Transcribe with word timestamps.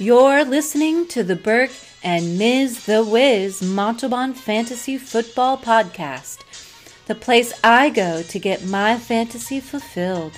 You're 0.00 0.44
listening 0.44 1.06
to 1.08 1.22
the 1.22 1.36
Burke 1.36 1.70
and 2.02 2.36
Ms. 2.36 2.84
The 2.84 3.04
Wiz 3.04 3.62
Montalban 3.62 4.34
Fantasy 4.34 4.98
Football 4.98 5.56
Podcast, 5.56 6.38
the 7.06 7.14
place 7.14 7.52
I 7.62 7.90
go 7.90 8.24
to 8.24 8.38
get 8.40 8.64
my 8.66 8.98
fantasy 8.98 9.60
fulfilled. 9.60 10.32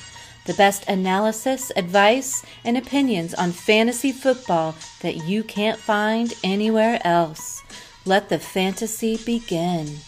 The 0.44 0.52
best 0.52 0.86
analysis, 0.88 1.72
advice, 1.74 2.44
and 2.66 2.76
opinions 2.76 3.32
on 3.32 3.50
fantasy 3.50 4.12
football 4.12 4.74
that 5.00 5.24
you 5.24 5.42
can't 5.42 5.78
find 5.78 6.34
anywhere 6.44 7.00
else. 7.02 7.62
Let 8.04 8.28
the 8.28 8.38
fantasy 8.38 9.16
begin. 9.16 10.00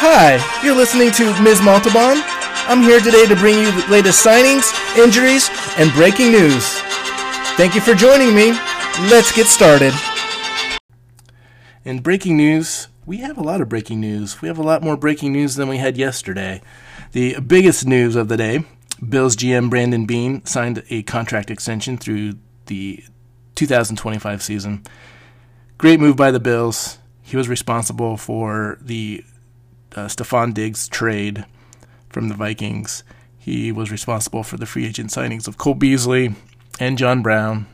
Hi, 0.00 0.60
you're 0.62 0.76
listening 0.76 1.10
to 1.12 1.40
Ms. 1.40 1.62
Montalban. 1.62 2.37
I'm 2.68 2.82
here 2.82 3.00
today 3.00 3.24
to 3.24 3.34
bring 3.34 3.58
you 3.58 3.72
the 3.72 3.90
latest 3.90 4.22
signings, 4.22 4.74
injuries, 4.98 5.48
and 5.78 5.90
breaking 5.92 6.32
news. 6.32 6.66
Thank 7.56 7.74
you 7.74 7.80
for 7.80 7.94
joining 7.94 8.34
me. 8.34 8.50
Let's 9.08 9.34
get 9.34 9.46
started. 9.46 9.94
In 11.86 12.00
breaking 12.00 12.36
news, 12.36 12.88
we 13.06 13.18
have 13.18 13.38
a 13.38 13.42
lot 13.42 13.62
of 13.62 13.70
breaking 13.70 14.00
news. 14.00 14.42
We 14.42 14.48
have 14.48 14.58
a 14.58 14.62
lot 14.62 14.82
more 14.82 14.98
breaking 14.98 15.32
news 15.32 15.54
than 15.54 15.66
we 15.66 15.78
had 15.78 15.96
yesterday. 15.96 16.60
The 17.12 17.40
biggest 17.40 17.86
news 17.86 18.14
of 18.16 18.28
the 18.28 18.36
day 18.36 18.66
Bills 19.08 19.34
GM 19.34 19.70
Brandon 19.70 20.04
Beane 20.04 20.44
signed 20.44 20.82
a 20.90 21.04
contract 21.04 21.50
extension 21.50 21.96
through 21.96 22.34
the 22.66 23.02
2025 23.54 24.42
season. 24.42 24.82
Great 25.78 26.00
move 26.00 26.16
by 26.16 26.30
the 26.30 26.38
Bills. 26.38 26.98
He 27.22 27.38
was 27.38 27.48
responsible 27.48 28.18
for 28.18 28.76
the 28.82 29.24
uh, 29.96 30.04
Stefon 30.04 30.52
Diggs 30.52 30.86
trade 30.86 31.46
from 32.08 32.28
the 32.28 32.34
Vikings. 32.34 33.04
He 33.38 33.72
was 33.72 33.90
responsible 33.90 34.42
for 34.42 34.56
the 34.56 34.66
free 34.66 34.86
agent 34.86 35.10
signings 35.10 35.48
of 35.48 35.58
Cole 35.58 35.74
Beasley 35.74 36.34
and 36.78 36.98
John 36.98 37.22
Brown. 37.22 37.66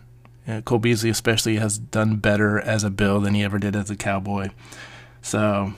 Uh, 0.46 0.60
Cole 0.60 0.78
Beasley, 0.78 1.10
especially, 1.10 1.56
has 1.56 1.78
done 1.78 2.16
better 2.16 2.60
as 2.60 2.84
a 2.84 2.90
Bill 2.90 3.20
than 3.20 3.34
he 3.34 3.42
ever 3.42 3.58
did 3.58 3.74
as 3.74 3.90
a 3.90 3.96
Cowboy. 3.96 4.50
So 5.22 5.72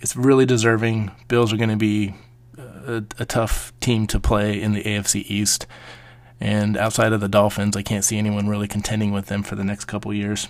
it's 0.00 0.16
really 0.16 0.46
deserving. 0.46 1.10
Bills 1.28 1.52
are 1.52 1.58
going 1.58 1.70
to 1.70 1.76
be 1.76 2.14
a, 2.56 3.04
a, 3.18 3.24
tough 3.24 3.72
team 3.80 4.06
to 4.06 4.20
play 4.20 4.60
in 4.60 4.72
the 4.72 4.82
AFC 4.82 5.24
East. 5.28 5.66
And 6.40 6.76
outside 6.76 7.12
of 7.12 7.20
the 7.20 7.28
Dolphins, 7.28 7.76
I 7.76 7.82
can't 7.82 8.04
see 8.04 8.18
anyone 8.18 8.48
really 8.48 8.68
contending 8.68 9.12
with 9.12 9.26
them 9.26 9.42
for 9.42 9.54
the 9.54 9.64
next 9.64 9.86
couple 9.86 10.12
years. 10.12 10.48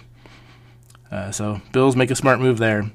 Uh, 1.11 1.31
so 1.31 1.61
Bills 1.73 1.97
make 1.97 2.11
a 2.11 2.17
smart 2.17 2.41
move 2.41 2.59
there. 2.59 2.91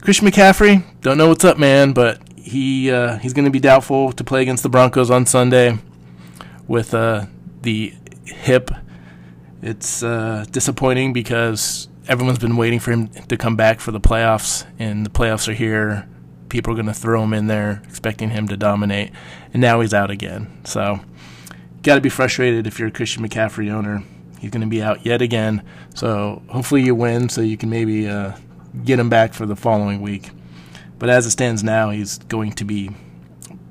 Christian 0.00 0.26
McCaffrey, 0.26 0.82
don't 1.00 1.18
know 1.18 1.28
what's 1.28 1.44
up, 1.44 1.58
man, 1.58 1.92
but 1.92 2.20
he 2.42 2.90
uh, 2.90 3.18
he's 3.18 3.32
going 3.32 3.44
to 3.44 3.50
be 3.50 3.60
doubtful 3.60 4.12
to 4.12 4.24
play 4.24 4.42
against 4.42 4.62
the 4.62 4.68
Broncos 4.68 5.10
on 5.10 5.26
Sunday 5.26 5.78
with 6.66 6.92
uh, 6.92 7.26
the 7.62 7.94
hip. 8.24 8.70
It's 9.62 10.02
uh, 10.02 10.44
disappointing 10.50 11.12
because 11.12 11.88
everyone's 12.08 12.40
been 12.40 12.56
waiting 12.56 12.80
for 12.80 12.90
him 12.90 13.08
to 13.08 13.36
come 13.36 13.56
back 13.56 13.80
for 13.80 13.92
the 13.92 14.00
playoffs, 14.00 14.66
and 14.78 15.06
the 15.06 15.10
playoffs 15.10 15.48
are 15.48 15.54
here. 15.54 16.08
People 16.48 16.72
are 16.72 16.76
going 16.76 16.86
to 16.86 16.94
throw 16.94 17.22
him 17.22 17.32
in 17.32 17.46
there, 17.46 17.80
expecting 17.88 18.30
him 18.30 18.48
to 18.48 18.56
dominate, 18.56 19.12
and 19.52 19.60
now 19.60 19.80
he's 19.80 19.94
out 19.94 20.10
again. 20.10 20.60
So, 20.64 21.00
got 21.82 21.94
to 21.94 22.00
be 22.00 22.10
frustrated 22.10 22.66
if 22.66 22.78
you're 22.78 22.88
a 22.88 22.92
Christian 22.92 23.26
McCaffrey 23.26 23.70
owner. 23.70 24.02
He's 24.38 24.50
going 24.50 24.62
to 24.62 24.66
be 24.66 24.82
out 24.82 25.06
yet 25.06 25.22
again. 25.22 25.62
So, 25.94 26.42
hopefully, 26.48 26.82
you 26.82 26.94
win 26.94 27.28
so 27.28 27.40
you 27.40 27.56
can 27.56 27.70
maybe 27.70 28.08
uh, 28.08 28.32
get 28.84 28.98
him 28.98 29.08
back 29.08 29.32
for 29.32 29.46
the 29.46 29.56
following 29.56 30.02
week. 30.02 30.30
But 31.02 31.10
as 31.10 31.26
it 31.26 31.30
stands 31.30 31.64
now, 31.64 31.90
he's 31.90 32.18
going 32.18 32.52
to 32.52 32.64
be 32.64 32.92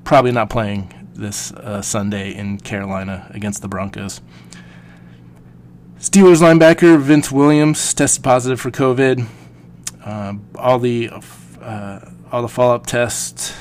probably 0.04 0.32
not 0.32 0.50
playing 0.50 1.08
this 1.14 1.50
uh, 1.50 1.80
Sunday 1.80 2.34
in 2.34 2.58
Carolina 2.58 3.26
against 3.30 3.62
the 3.62 3.68
Broncos. 3.68 4.20
Steelers 5.98 6.42
linebacker 6.42 7.00
Vince 7.00 7.32
Williams 7.32 7.94
tested 7.94 8.22
positive 8.22 8.60
for 8.60 8.70
COVID. 8.70 9.26
Uh, 10.04 10.34
all 10.56 10.78
the 10.78 11.08
uh, 11.62 12.00
all 12.30 12.42
the 12.42 12.48
follow 12.48 12.74
up 12.74 12.84
tests, 12.84 13.54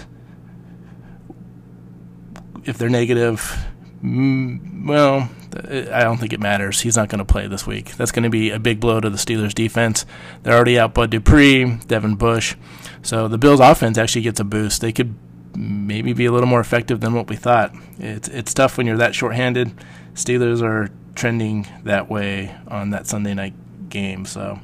if 2.66 2.78
they're 2.78 2.90
negative, 2.90 3.56
mm, 4.04 4.86
well, 4.86 5.30
I 5.54 6.04
don't 6.04 6.18
think 6.18 6.34
it 6.34 6.40
matters. 6.40 6.82
He's 6.82 6.96
not 6.96 7.10
going 7.10 7.20
to 7.20 7.26
play 7.26 7.48
this 7.48 7.68
week. 7.68 7.96
That's 7.98 8.12
going 8.12 8.24
to 8.24 8.30
be 8.30 8.52
a 8.52 8.60
big 8.60 8.80
blow 8.80 9.00
to 9.00 9.10
the 9.10 9.18
Steelers' 9.18 9.54
defense. 9.54 10.06
They're 10.44 10.56
already 10.56 10.80
out 10.80 10.94
Bud 10.94 11.10
Dupree, 11.12 11.78
Devin 11.88 12.16
Bush. 12.16 12.56
So 13.02 13.28
the 13.28 13.38
Bills' 13.38 13.60
offense 13.60 13.98
actually 13.98 14.22
gets 14.22 14.40
a 14.40 14.44
boost. 14.44 14.82
They 14.82 14.92
could 14.92 15.16
maybe 15.56 16.14
be 16.14 16.26
a 16.26 16.32
little 16.32 16.48
more 16.48 16.62
effective 16.62 17.02
than 17.02 17.14
what 17.14 17.28
we 17.30 17.36
thought. 17.36 17.74
It's, 18.00 18.28
it's 18.30 18.54
tough 18.54 18.78
when 18.78 18.88
you're 18.88 18.98
that 18.98 19.16
shorthanded. 19.16 19.72
Steelers 20.14 20.62
are 20.62 20.90
trending 21.16 21.68
that 21.84 22.10
way 22.10 22.56
on 22.68 22.92
that 22.92 23.08
Sunday 23.08 23.34
night 23.34 23.54
game. 23.90 24.26
So 24.26 24.60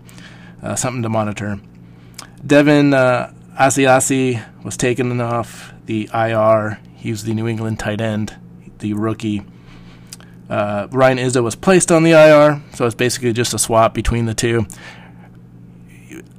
uh, 0.62 0.76
something 0.76 1.04
to 1.04 1.10
monitor. 1.10 1.60
Devin 2.46 2.94
uh, 2.94 3.34
Asiasi 3.60 4.44
was 4.64 4.78
taken 4.78 5.20
off 5.20 5.74
the 5.86 6.10
IR. 6.14 6.80
He 6.96 7.12
was 7.12 7.24
the 7.24 7.34
New 7.34 7.48
England 7.48 7.80
tight 7.80 8.02
end, 8.02 8.38
the 8.80 8.94
rookie. 8.94 9.44
Uh, 10.50 10.88
Ryan 10.92 11.18
Izzo 11.18 11.44
was 11.44 11.56
placed 11.56 11.92
on 11.92 12.04
the 12.04 12.12
IR, 12.12 12.62
so 12.74 12.86
it's 12.86 12.96
basically 12.96 13.34
just 13.34 13.54
a 13.54 13.60
swap 13.60 13.94
between 13.94 14.26
the 14.26 14.34
two. 14.34 14.66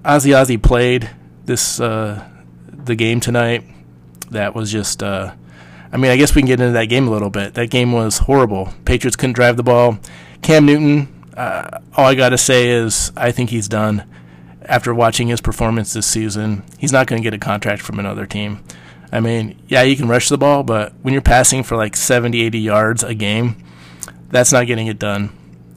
Asiasi 0.05 0.63
played 0.63 1.11
this 1.45 1.81
uh, 1.81 2.27
the 2.73 2.95
game 2.95 3.21
tonight. 3.21 3.65
That 4.31 4.55
was 4.55 4.73
just. 4.73 5.03
Uh, 5.03 5.35
I 5.91 5.97
mean, 5.97 6.11
I 6.11 6.17
guess 6.17 6.35
we 6.35 6.43
can 6.43 6.47
get 6.47 6.61
into 6.61 6.73
that 6.73 6.87
game 6.87 7.09
a 7.09 7.11
little 7.11 7.31
bit. 7.31 7.55
That 7.55 7.71
game 7.71 7.93
was 7.93 8.19
horrible. 8.19 8.73
Patriots 8.85 9.17
couldn't 9.17 9.35
drive 9.35 9.57
the 9.57 9.63
ball. 9.63 9.99
Cam 10.43 10.67
Newton. 10.67 11.15
Uh, 11.37 11.79
all 11.97 12.07
I 12.07 12.15
got 12.15 12.31
to 12.31 12.39
say 12.39 12.69
is 12.69 13.13
I 13.17 13.33
think 13.33 13.51
he's 13.51 13.69
done. 13.69 14.05
After 14.63 14.93
watching 14.93 15.29
his 15.29 15.41
performance 15.41 15.95
this 15.95 16.07
season, 16.07 16.63
he's 16.79 16.93
not 16.93 17.07
going 17.07 17.23
to 17.23 17.25
get 17.25 17.33
a 17.33 17.39
contract 17.39 17.81
from 17.81 17.99
another 17.99 18.27
team. 18.27 18.63
I 19.11 19.21
mean, 19.21 19.59
yeah, 19.67 19.83
you 19.83 19.97
can 19.97 20.09
rush 20.09 20.29
the 20.29 20.37
ball, 20.37 20.63
but 20.63 20.93
when 21.01 21.15
you're 21.15 21.23
passing 21.23 21.63
for 21.63 21.77
like 21.77 21.97
70, 21.97 22.43
80 22.43 22.59
yards 22.59 23.03
a 23.03 23.15
game, 23.15 23.57
that's 24.31 24.53
not 24.53 24.67
getting 24.67 24.87
it 24.87 24.99
done. 24.99 25.31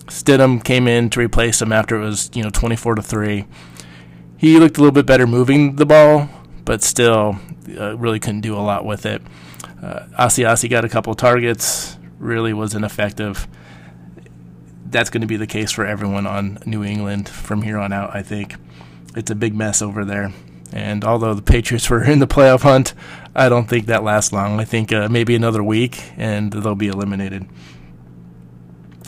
Stidham 0.07 0.63
came 0.63 0.87
in 0.87 1.09
to 1.11 1.19
replace 1.19 1.61
him 1.61 1.71
after 1.71 1.95
it 1.95 2.03
was, 2.03 2.29
you 2.33 2.43
know, 2.43 2.49
24 2.49 2.95
to 2.95 3.01
3. 3.01 3.45
He 4.37 4.59
looked 4.59 4.77
a 4.77 4.81
little 4.81 4.91
bit 4.91 5.05
better 5.05 5.25
moving 5.25 5.75
the 5.75 5.85
ball, 5.85 6.27
but 6.65 6.83
still 6.83 7.39
uh, 7.77 7.97
really 7.97 8.19
couldn't 8.19 8.41
do 8.41 8.55
a 8.55 8.59
lot 8.59 8.85
with 8.85 9.05
it. 9.05 9.21
Uh, 9.81 10.05
Asiasi 10.19 10.69
got 10.69 10.85
a 10.85 10.89
couple 10.89 11.13
targets, 11.13 11.97
really 12.19 12.53
was 12.53 12.75
ineffective. 12.75 13.47
That's 14.85 15.09
going 15.09 15.21
to 15.21 15.27
be 15.27 15.37
the 15.37 15.47
case 15.47 15.71
for 15.71 15.85
everyone 15.85 16.27
on 16.27 16.59
New 16.65 16.83
England 16.83 17.29
from 17.29 17.61
here 17.61 17.77
on 17.77 17.93
out, 17.93 18.13
I 18.13 18.21
think. 18.21 18.55
It's 19.15 19.31
a 19.31 19.35
big 19.35 19.55
mess 19.55 19.81
over 19.81 20.03
there. 20.03 20.33
And 20.73 21.03
although 21.03 21.33
the 21.33 21.41
Patriots 21.41 21.89
were 21.89 22.03
in 22.03 22.19
the 22.19 22.27
playoff 22.27 22.61
hunt, 22.61 22.93
I 23.35 23.47
don't 23.47 23.69
think 23.69 23.85
that 23.85 24.03
lasts 24.03 24.33
long. 24.33 24.59
I 24.59 24.65
think 24.65 24.91
uh, 24.91 25.07
maybe 25.09 25.35
another 25.35 25.63
week 25.63 26.11
and 26.17 26.51
they'll 26.51 26.75
be 26.75 26.87
eliminated. 26.87 27.47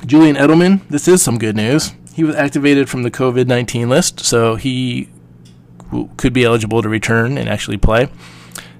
Julian 0.05 0.35
Edelman, 0.35 0.87
this 0.89 1.07
is 1.07 1.21
some 1.21 1.37
good 1.37 1.55
news. 1.55 1.93
He 2.13 2.23
was 2.23 2.35
activated 2.35 2.89
from 2.89 3.03
the 3.03 3.11
COVID 3.11 3.47
19 3.47 3.89
list, 3.89 4.19
so 4.19 4.55
he 4.55 5.09
w- 5.91 6.09
could 6.17 6.33
be 6.33 6.43
eligible 6.43 6.81
to 6.81 6.89
return 6.89 7.37
and 7.37 7.49
actually 7.49 7.77
play. 7.77 8.09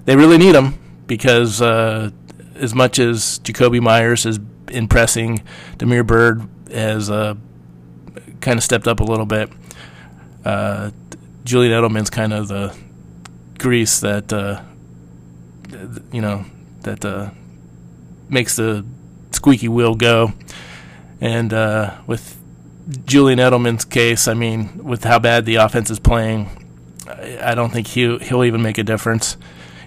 They 0.04 0.16
really 0.16 0.38
need 0.38 0.54
him 0.54 0.74
because 1.06 1.62
uh, 1.62 2.10
as 2.56 2.74
much 2.74 2.98
as 2.98 3.40
Jakobi 3.40 3.80
Meyers 3.80 4.26
is 4.26 4.38
impressing, 4.70 5.42
Damiere 5.78 6.04
Byrd 6.04 6.46
has 6.70 7.10
uh, 7.10 7.34
kind 8.40 8.58
of 8.58 8.64
stepped 8.64 8.86
up 8.86 9.00
a 9.00 9.04
little 9.04 9.26
bit. 9.26 9.50
Uh, 10.44 10.90
Julian 11.44 11.72
Edelman's 11.72 12.10
kind 12.10 12.32
of 12.32 12.48
the 12.48 12.76
grease 13.58 14.00
that, 14.00 14.32
uh, 14.32 14.60
you 16.12 16.20
know, 16.20 16.44
that 16.82 17.04
uh, 17.04 17.30
makes 18.28 18.56
the 18.56 18.84
squeaky 19.32 19.68
wheel 19.68 19.94
go. 19.94 20.32
And 21.24 21.54
uh, 21.54 21.94
with 22.06 22.36
Julian 23.06 23.38
Edelman's 23.38 23.86
case, 23.86 24.28
I 24.28 24.34
mean, 24.34 24.84
with 24.84 25.04
how 25.04 25.18
bad 25.18 25.46
the 25.46 25.54
offense 25.54 25.90
is 25.90 25.98
playing, 25.98 26.50
I 27.40 27.54
don't 27.54 27.70
think 27.70 27.86
he 27.86 28.18
he'll 28.18 28.44
even 28.44 28.60
make 28.60 28.76
a 28.76 28.82
difference. 28.82 29.38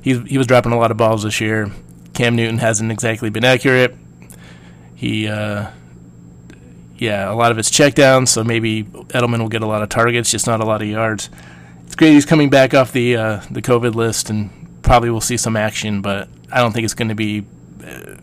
He 0.02 0.18
he 0.22 0.40
was 0.40 0.48
dropping 0.48 0.72
a 0.72 0.80
lot 0.80 0.90
of 0.90 0.98
balls 0.98 1.22
this 1.22 1.40
year. 1.40 1.72
Cam 2.16 2.36
Newton 2.36 2.58
hasn't 2.58 2.92
exactly 2.92 3.30
been 3.30 3.46
accurate. 3.46 3.96
He, 4.96 5.28
uh, 5.28 5.68
yeah, 6.98 7.32
a 7.32 7.36
lot 7.36 7.52
of 7.52 7.60
it's 7.60 7.70
checkdowns, 7.70 8.30
so 8.30 8.44
maybe 8.44 8.86
Edelman 8.86 9.38
will 9.38 9.48
get 9.48 9.62
a 9.62 9.68
lot 9.68 9.84
of 9.84 9.90
targets, 9.90 10.32
just 10.32 10.48
not 10.48 10.60
a 10.60 10.66
lot 10.66 10.82
of 10.82 10.88
yards. 10.88 11.30
It's 11.86 11.96
great 11.96 12.14
he's 12.14 12.26
coming 12.26 12.50
back 12.50 12.74
off 12.74 12.92
the 12.92 13.16
uh, 13.16 13.42
the 13.52 13.62
COVID 13.62 13.94
list, 13.94 14.32
and 14.32 14.82
probably 14.82 15.12
we'll 15.12 15.22
see 15.22 15.38
some 15.38 15.56
action, 15.56 16.02
but 16.02 16.30
I 16.52 16.62
don't 16.62 16.72
think 16.72 16.86
it's 16.86 16.96
going 16.96 17.10
to 17.10 17.16
be 17.16 17.46
uh, 17.86 18.16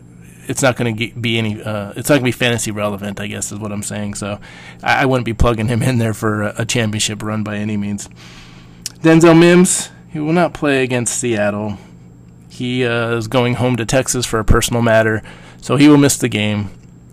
it's 0.47 0.61
not 0.61 0.75
going 0.75 0.95
to 0.95 1.13
be 1.13 1.37
any. 1.37 1.61
Uh, 1.61 1.93
it's 1.95 2.09
not 2.09 2.15
going 2.15 2.21
to 2.21 2.25
be 2.25 2.31
fantasy 2.31 2.71
relevant. 2.71 3.19
I 3.19 3.27
guess 3.27 3.51
is 3.51 3.59
what 3.59 3.71
I'm 3.71 3.83
saying. 3.83 4.15
So 4.15 4.39
I, 4.83 5.03
I 5.03 5.05
wouldn't 5.05 5.25
be 5.25 5.33
plugging 5.33 5.67
him 5.67 5.81
in 5.81 5.97
there 5.97 6.13
for 6.13 6.43
a, 6.43 6.55
a, 6.59 6.65
championship 6.65 7.21
run 7.21 7.43
by 7.43 7.57
any 7.57 7.77
means. 7.77 8.09
Denzel 9.01 9.37
Mims, 9.37 9.91
he 10.11 10.19
will 10.19 10.33
not 10.33 10.53
play 10.53 10.83
against 10.83 11.17
Seattle. 11.17 11.77
He 12.49 12.85
uh, 12.85 13.15
is 13.15 13.27
going 13.27 13.55
home 13.55 13.75
to 13.77 13.85
Texas 13.85 14.25
for 14.25 14.39
a 14.39 14.45
personal 14.45 14.81
matter, 14.81 15.21
so 15.61 15.75
he 15.75 15.89
will 15.89 15.97
miss 15.97 16.17
the 16.17 16.29
game. 16.29 16.69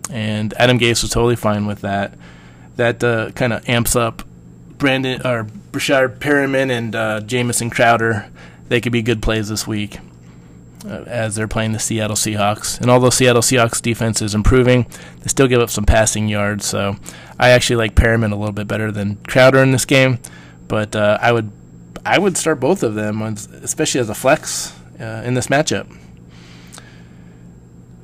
And 0.09 0.53
Adam 0.57 0.79
Gase 0.79 1.01
was 1.01 1.11
totally 1.11 1.35
fine 1.35 1.65
with 1.65 1.81
that. 1.81 2.13
That 2.75 3.03
uh, 3.03 3.31
kind 3.31 3.53
of 3.53 3.67
amps 3.67 3.95
up 3.95 4.23
Brandon 4.77 5.21
or 5.25 5.45
Breshad 5.71 6.19
Perriman 6.19 6.69
and 6.69 6.95
uh, 6.95 7.21
Jamison 7.21 7.69
Crowder. 7.69 8.29
They 8.69 8.79
could 8.79 8.91
be 8.91 9.01
good 9.01 9.21
plays 9.21 9.49
this 9.49 9.67
week 9.67 9.99
as 10.85 11.35
they're 11.35 11.47
playing 11.47 11.71
the 11.71 11.79
Seattle 11.79 12.15
Seahawks. 12.15 12.79
And 12.79 12.89
although 12.89 13.09
Seattle 13.09 13.41
Seahawks 13.41 13.81
defense 13.81 14.21
is 14.21 14.35
improving, 14.35 14.85
they 15.19 15.27
still 15.27 15.47
give 15.47 15.61
up 15.61 15.69
some 15.69 15.85
passing 15.85 16.27
yards. 16.27 16.65
So 16.65 16.95
I 17.39 17.49
actually 17.49 17.77
like 17.77 17.95
Perriman 17.95 18.31
a 18.31 18.35
little 18.35 18.53
bit 18.53 18.67
better 18.67 18.91
than 18.91 19.15
Crowder 19.27 19.59
in 19.59 19.71
this 19.71 19.85
game. 19.85 20.19
But 20.67 20.95
uh, 20.95 21.17
I 21.21 21.31
would 21.31 21.51
I 22.05 22.19
would 22.19 22.37
start 22.37 22.59
both 22.59 22.83
of 22.83 22.95
them, 22.95 23.21
especially 23.21 24.01
as 24.01 24.09
a 24.09 24.15
flex 24.15 24.77
uh, 24.99 25.21
in 25.25 25.33
this 25.33 25.47
matchup. 25.47 25.95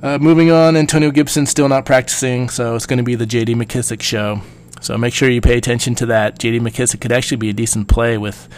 Uh, 0.02 0.16
moving 0.18 0.50
on, 0.50 0.76
Antonio 0.76 1.10
Gibson 1.10 1.44
still 1.44 1.68
not 1.68 1.84
practicing, 1.84 2.48
so 2.48 2.74
it's 2.74 2.86
going 2.86 2.96
to 2.96 3.02
be 3.02 3.14
the 3.14 3.26
J.D. 3.26 3.54
McKissic 3.54 4.00
show. 4.00 4.40
So 4.80 4.96
make 4.96 5.12
sure 5.12 5.28
you 5.28 5.42
pay 5.42 5.58
attention 5.58 5.94
to 5.96 6.06
that. 6.06 6.38
J.D. 6.38 6.60
McKissic 6.60 7.02
could 7.02 7.12
actually 7.12 7.36
be 7.36 7.50
a 7.50 7.52
decent 7.52 7.86
play 7.88 8.16
with, 8.16 8.48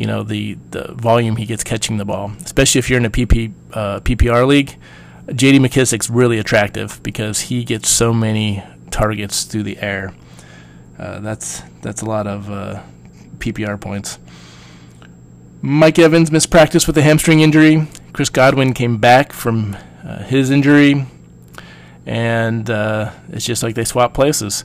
you 0.00 0.06
know, 0.06 0.22
the 0.22 0.54
the 0.70 0.94
volume 0.94 1.36
he 1.36 1.44
gets 1.44 1.62
catching 1.62 1.98
the 1.98 2.06
ball, 2.06 2.32
especially 2.42 2.78
if 2.78 2.88
you're 2.88 2.98
in 2.98 3.04
a 3.04 3.10
PP 3.10 3.52
uh, 3.74 4.00
PPR 4.00 4.46
league. 4.46 4.76
J.D. 5.30 5.58
McKissic's 5.58 6.08
really 6.08 6.38
attractive 6.38 7.02
because 7.02 7.40
he 7.42 7.64
gets 7.64 7.90
so 7.90 8.14
many 8.14 8.64
targets 8.90 9.44
through 9.44 9.64
the 9.64 9.76
air. 9.78 10.14
Uh, 10.98 11.20
that's 11.20 11.60
that's 11.82 12.00
a 12.00 12.06
lot 12.06 12.26
of 12.26 12.50
uh, 12.50 12.82
PPR 13.36 13.78
points. 13.78 14.18
Mike 15.60 15.98
Evans 15.98 16.32
missed 16.32 16.50
practice 16.50 16.86
with 16.86 16.96
a 16.96 17.02
hamstring 17.02 17.40
injury. 17.40 17.86
Chris 18.14 18.30
Godwin 18.30 18.72
came 18.72 18.96
back 18.96 19.34
from 19.34 19.76
uh, 20.02 20.22
his 20.22 20.48
injury, 20.48 21.04
and 22.06 22.70
uh, 22.70 23.12
it's 23.28 23.44
just 23.44 23.62
like 23.62 23.74
they 23.74 23.84
swap 23.84 24.14
places. 24.14 24.64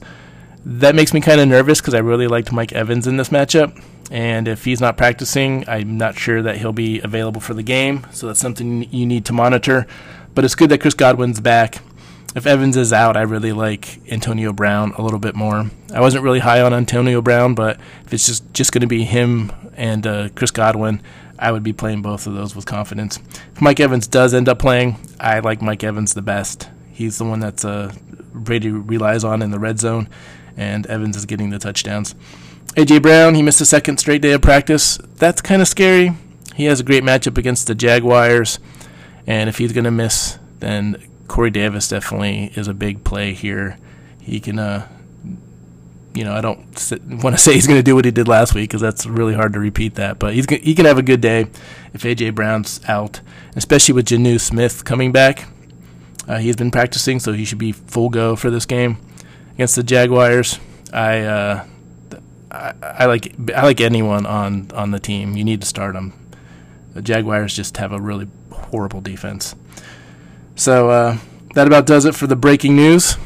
That 0.66 0.96
makes 0.96 1.14
me 1.14 1.22
kind 1.22 1.40
of 1.40 1.48
nervous 1.48 1.80
because 1.80 1.94
I 1.94 2.00
really 2.00 2.28
liked 2.28 2.52
Mike 2.52 2.74
Evans 2.74 3.06
in 3.06 3.18
this 3.18 3.30
matchup. 3.30 3.80
And 4.12 4.48
if 4.48 4.66
he's 4.66 4.82
not 4.82 4.98
practicing, 4.98 5.68
I'm 5.68 5.98
not 5.98 6.18
sure 6.18 6.42
that 6.42 6.58
he'll 6.58 6.74
be 6.74 7.00
available 7.02 7.42
for 7.42 7.54
the 7.54 7.64
game. 7.64 8.06
So 8.12 8.28
that's 8.28 8.40
something 8.40 8.92
you 8.92 9.06
need 9.06 9.26
to 9.26 9.34
monitor. 9.34 9.86
But 10.34 10.44
it's 10.44 10.56
good 10.56 10.70
that 10.70 10.82
Chris 10.82 10.94
Godwin's 10.94 11.40
back. 11.40 11.82
If 12.36 12.46
Evans 12.46 12.76
is 12.76 12.92
out, 12.92 13.16
I 13.16 13.22
really 13.22 13.54
like 13.54 14.12
Antonio 14.12 14.52
Brown 14.52 14.92
a 14.98 15.02
little 15.02 15.20
bit 15.20 15.36
more. 15.36 15.70
I 15.94 16.02
wasn't 16.02 16.24
really 16.24 16.40
high 16.40 16.62
on 16.62 16.74
Antonio 16.74 17.22
Brown, 17.22 17.56
but 17.56 17.80
if 18.06 18.14
it's 18.14 18.26
just, 18.26 18.54
just 18.54 18.72
going 18.74 18.82
to 18.82 18.88
be 18.88 19.06
him 19.06 19.52
and 19.78 20.06
uh, 20.06 20.30
Chris 20.36 20.52
Godwin, 20.52 21.02
I 21.40 21.52
would 21.52 21.64
be 21.64 21.74
playing 21.74 22.02
both 22.02 22.28
of 22.28 22.34
those 22.34 22.56
with 22.56 22.66
confidence. 22.66 23.20
If 23.54 23.62
Mike 23.62 23.80
Evans 23.80 24.08
does 24.08 24.34
end 24.34 24.50
up 24.50 24.60
playing, 24.60 24.98
I 25.20 25.40
like 25.40 25.62
Mike 25.62 25.84
Evans 25.84 26.14
the 26.14 26.22
best. 26.22 26.70
He's 26.92 27.18
the 27.18 27.26
one 27.26 27.40
that's 27.40 27.64
uh, 27.64 27.94
Brady 28.34 28.70
relies 28.70 29.24
on 29.24 29.42
in 29.42 29.52
the 29.52 29.60
red 29.60 29.80
zone, 29.80 30.10
and 30.58 30.86
Evans 30.88 31.18
is 31.18 31.26
getting 31.26 31.50
the 31.50 31.60
touchdowns. 31.60 32.16
AJ 32.76 33.02
Brown, 33.02 33.36
he 33.36 33.42
missed 33.42 33.62
a 33.62 33.66
second 33.66 33.98
straight 34.00 34.22
day 34.22 34.34
of 34.34 34.42
practice. 34.42 34.98
That's 35.16 35.42
kind 35.42 35.62
of 35.62 35.68
scary. 35.68 36.14
He 36.56 36.66
has 36.66 36.80
a 36.80 36.84
great 36.84 37.04
matchup 37.04 37.38
against 37.38 37.68
the 37.68 37.76
Jaguars, 37.76 38.60
and 39.28 39.50
if 39.50 39.58
he's 39.58 39.74
going 39.74 39.86
to 39.86 39.92
miss, 39.92 40.40
then 40.60 41.02
Corey 41.28 41.52
Davis 41.52 41.88
definitely 41.88 42.52
is 42.56 42.68
a 42.68 42.74
big 42.74 43.04
play 43.04 43.34
here. 43.34 43.78
He 44.22 44.40
can 44.40 44.60
uh, 44.60 44.88
you 46.14 46.24
know, 46.24 46.34
I 46.34 46.40
don't 46.40 46.60
want 47.22 47.36
to 47.36 47.38
say 47.38 47.54
he's 47.54 47.68
going 47.68 47.80
to 47.80 47.84
do 47.84 47.94
what 47.94 48.06
he 48.06 48.12
did 48.12 48.28
last 48.28 48.56
week 48.56 48.70
because 48.70 48.82
that's 48.82 49.06
really 49.06 49.34
hard 49.34 49.54
to 49.54 49.60
repeat 49.60 49.96
that. 49.96 50.18
But 50.18 50.34
he's 50.34 50.46
he 50.50 50.74
can 50.74 50.86
have 50.86 50.98
a 50.98 51.04
good 51.04 51.22
day 51.22 51.48
if 51.94 52.04
AJ 52.04 52.36
Brown's 52.36 52.80
out, 52.88 53.20
especially 53.56 53.94
with 53.94 54.08
Jonnu 54.08 54.40
Smith 54.40 54.86
coming 54.86 55.12
back. 55.12 55.48
Uh, 56.28 56.38
he's 56.38 56.56
been 56.56 56.72
practicing, 56.72 57.20
so 57.20 57.34
he 57.34 57.46
should 57.46 57.58
be 57.58 57.72
full 57.72 58.10
go 58.10 58.36
for 58.36 58.50
this 58.50 58.66
game 58.66 58.98
against 59.56 59.76
the 59.76 59.84
Jaguars. 59.84 60.60
I, 60.94 61.22
uh, 61.22 61.66
I, 62.52 62.74
I 62.82 63.06
like 63.06 63.34
I 63.54 63.64
like 63.64 63.82
anyone 63.82 64.26
on 64.26 64.72
on 64.74 64.92
the 64.92 65.00
team. 65.00 65.36
You 65.36 65.44
need 65.44 65.62
to 65.62 65.68
start 65.68 65.94
them. 65.94 66.14
The 66.94 67.02
Jaguars 67.02 67.54
just 67.54 67.78
have 67.78 67.92
a 67.92 68.00
really 68.00 68.28
horrible 68.52 69.02
defense. 69.02 69.56
So 70.56 70.90
uh, 70.90 71.18
that 71.54 71.68
about 71.68 71.86
does 71.86 72.06
it 72.06 72.16
for 72.16 72.28
the 72.28 72.36
breaking 72.36 72.76
news. 72.76 73.18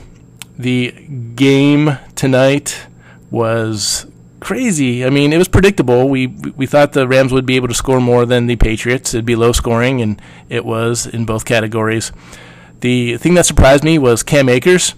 The 0.58 0.92
game 1.36 1.98
tonight 2.16 2.88
was 3.30 4.08
crazy. 4.40 5.06
I 5.06 5.10
mean, 5.10 5.32
it 5.32 5.38
was 5.38 5.48
predictable. 5.48 6.10
We 6.10 6.28
we 6.28 6.66
thought 6.66 6.94
the 6.94 7.08
Rams 7.08 7.32
would 7.32 7.46
be 7.46 7.56
able 7.56 7.68
to 7.68 7.74
score 7.74 8.02
more 8.02 8.26
than 8.26 8.48
the 8.48 8.56
Patriots. 8.56 9.14
It'd 9.14 9.26
be 9.26 9.36
low 9.36 9.52
scoring, 9.52 10.02
and 10.02 10.20
it 10.50 10.66
was 10.66 11.06
in 11.06 11.26
both 11.26 11.46
categories. 11.46 12.12
The 12.80 13.18
thing 13.18 13.36
that 13.36 13.46
surprised 13.46 13.84
me 13.84 14.00
was 14.00 14.24
Cam 14.24 14.50
Akers. 14.50 14.96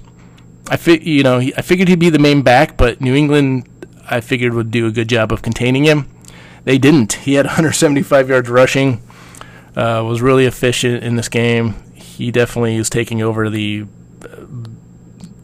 I 0.71 0.77
fi- 0.77 1.01
you 1.01 1.21
know 1.21 1.39
he, 1.39 1.53
I 1.55 1.61
figured 1.61 1.89
he'd 1.89 1.99
be 1.99 2.09
the 2.09 2.17
main 2.17 2.41
back, 2.41 2.77
but 2.77 3.01
New 3.01 3.13
England 3.13 3.67
I 4.09 4.21
figured 4.21 4.53
would 4.53 4.71
do 4.71 4.87
a 4.87 4.91
good 4.91 5.09
job 5.09 5.31
of 5.31 5.41
containing 5.41 5.83
him. 5.83 6.09
They 6.63 6.77
didn't. 6.77 7.13
He 7.13 7.33
had 7.33 7.45
175 7.47 8.29
yards 8.29 8.49
rushing. 8.49 9.03
Uh, 9.75 10.03
was 10.05 10.21
really 10.21 10.45
efficient 10.45 11.03
in 11.03 11.15
this 11.15 11.29
game. 11.29 11.75
He 11.93 12.31
definitely 12.31 12.75
is 12.75 12.89
taking 12.89 13.21
over 13.21 13.49
the 13.49 13.85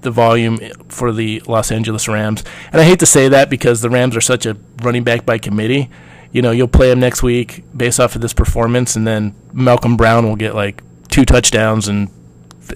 the 0.02 0.12
volume 0.12 0.58
for 0.88 1.12
the 1.12 1.42
Los 1.48 1.72
Angeles 1.72 2.08
Rams. 2.08 2.44
And 2.72 2.80
I 2.80 2.86
hate 2.86 3.00
to 3.00 3.06
say 3.06 3.28
that 3.28 3.50
because 3.50 3.82
the 3.82 3.90
Rams 3.90 4.16
are 4.16 4.22
such 4.22 4.46
a 4.46 4.56
running 4.82 5.04
back 5.04 5.26
by 5.26 5.38
committee. 5.38 5.90
You 6.32 6.42
know, 6.42 6.52
you'll 6.52 6.68
play 6.68 6.92
him 6.92 7.00
next 7.00 7.24
week 7.24 7.64
based 7.76 8.00
off 8.00 8.16
of 8.16 8.22
this 8.22 8.34
performance, 8.34 8.96
and 8.96 9.06
then 9.08 9.36
Malcolm 9.52 9.98
Brown 9.98 10.26
will 10.26 10.36
get 10.36 10.56
like 10.56 10.82
two 11.10 11.26
touchdowns 11.26 11.88
and 11.88 12.10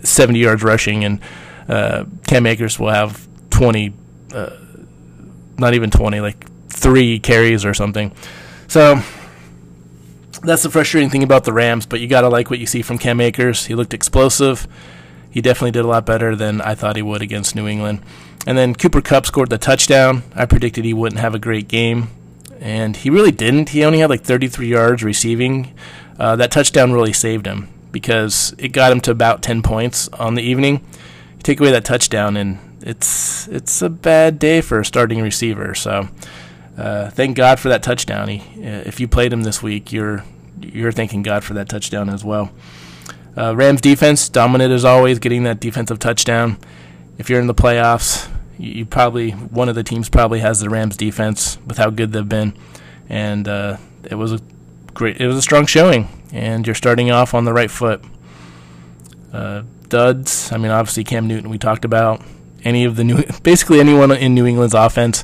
70 0.04 0.40
yards 0.40 0.64
rushing, 0.64 1.04
and 1.04 1.20
uh, 1.68 2.06
Cam 2.28 2.46
Akers 2.46 2.80
will 2.80 2.90
have 2.90 3.28
20, 3.50 3.94
uh, 4.34 4.50
not 5.58 5.74
even 5.74 5.90
20, 5.90 6.22
like 6.22 6.48
three 6.70 7.20
carries 7.20 7.66
or 7.66 7.74
something. 7.74 8.14
So 8.68 9.02
that's 10.44 10.64
the 10.64 10.70
frustrating 10.70 11.10
thing 11.10 11.24
about 11.24 11.44
the 11.44 11.54
Rams, 11.54 11.86
but 11.86 12.00
you 12.00 12.08
got 12.08 12.22
to 12.22 12.30
like 12.30 12.50
what 12.50 12.60
you 12.60 12.66
see 12.66 12.82
from 12.82 12.98
Cam 12.98 13.20
Akers. 13.22 13.66
He 13.66 13.76
looked 13.76 13.94
explosive 13.94 14.68
he 15.32 15.42
definitely 15.42 15.72
did 15.72 15.86
a 15.86 15.88
lot 15.88 16.06
better 16.06 16.36
than 16.36 16.60
I 16.62 16.76
thought 16.76 16.98
he 16.98 17.02
would 17.02 17.22
against 17.22 17.56
New 17.56 17.66
England. 17.66 18.02
And 18.46 18.58
then 18.58 18.76
Cooper 18.76 19.02
Kupp 19.02 19.26
scored 19.26 19.50
the 19.50 19.58
touchdown. 19.58 20.24
I 20.36 20.46
predicted 20.46 20.84
he 20.84 20.94
wouldn't 20.94 21.22
have 21.22 21.34
a 21.34 21.40
great 21.40 21.70
game, 21.70 22.10
and 22.60 22.98
he 22.98 23.10
really 23.10 23.32
didn't. 23.32 23.70
He 23.70 23.84
only 23.86 24.00
had 24.00 24.10
like 24.10 24.24
33 24.24 24.68
yards 24.68 25.04
receiving. 25.04 25.74
Uh, 26.20 26.36
that 26.36 26.52
touchdown 26.52 26.92
really 26.92 27.14
saved 27.14 27.46
him 27.46 27.70
because 27.92 28.54
it 28.58 28.70
got 28.70 28.92
him 28.92 29.00
to 29.02 29.12
about 29.12 29.42
10 29.42 29.62
points 29.62 30.10
on 30.10 30.36
the 30.36 30.44
evening. 30.44 30.86
You 31.42 31.44
take 31.44 31.60
away 31.60 31.72
that 31.72 31.86
touchdown, 31.86 32.38
and 32.38 32.60
it's 32.82 33.48
it's 33.48 33.82
a 33.82 33.90
bad 33.90 34.38
day 34.38 34.62
for 34.62 34.80
a 34.80 34.86
starting 34.86 35.24
receiver. 35.24 35.74
So 35.74 36.08
uh, 36.78 37.10
thank 37.10 37.36
God 37.36 37.60
for 37.60 37.68
that 37.70 37.82
touchdown. 37.82 38.28
He, 38.28 38.42
uh, 38.64 38.84
if 38.86 39.00
you 39.00 39.08
played 39.08 39.34
him 39.34 39.42
this 39.42 39.64
week, 39.64 39.92
you're 39.92 40.24
you're 40.60 40.92
thanking 40.92 41.24
God 41.24 41.44
for 41.44 41.56
that 41.56 41.68
touchdown 41.68 42.10
as 42.10 42.24
well. 42.24 42.52
Uh, 43.36 43.56
Rams 43.56 43.82
defense 43.82 44.30
dominant 44.30 44.72
as 44.72 44.86
always, 44.86 45.18
getting 45.18 45.44
that 45.46 45.60
defensive 45.60 45.98
touchdown. 45.98 46.60
If 47.18 47.28
you're 47.28 47.40
in 47.40 47.48
the 47.48 47.56
playoffs, 47.56 48.30
you, 48.60 48.74
you, 48.74 48.86
probably 48.86 49.32
one 49.32 49.68
of 49.68 49.74
the 49.74 49.84
teams 49.84 50.10
probably 50.10 50.42
has 50.42 50.60
the 50.60 50.70
Rams 50.70 50.96
defense 50.96 51.58
with 51.66 51.80
how 51.80 51.90
good 51.90 52.12
they've 52.12 52.30
been, 52.30 52.56
and 53.10 53.48
uh, 53.48 53.78
it 54.04 54.14
was 54.14 54.32
a 54.32 54.40
great, 54.94 55.20
it 55.20 55.26
was 55.26 55.38
a 55.38 55.42
strong 55.42 55.66
showing, 55.66 56.08
and 56.32 56.68
you're 56.68 56.76
starting 56.76 57.10
off 57.10 57.34
on 57.34 57.46
the 57.46 57.54
right 57.54 57.72
foot. 57.72 58.06
Uh, 59.34 59.64
duds, 59.92 60.52
I 60.52 60.58
mean, 60.58 60.72
obviously 60.72 61.04
Cam 61.04 61.28
Newton 61.28 61.50
we 61.50 61.60
talked 61.60 61.86
about. 61.86 62.24
Any 62.64 62.86
of 62.86 62.96
the 62.96 63.04
new, 63.04 63.24
basically 63.44 63.80
anyone 63.80 64.12
in 64.12 64.34
New 64.34 64.48
England's 64.48 64.74
offense. 64.74 65.24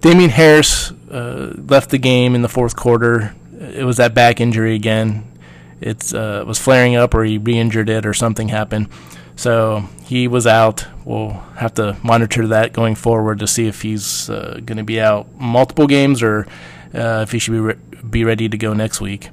Damien 0.00 0.30
Harris 0.30 0.92
uh, 1.10 1.54
left 1.56 1.90
the 1.90 1.98
game 1.98 2.34
in 2.34 2.40
the 2.42 2.48
fourth 2.48 2.76
quarter. 2.76 3.34
It 3.58 3.84
was 3.84 3.98
that 3.98 4.14
back 4.14 4.40
injury 4.40 4.74
again 4.74 5.36
it 5.80 6.14
uh, 6.14 6.44
was 6.46 6.58
flaring 6.58 6.96
up 6.96 7.14
or 7.14 7.24
he 7.24 7.38
re-injured 7.38 7.88
it 7.88 8.06
or 8.06 8.14
something 8.14 8.48
happened. 8.48 8.88
So 9.36 9.88
he 10.04 10.28
was 10.28 10.46
out. 10.46 10.86
We'll 11.04 11.30
have 11.56 11.74
to 11.74 11.96
monitor 12.02 12.46
that 12.48 12.72
going 12.72 12.94
forward 12.94 13.38
to 13.40 13.46
see 13.46 13.66
if 13.66 13.82
he's 13.82 14.30
uh, 14.30 14.60
going 14.64 14.78
to 14.78 14.84
be 14.84 15.00
out 15.00 15.38
multiple 15.38 15.86
games 15.86 16.22
or 16.22 16.46
uh, 16.94 17.20
if 17.22 17.32
he 17.32 17.38
should 17.38 17.52
be 17.52 17.60
re- 17.60 17.74
be 18.08 18.24
ready 18.24 18.48
to 18.48 18.56
go 18.56 18.72
next 18.72 19.00
week. 19.00 19.28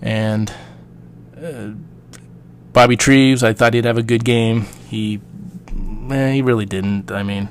And 0.00 0.52
uh, 1.36 1.70
Bobby 2.72 2.96
Trees, 2.96 3.42
I 3.42 3.52
thought 3.52 3.74
he'd 3.74 3.84
have 3.84 3.98
a 3.98 4.02
good 4.02 4.24
game. 4.24 4.62
He 4.88 5.20
eh, 6.10 6.32
he 6.32 6.42
really 6.42 6.66
didn't. 6.66 7.10
I 7.10 7.22
mean, 7.22 7.50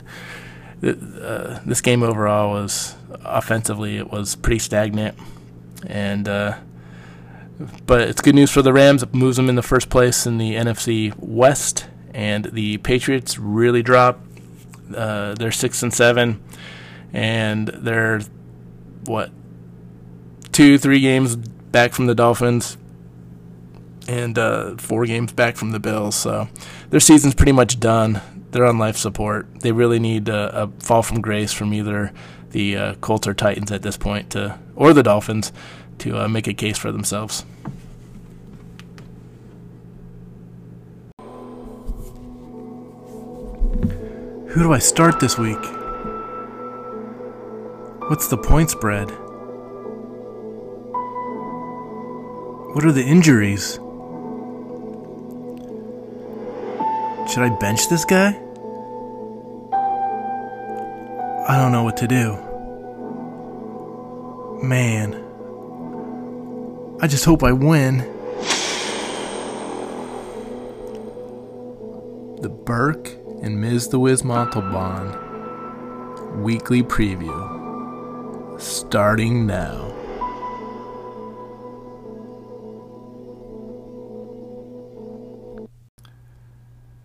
uh, 0.84 1.60
this 1.66 1.82
game 1.82 2.04
overall 2.04 2.52
was 2.52 2.96
offensively 3.24 3.98
it 3.98 4.12
was 4.12 4.36
pretty 4.36 4.60
stagnant, 4.60 5.18
and 5.86 6.28
uh, 6.28 6.58
but 7.86 8.02
it's 8.02 8.22
good 8.22 8.36
news 8.36 8.52
for 8.52 8.62
the 8.62 8.74
Rams. 8.74 9.04
It 9.04 9.14
moves 9.14 9.38
them 9.38 9.50
in 9.50 9.56
the 9.56 9.62
first 9.62 9.90
place 9.90 10.26
in 10.26 10.38
the 10.38 10.56
NFC 10.56 11.14
West, 11.18 11.88
and 12.14 12.46
the 12.46 12.78
Patriots 12.80 13.38
really 13.38 13.84
drop. 13.84 14.20
Uh, 14.96 15.36
they're 15.36 15.52
six 15.52 15.84
and 15.84 15.94
seven, 15.94 16.42
and 17.14 17.68
they're 17.68 18.22
what 19.06 19.32
two, 20.52 20.78
three 20.78 21.00
games 21.00 21.36
back 21.36 21.94
from 21.94 22.08
the 22.08 22.16
Dolphins. 22.16 22.78
And 24.08 24.38
uh, 24.38 24.76
four 24.78 25.06
games 25.06 25.32
back 25.34 25.56
from 25.56 25.72
the 25.72 25.80
Bills. 25.80 26.16
So 26.16 26.48
their 26.90 27.00
season's 27.00 27.36
pretty 27.36 27.52
much 27.52 27.80
done. 27.80 28.22
They're 28.52 28.66
on 28.66 28.78
life 28.78 28.98
support. 28.98 29.62
They 29.62 29.72
really 29.72 30.00
need 30.00 30.28
a, 30.28 30.64
a 30.64 30.68
fall 30.80 31.04
from 31.04 31.22
grace 31.22 31.54
from 31.54 31.74
either 31.74 32.12
the 32.52 32.76
uh, 32.76 32.94
Colts 32.96 33.28
or 33.28 33.34
Titans 33.34 33.72
at 33.72 33.82
this 33.82 33.98
point, 33.98 34.32
to, 34.32 34.60
or 34.76 34.94
the 34.94 35.04
Dolphins, 35.04 35.54
to 36.00 36.20
uh, 36.20 36.28
make 36.28 36.48
a 36.48 36.54
case 36.54 36.78
for 36.78 36.92
themselves. 36.92 37.46
Who 44.50 44.64
do 44.64 44.74
I 44.74 44.80
start 44.80 45.22
this 45.22 45.38
week? 45.38 45.64
What's 48.10 48.28
the 48.28 48.38
point 48.38 48.70
spread? 48.70 49.10
What 52.74 52.84
are 52.84 52.92
the 52.92 53.06
injuries? 53.06 53.80
Should 57.32 57.44
I 57.44 57.50
bench 57.50 57.88
this 57.88 58.04
guy? 58.04 58.32
I 61.48 61.58
don't 61.58 61.72
know 61.72 61.84
what 61.84 61.96
to 61.98 62.08
do. 62.08 62.34
Man. 64.62 65.14
I 67.02 67.08
just 67.08 67.24
hope 67.24 67.42
I 67.42 67.54
win. 67.54 68.00
The 72.42 72.50
Burke 72.50 73.18
and 73.42 73.62
Ms. 73.62 73.88
the 73.88 74.00
Wiz 74.00 74.26
Montalban 74.26 75.16
weekly 76.44 76.84
preview 76.84 78.60
starting 78.60 79.48
now. 79.48 80.01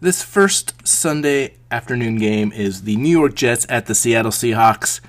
This 0.01 0.23
first 0.23 0.87
Sunday 0.87 1.55
afternoon 1.71 2.17
game 2.17 2.53
is 2.53 2.83
the 2.83 2.97
New 2.97 3.11
York 3.11 3.35
Jets 3.35 3.67
at 3.69 3.87
the 3.87 3.95
Seattle 3.95 4.31
Seahawks. 4.31 5.01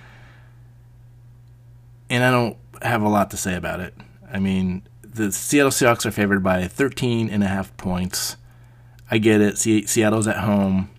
And 2.10 2.24
I 2.24 2.32
don't 2.32 2.58
have 2.82 3.02
a 3.02 3.10
lot 3.10 3.32
to 3.32 3.38
say 3.38 3.56
about 3.56 3.80
it. 3.80 3.94
I 4.32 4.40
mean, 4.40 4.84
the 5.02 5.32
Seattle 5.32 5.72
Seahawks 5.72 6.06
are 6.06 6.12
favored 6.12 6.44
by 6.44 6.68
13 6.68 7.30
and 7.30 7.44
a 7.44 7.48
half 7.48 7.76
points. 7.78 8.38
I 9.12 9.18
get 9.18 9.42
it. 9.42 9.58
Seattle's 9.58 10.28
at 10.28 10.38
home 10.38 10.90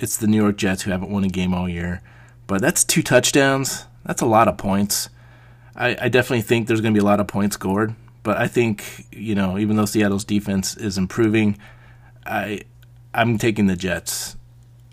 it's 0.00 0.16
the 0.16 0.26
New 0.26 0.38
York 0.38 0.56
Jets 0.56 0.82
who 0.82 0.90
haven't 0.90 1.10
won 1.10 1.24
a 1.24 1.28
game 1.28 1.54
all 1.54 1.68
year. 1.68 2.00
But 2.46 2.62
that's 2.62 2.82
two 2.84 3.02
touchdowns. 3.02 3.84
That's 4.04 4.22
a 4.22 4.26
lot 4.26 4.48
of 4.48 4.56
points. 4.56 5.10
I, 5.76 5.96
I 6.00 6.08
definitely 6.08 6.42
think 6.42 6.66
there's 6.66 6.80
going 6.80 6.94
to 6.94 6.98
be 6.98 7.02
a 7.02 7.06
lot 7.06 7.20
of 7.20 7.28
points 7.28 7.54
scored. 7.54 7.94
But 8.22 8.38
I 8.38 8.48
think 8.48 9.06
you 9.12 9.34
know, 9.34 9.58
even 9.58 9.76
though 9.76 9.84
Seattle's 9.84 10.24
defense 10.24 10.76
is 10.76 10.98
improving, 10.98 11.58
I 12.24 12.62
I'm 13.14 13.38
taking 13.38 13.66
the 13.66 13.76
Jets. 13.76 14.36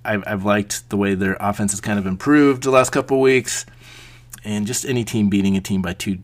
I've, 0.04 0.24
I've 0.26 0.46
liked 0.46 0.90
the 0.90 0.98
way 0.98 1.16
their 1.16 1.36
offense 1.40 1.72
has 1.72 1.82
kind 1.82 2.00
of 2.00 2.06
improved 2.06 2.64
the 2.64 2.72
last 2.72 2.92
couple 2.92 3.20
weeks, 3.20 3.66
and 4.44 4.66
just 4.66 4.86
any 4.86 5.04
team 5.04 5.30
beating 5.30 5.58
a 5.58 5.62
team 5.62 5.82
by 5.82 5.94
two 5.94 6.20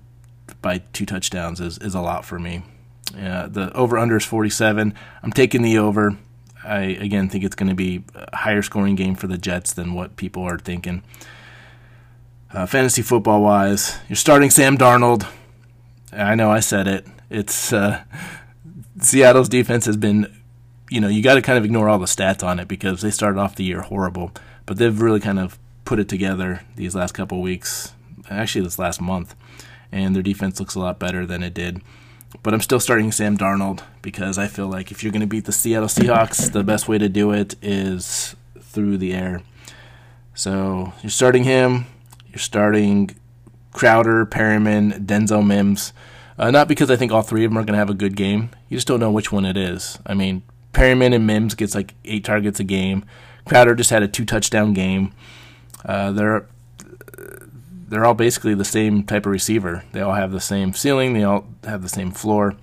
by 0.62 0.80
two 0.94 1.06
touchdowns 1.06 1.60
is, 1.60 1.78
is 1.80 1.94
a 1.94 2.02
lot 2.02 2.26
for 2.26 2.40
me. 2.40 2.64
The 3.14 3.72
over 3.76 3.98
under 3.98 4.18
is 4.18 4.26
47. 4.26 4.94
I'm 5.22 5.32
taking 5.32 5.62
the 5.62 5.78
over. 5.78 6.18
I 6.64 6.80
again 6.80 7.30
think 7.30 7.44
it's 7.44 7.56
going 7.56 7.70
to 7.70 7.76
be 7.76 8.04
a 8.16 8.38
higher 8.38 8.62
scoring 8.62 8.96
game 8.96 9.16
for 9.16 9.28
the 9.28 9.38
Jets 9.38 9.74
than 9.74 9.94
what 9.94 10.16
people 10.16 10.44
are 10.44 10.58
thinking. 10.58 11.04
Uh, 12.54 12.66
fantasy 12.66 13.02
football 13.02 13.42
wise, 13.42 13.98
you're 14.08 14.16
starting 14.16 14.50
Sam 14.50 14.78
Darnold. 14.78 15.28
I 16.12 16.36
know 16.36 16.52
I 16.52 16.60
said 16.60 16.88
it. 16.88 17.08
It's 17.30 17.74
uh, 17.74 18.04
Seattle's 19.00 19.50
defense 19.50 19.88
has 19.88 19.98
been, 19.98 20.32
you 20.94 21.02
know, 21.02 21.08
you 21.08 21.24
got 21.24 21.36
to 21.36 21.42
kind 21.42 21.58
of 21.58 21.66
ignore 21.66 21.90
all 21.90 22.00
the 22.00 22.06
stats 22.06 22.44
on 22.44 22.60
it 22.60 22.68
because 22.68 23.02
they 23.02 23.12
started 23.12 23.40
off 23.40 23.56
the 23.56 23.64
year 23.64 23.82
horrible, 23.82 24.32
but 24.66 24.78
they've 24.78 25.02
really 25.02 25.20
kind 25.20 25.40
of 25.40 25.58
put 25.86 26.00
it 26.00 26.08
together 26.08 26.62
these 26.76 26.96
last 26.96 27.14
couple 27.14 27.42
weeks, 27.42 27.94
actually 28.30 28.64
this 28.64 28.80
last 28.80 29.02
month, 29.02 29.36
and 29.92 30.16
their 30.16 30.24
defense 30.24 30.60
looks 30.60 30.76
a 30.76 30.80
lot 30.80 31.00
better 31.00 31.26
than 31.26 31.44
it 31.44 31.54
did 31.54 31.82
but 32.42 32.54
I'm 32.54 32.62
still 32.62 32.80
starting 32.80 33.12
Sam 33.12 33.38
Darnold 33.38 33.84
because 34.02 34.38
I 34.38 34.48
feel 34.48 34.68
like 34.68 34.92
if 34.92 35.04
you're 35.04 35.12
going 35.12 35.22
to 35.22 35.28
beat 35.28 35.46
the 35.46 35.52
Seattle 35.52 35.88
Seahawks, 35.88 36.52
the 36.52 36.64
best 36.64 36.88
way 36.88 36.98
to 36.98 37.10
do 37.10 37.32
it 37.32 37.56
is 37.62 38.36
through 38.60 38.98
the 38.98 39.14
air. 39.14 39.42
So 40.34 40.94
you're 41.04 41.12
starting 41.12 41.44
him. 41.44 41.86
You're 42.30 42.40
starting 42.40 43.16
Crowder, 43.72 44.26
Perriman, 44.26 45.06
Denzel 45.06 45.46
Mims. 45.46 45.94
Uh, 46.38 46.50
not 46.50 46.68
because 46.68 46.90
I 46.90 46.96
think 46.96 47.12
all 47.12 47.22
three 47.22 47.46
of 47.46 47.52
them 47.52 47.58
are 47.60 47.64
going 47.64 47.74
to 47.74 47.80
have 47.80 47.92
a 47.92 47.96
good 47.96 48.16
game. 48.16 48.50
You 48.68 48.78
just 48.78 48.88
don't 48.88 49.00
know 49.00 49.12
which 49.12 49.32
one 49.32 49.46
it 49.46 49.56
is. 49.56 50.00
I 50.06 50.16
mean, 50.16 50.42
Perriman 50.74 51.14
and 51.14 51.26
Mims 51.28 51.56
gets 51.56 51.76
like 51.76 51.94
eight 52.04 52.24
targets 52.24 52.60
a 52.60 52.64
game. 52.64 53.06
Crowder 53.46 53.76
just 53.76 53.90
had 53.90 54.04
a 54.04 54.08
two 54.08 54.26
touchdown 54.26 54.74
game. 54.74 55.14
Uh, 55.86 56.12
they're 56.12 56.48
they're 57.88 58.06
all 58.06 58.16
basically 58.16 58.56
the 58.56 58.66
same 58.66 59.04
type 59.04 59.26
of 59.26 59.32
receiver. 59.32 59.84
They 59.92 60.02
all 60.02 60.14
have 60.14 60.32
the 60.32 60.40
same 60.40 60.74
ceiling. 60.74 61.14
They 61.14 61.24
all 61.24 61.46
have 61.64 61.84
the 61.84 61.90
same 61.90 62.12
floor. 62.12 62.56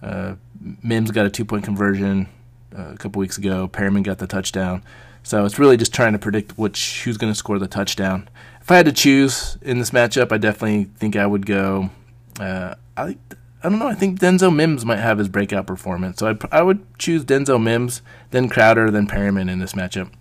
Uh, 0.00 0.36
Mims 0.82 1.10
got 1.10 1.26
a 1.26 1.30
two 1.30 1.44
point 1.44 1.64
conversion 1.64 2.28
uh, 2.76 2.92
a 2.94 2.96
couple 2.96 3.18
weeks 3.18 3.36
ago. 3.36 3.68
Perriman 3.68 4.04
got 4.04 4.18
the 4.18 4.26
touchdown. 4.26 4.82
So 5.24 5.44
it's 5.44 5.58
really 5.58 5.76
just 5.76 5.92
trying 5.92 6.12
to 6.12 6.18
predict 6.18 6.56
which 6.58 7.02
who's 7.02 7.16
going 7.16 7.32
to 7.32 7.36
score 7.36 7.58
the 7.58 7.66
touchdown. 7.66 8.28
If 8.60 8.70
I 8.70 8.76
had 8.76 8.86
to 8.86 8.92
choose 8.92 9.58
in 9.62 9.78
this 9.78 9.90
matchup, 9.90 10.30
I 10.30 10.38
definitely 10.38 10.84
think 10.84 11.16
I 11.16 11.26
would 11.26 11.46
go. 11.46 11.90
Uh, 12.38 12.74
I 12.96 13.16
I 13.64 13.70
don't 13.70 13.78
know. 13.78 13.88
I 13.88 13.94
think 13.94 14.20
Denzel 14.20 14.54
Mims 14.54 14.84
might 14.84 14.98
have 14.98 15.18
his 15.18 15.28
breakout 15.28 15.66
performance. 15.66 16.18
So 16.18 16.28
I'd, 16.28 16.38
I 16.52 16.62
would 16.62 16.86
choose 16.98 17.24
Denzel 17.24 17.62
Mims, 17.62 18.02
then 18.30 18.48
Crowder, 18.48 18.90
then 18.90 19.06
Perriman 19.08 19.50
in 19.50 19.58
this 19.58 19.72
matchup. 19.72 20.12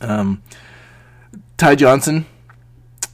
Um, 0.00 0.42
Ty 1.58 1.74
Johnson 1.74 2.26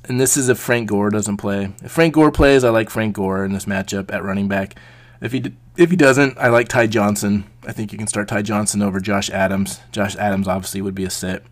and 0.08 0.20
this 0.20 0.36
is 0.36 0.48
if 0.48 0.58
Frank 0.58 0.88
Gore 0.88 1.10
doesn't 1.10 1.38
play. 1.38 1.72
If 1.82 1.92
Frank 1.92 2.14
Gore 2.14 2.30
plays, 2.30 2.64
I 2.64 2.70
like 2.70 2.90
Frank 2.90 3.16
Gore 3.16 3.44
in 3.44 3.52
this 3.52 3.64
matchup 3.64 4.12
at 4.12 4.22
running 4.22 4.48
back. 4.48 4.78
If 5.20 5.32
he 5.32 5.42
if 5.76 5.90
he 5.90 5.96
doesn't, 5.96 6.36
I 6.38 6.48
like 6.48 6.68
Ty 6.68 6.88
Johnson. 6.88 7.44
I 7.66 7.72
think 7.72 7.92
you 7.92 7.98
can 7.98 8.06
start 8.06 8.28
Ty 8.28 8.42
Johnson 8.42 8.82
over 8.82 9.00
Josh 9.00 9.30
Adams. 9.30 9.80
Josh 9.90 10.14
Adams 10.16 10.46
obviously 10.46 10.82
would 10.82 10.94
be 10.94 11.04
a 11.04 11.10
sit, 11.10 11.44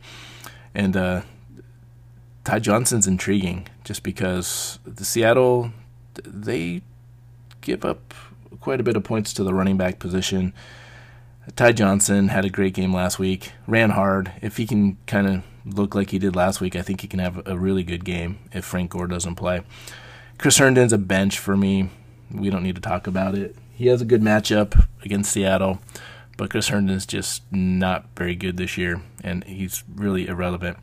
and 0.75 0.97
uh, 0.97 1.23
Ty 2.45 2.59
Johnson's 2.59 3.07
intriguing 3.07 3.69
just 3.85 4.03
because 4.03 4.79
the 4.85 5.05
Seattle 5.05 5.73
they 6.25 6.83
give 7.63 7.85
up 7.85 8.13
quite 8.61 8.81
a 8.81 8.85
bit 8.85 8.97
of 8.97 9.05
points 9.05 9.33
to 9.33 9.45
the 9.45 9.55
running 9.55 9.77
back 9.77 9.99
position. 9.99 10.53
Ty 11.57 11.73
Johnson 11.73 12.29
had 12.29 12.45
a 12.45 12.51
great 12.51 12.75
game 12.75 12.95
last 12.95 13.19
week, 13.19 13.53
ran 13.67 13.91
hard. 13.91 14.33
If 14.41 14.59
he 14.59 14.67
can 14.67 14.99
kind 15.07 15.27
of 15.27 15.43
look 15.65 15.95
like 15.95 16.11
he 16.11 16.19
did 16.19 16.37
last 16.37 16.61
week, 16.61 16.77
I 16.77 16.83
think 16.83 17.01
he 17.01 17.09
can 17.09 17.19
have 17.19 17.47
a 17.47 17.59
really 17.59 17.83
good 17.83 18.05
game 18.05 18.39
if 18.53 18.65
Frank 18.65 18.91
Gore 18.91 19.07
doesn't 19.07 19.35
play. 19.35 19.63
Chris 20.39 20.59
Herndon's 20.59 20.93
a 20.93 20.99
bench 20.99 21.39
for 21.39 21.57
me. 21.57 21.91
We 22.31 22.51
don't 22.51 22.63
need 22.63 22.77
to 22.77 22.81
talk 22.81 23.07
about 23.07 23.35
it. 23.37 23.57
He 23.75 23.89
has 23.89 24.01
a 24.01 24.05
good 24.07 24.23
matchup 24.23 24.87
against 25.03 25.33
Seattle, 25.33 25.81
but 26.37 26.51
Chris 26.51 26.69
Herndon's 26.69 27.07
just 27.07 27.43
not 27.51 28.07
very 28.17 28.37
good 28.37 28.57
this 28.57 28.79
year, 28.79 29.03
and 29.25 29.43
he's 29.45 29.83
really 29.93 30.29
irrelevant. 30.29 30.79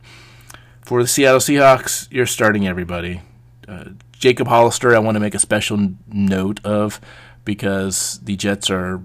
For 0.82 1.02
the 1.02 1.08
Seattle 1.08 1.40
Seahawks, 1.40 2.08
you're 2.10 2.26
starting 2.26 2.66
everybody. 2.66 3.22
Uh, 3.66 3.90
Jacob 4.20 4.48
Hollister, 4.48 4.94
I 4.94 4.98
want 4.98 5.16
to 5.16 5.20
make 5.20 5.34
a 5.34 5.38
special 5.38 5.94
note 6.06 6.60
of 6.62 7.00
because 7.46 8.20
the 8.22 8.36
Jets 8.36 8.70
are 8.70 9.02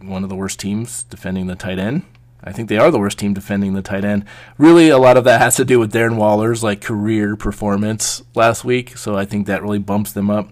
one 0.00 0.22
of 0.22 0.30
the 0.30 0.36
worst 0.36 0.60
teams 0.60 1.02
defending 1.02 1.48
the 1.48 1.56
tight 1.56 1.80
end. 1.80 2.04
I 2.42 2.52
think 2.52 2.68
they 2.68 2.78
are 2.78 2.92
the 2.92 2.98
worst 3.00 3.18
team 3.18 3.34
defending 3.34 3.74
the 3.74 3.82
tight 3.82 4.04
end. 4.04 4.24
Really, 4.56 4.90
a 4.90 4.98
lot 4.98 5.16
of 5.16 5.24
that 5.24 5.40
has 5.40 5.56
to 5.56 5.64
do 5.64 5.80
with 5.80 5.92
Darren 5.92 6.16
Waller's 6.16 6.62
like 6.62 6.80
career 6.80 7.34
performance 7.34 8.22
last 8.36 8.64
week, 8.64 8.96
so 8.96 9.16
I 9.16 9.24
think 9.24 9.48
that 9.48 9.62
really 9.62 9.80
bumps 9.80 10.12
them 10.12 10.30
up. 10.30 10.50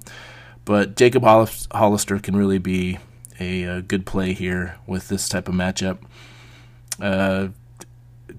But 0.64 0.96
Jacob 0.96 1.22
Hollister 1.22 2.18
can 2.18 2.34
really 2.34 2.58
be 2.58 2.98
a, 3.38 3.62
a 3.62 3.82
good 3.82 4.04
play 4.04 4.32
here 4.32 4.76
with 4.86 5.08
this 5.08 5.28
type 5.28 5.48
of 5.48 5.54
matchup. 5.54 5.98
Uh, 7.00 7.48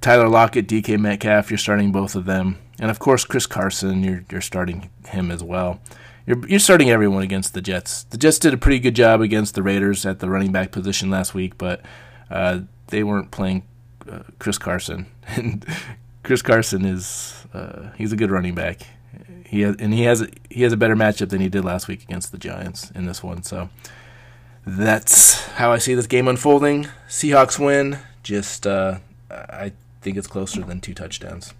Tyler 0.04 0.28
Lockett, 0.28 0.68
DK 0.68 1.00
Metcalf, 1.00 1.50
you're 1.50 1.58
starting 1.58 1.94
both 1.94 2.14
of 2.14 2.26
them, 2.26 2.58
and 2.78 2.92
of 2.92 3.00
course 3.00 3.24
Chris 3.24 3.46
Carson, 3.46 4.04
you're 4.04 4.26
you're 4.30 4.42
starting 4.42 4.90
him 5.08 5.32
as 5.32 5.42
well. 5.42 5.80
You're 6.28 6.46
you're 6.46 6.60
starting 6.60 6.90
everyone 6.90 7.24
against 7.24 7.54
the 7.54 7.62
Jets. 7.62 8.04
The 8.04 8.18
Jets 8.18 8.38
did 8.38 8.54
a 8.54 8.58
pretty 8.58 8.80
good 8.80 8.98
job 8.98 9.22
against 9.22 9.56
the 9.56 9.64
Raiders 9.64 10.06
at 10.06 10.20
the 10.20 10.30
running 10.30 10.52
back 10.52 10.74
position 10.74 11.10
last 11.10 11.34
week, 11.34 11.58
but 11.58 11.82
uh, 12.30 12.60
they 12.88 13.02
weren't 13.02 13.32
playing 13.32 13.64
uh, 14.12 14.24
Chris 14.40 14.58
Carson, 14.58 15.06
and 15.28 15.66
Chris 16.22 16.42
Carson 16.42 16.84
is 16.84 17.46
uh, 17.54 17.92
he's 17.98 18.12
a 18.12 18.18
good 18.18 18.30
running 18.30 18.56
back. 18.56 18.82
He 19.46 19.62
has, 19.62 19.78
and 19.80 19.94
he 19.94 20.04
has 20.04 20.28
he 20.50 20.64
has 20.64 20.74
a 20.74 20.78
better 20.78 20.98
matchup 20.98 21.30
than 21.30 21.40
he 21.40 21.48
did 21.48 21.64
last 21.64 21.88
week 21.88 22.04
against 22.04 22.34
the 22.34 22.38
Giants 22.38 22.92
in 22.92 23.06
this 23.06 23.24
one. 23.24 23.44
So 23.44 23.70
that's 24.68 25.46
how 25.52 25.72
I 25.72 25.78
see 25.78 25.96
this 25.96 26.08
game 26.08 26.28
unfolding. 26.28 26.90
Seahawks 27.08 27.58
win. 27.58 28.00
Just 28.22 28.68
uh, 28.68 29.00
I 29.32 29.72
think 30.04 30.18
it's 30.18 30.28
closer 30.28 30.62
than 30.62 30.82
two 30.82 30.94
touchdowns. 30.94 31.54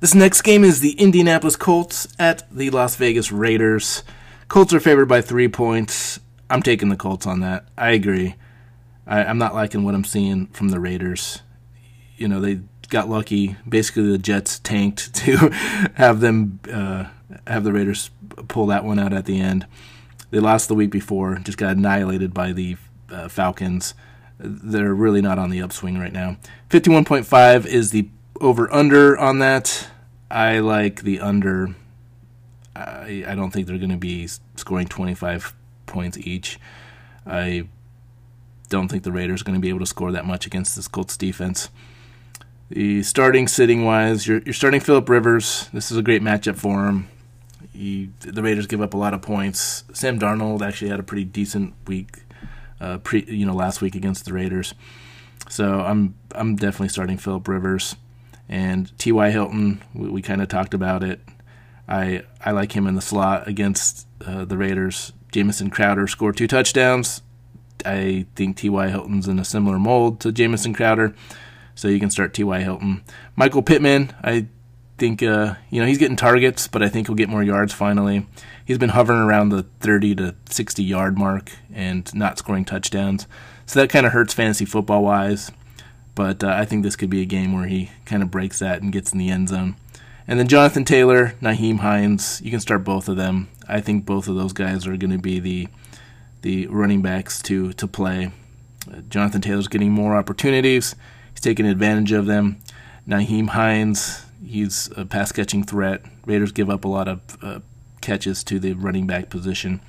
This 0.00 0.14
next 0.14 0.42
game 0.42 0.64
is 0.64 0.80
the 0.80 0.92
Indianapolis 0.92 1.54
Colts 1.56 2.08
at 2.18 2.48
the 2.50 2.70
Las 2.70 2.96
Vegas 2.96 3.30
Raiders. 3.30 4.02
Colts 4.48 4.74
are 4.74 4.80
favored 4.80 5.06
by 5.06 5.20
three 5.20 5.48
points. 5.48 6.18
I'm 6.50 6.62
taking 6.62 6.88
the 6.88 6.96
Colts 6.96 7.26
on 7.26 7.40
that. 7.40 7.66
I 7.78 7.90
agree. 7.90 8.34
I, 9.06 9.22
am 9.24 9.38
not 9.38 9.54
liking 9.54 9.84
what 9.84 9.94
I'm 9.94 10.04
seeing 10.04 10.46
from 10.48 10.70
the 10.70 10.80
Raiders. 10.80 11.42
You 12.16 12.28
know, 12.28 12.40
they 12.40 12.60
got 12.88 13.08
lucky. 13.08 13.56
Basically, 13.68 14.10
the 14.10 14.18
Jets 14.18 14.58
tanked 14.58 15.14
to 15.24 15.36
have 15.94 16.20
them 16.20 16.60
uh, 16.70 17.06
have 17.46 17.64
the 17.64 17.72
Raiders 17.72 18.10
pull 18.48 18.66
that 18.66 18.84
one 18.84 18.98
out 18.98 19.12
at 19.12 19.24
the 19.24 19.40
end. 19.40 19.66
They 20.32 20.40
lost 20.40 20.68
the 20.68 20.74
week 20.74 20.90
before, 20.90 21.36
just 21.36 21.58
got 21.58 21.76
annihilated 21.76 22.32
by 22.32 22.52
the 22.52 22.78
uh, 23.10 23.28
Falcons. 23.28 23.92
They're 24.38 24.94
really 24.94 25.20
not 25.20 25.38
on 25.38 25.50
the 25.50 25.60
upswing 25.60 25.98
right 25.98 26.12
now. 26.12 26.38
51.5 26.70 27.66
is 27.66 27.90
the 27.90 28.08
over 28.40 28.72
under 28.72 29.16
on 29.18 29.40
that. 29.40 29.88
I 30.30 30.60
like 30.60 31.02
the 31.02 31.20
under. 31.20 31.74
I, 32.74 33.24
I 33.28 33.34
don't 33.34 33.50
think 33.50 33.66
they're 33.66 33.76
going 33.76 33.90
to 33.90 33.98
be 33.98 34.26
scoring 34.56 34.88
25 34.88 35.54
points 35.84 36.16
each. 36.16 36.58
I 37.26 37.68
don't 38.70 38.88
think 38.88 39.02
the 39.02 39.12
Raiders 39.12 39.42
are 39.42 39.44
going 39.44 39.58
to 39.58 39.60
be 39.60 39.68
able 39.68 39.80
to 39.80 39.86
score 39.86 40.12
that 40.12 40.24
much 40.24 40.46
against 40.46 40.76
this 40.76 40.88
Colts 40.88 41.18
defense. 41.18 41.68
The 42.70 43.02
starting 43.02 43.48
sitting 43.48 43.84
wise, 43.84 44.26
you're, 44.26 44.40
you're 44.46 44.54
starting 44.54 44.80
Philip 44.80 45.10
Rivers. 45.10 45.68
This 45.74 45.90
is 45.90 45.98
a 45.98 46.02
great 46.02 46.22
matchup 46.22 46.56
for 46.56 46.86
him. 46.86 47.08
He, 47.72 48.10
the 48.20 48.42
Raiders 48.42 48.66
give 48.66 48.82
up 48.82 48.94
a 48.94 48.98
lot 48.98 49.14
of 49.14 49.22
points. 49.22 49.84
Sam 49.92 50.18
Darnold 50.18 50.60
actually 50.60 50.90
had 50.90 51.00
a 51.00 51.02
pretty 51.02 51.24
decent 51.24 51.74
week, 51.86 52.22
uh, 52.80 52.98
pre 52.98 53.24
you 53.24 53.46
know 53.46 53.54
last 53.54 53.80
week 53.80 53.94
against 53.94 54.24
the 54.26 54.32
Raiders. 54.32 54.74
So 55.48 55.80
I'm 55.80 56.14
I'm 56.34 56.56
definitely 56.56 56.88
starting 56.88 57.18
Philip 57.18 57.48
Rivers. 57.48 57.96
And 58.48 58.96
T.Y. 58.98 59.30
Hilton, 59.30 59.82
we, 59.94 60.10
we 60.10 60.22
kind 60.22 60.42
of 60.42 60.48
talked 60.48 60.74
about 60.74 61.02
it. 61.02 61.20
I 61.88 62.24
I 62.44 62.50
like 62.50 62.72
him 62.72 62.86
in 62.86 62.94
the 62.94 63.00
slot 63.00 63.48
against 63.48 64.06
uh, 64.26 64.44
the 64.44 64.58
Raiders. 64.58 65.12
Jamison 65.30 65.70
Crowder 65.70 66.06
scored 66.06 66.36
two 66.36 66.46
touchdowns. 66.46 67.22
I 67.84 68.26
think 68.36 68.56
T.Y. 68.58 68.88
Hilton's 68.88 69.26
in 69.26 69.38
a 69.38 69.44
similar 69.44 69.78
mold 69.78 70.20
to 70.20 70.30
Jamison 70.32 70.74
Crowder, 70.74 71.14
so 71.74 71.88
you 71.88 71.98
can 71.98 72.10
start 72.10 72.34
T.Y. 72.34 72.60
Hilton. 72.60 73.02
Michael 73.34 73.62
Pittman, 73.62 74.14
I 74.22 74.46
think 75.02 75.20
uh, 75.20 75.56
you 75.68 75.80
know 75.80 75.86
he's 75.88 75.98
getting 75.98 76.14
targets, 76.14 76.68
but 76.68 76.80
I 76.80 76.88
think 76.88 77.08
he'll 77.08 77.16
get 77.16 77.28
more 77.28 77.42
yards 77.42 77.72
finally. 77.72 78.24
He's 78.64 78.78
been 78.78 78.90
hovering 78.90 79.18
around 79.18 79.48
the 79.48 79.64
30 79.80 80.14
to 80.14 80.34
60 80.48 80.84
yard 80.84 81.18
mark 81.18 81.50
and 81.74 82.08
not 82.14 82.38
scoring 82.38 82.64
touchdowns, 82.64 83.26
so 83.66 83.80
that 83.80 83.90
kind 83.90 84.06
of 84.06 84.12
hurts 84.12 84.32
fantasy 84.32 84.64
football 84.64 85.02
wise. 85.02 85.50
But 86.14 86.44
uh, 86.44 86.50
I 86.50 86.64
think 86.64 86.84
this 86.84 86.94
could 86.94 87.10
be 87.10 87.20
a 87.20 87.24
game 87.24 87.52
where 87.52 87.66
he 87.66 87.90
kind 88.04 88.22
of 88.22 88.30
breaks 88.30 88.60
that 88.60 88.80
and 88.80 88.92
gets 88.92 89.12
in 89.12 89.18
the 89.18 89.28
end 89.28 89.48
zone. 89.48 89.74
And 90.28 90.38
then 90.38 90.46
Jonathan 90.46 90.84
Taylor, 90.84 91.34
Nyheim 91.42 91.80
Hines, 91.80 92.40
you 92.44 92.52
can 92.52 92.60
start 92.60 92.84
both 92.84 93.08
of 93.08 93.16
them. 93.16 93.48
I 93.66 93.80
think 93.80 94.06
both 94.06 94.28
of 94.28 94.36
those 94.36 94.52
guys 94.52 94.86
are 94.86 94.96
going 94.96 95.10
to 95.10 95.18
be 95.18 95.40
the 95.40 95.68
the 96.42 96.68
running 96.68 97.02
backs 97.02 97.42
to 97.42 97.72
to 97.72 97.88
play. 97.88 98.30
Uh, 98.88 99.00
Jonathan 99.08 99.40
Taylor's 99.40 99.66
getting 99.66 99.90
more 99.90 100.14
opportunities. 100.14 100.94
He's 101.32 101.40
taking 101.40 101.66
advantage 101.66 102.12
of 102.12 102.26
them. 102.26 102.58
Nyheim 103.08 103.48
Hines, 103.48 104.26
he's 104.44 104.90
a 104.96 105.04
pass 105.04 105.32
catching 105.32 105.64
threat. 105.64 106.02
Raiders 106.26 106.52
give 106.52 106.70
up 106.70 106.84
a 106.84 106.88
lot 106.88 107.08
of 107.08 107.20
uh, 107.42 107.60
catches 108.00 108.44
to 108.44 108.58
the 108.58 108.74
running 108.74 109.06
back 109.06 109.30
position. 109.30 109.80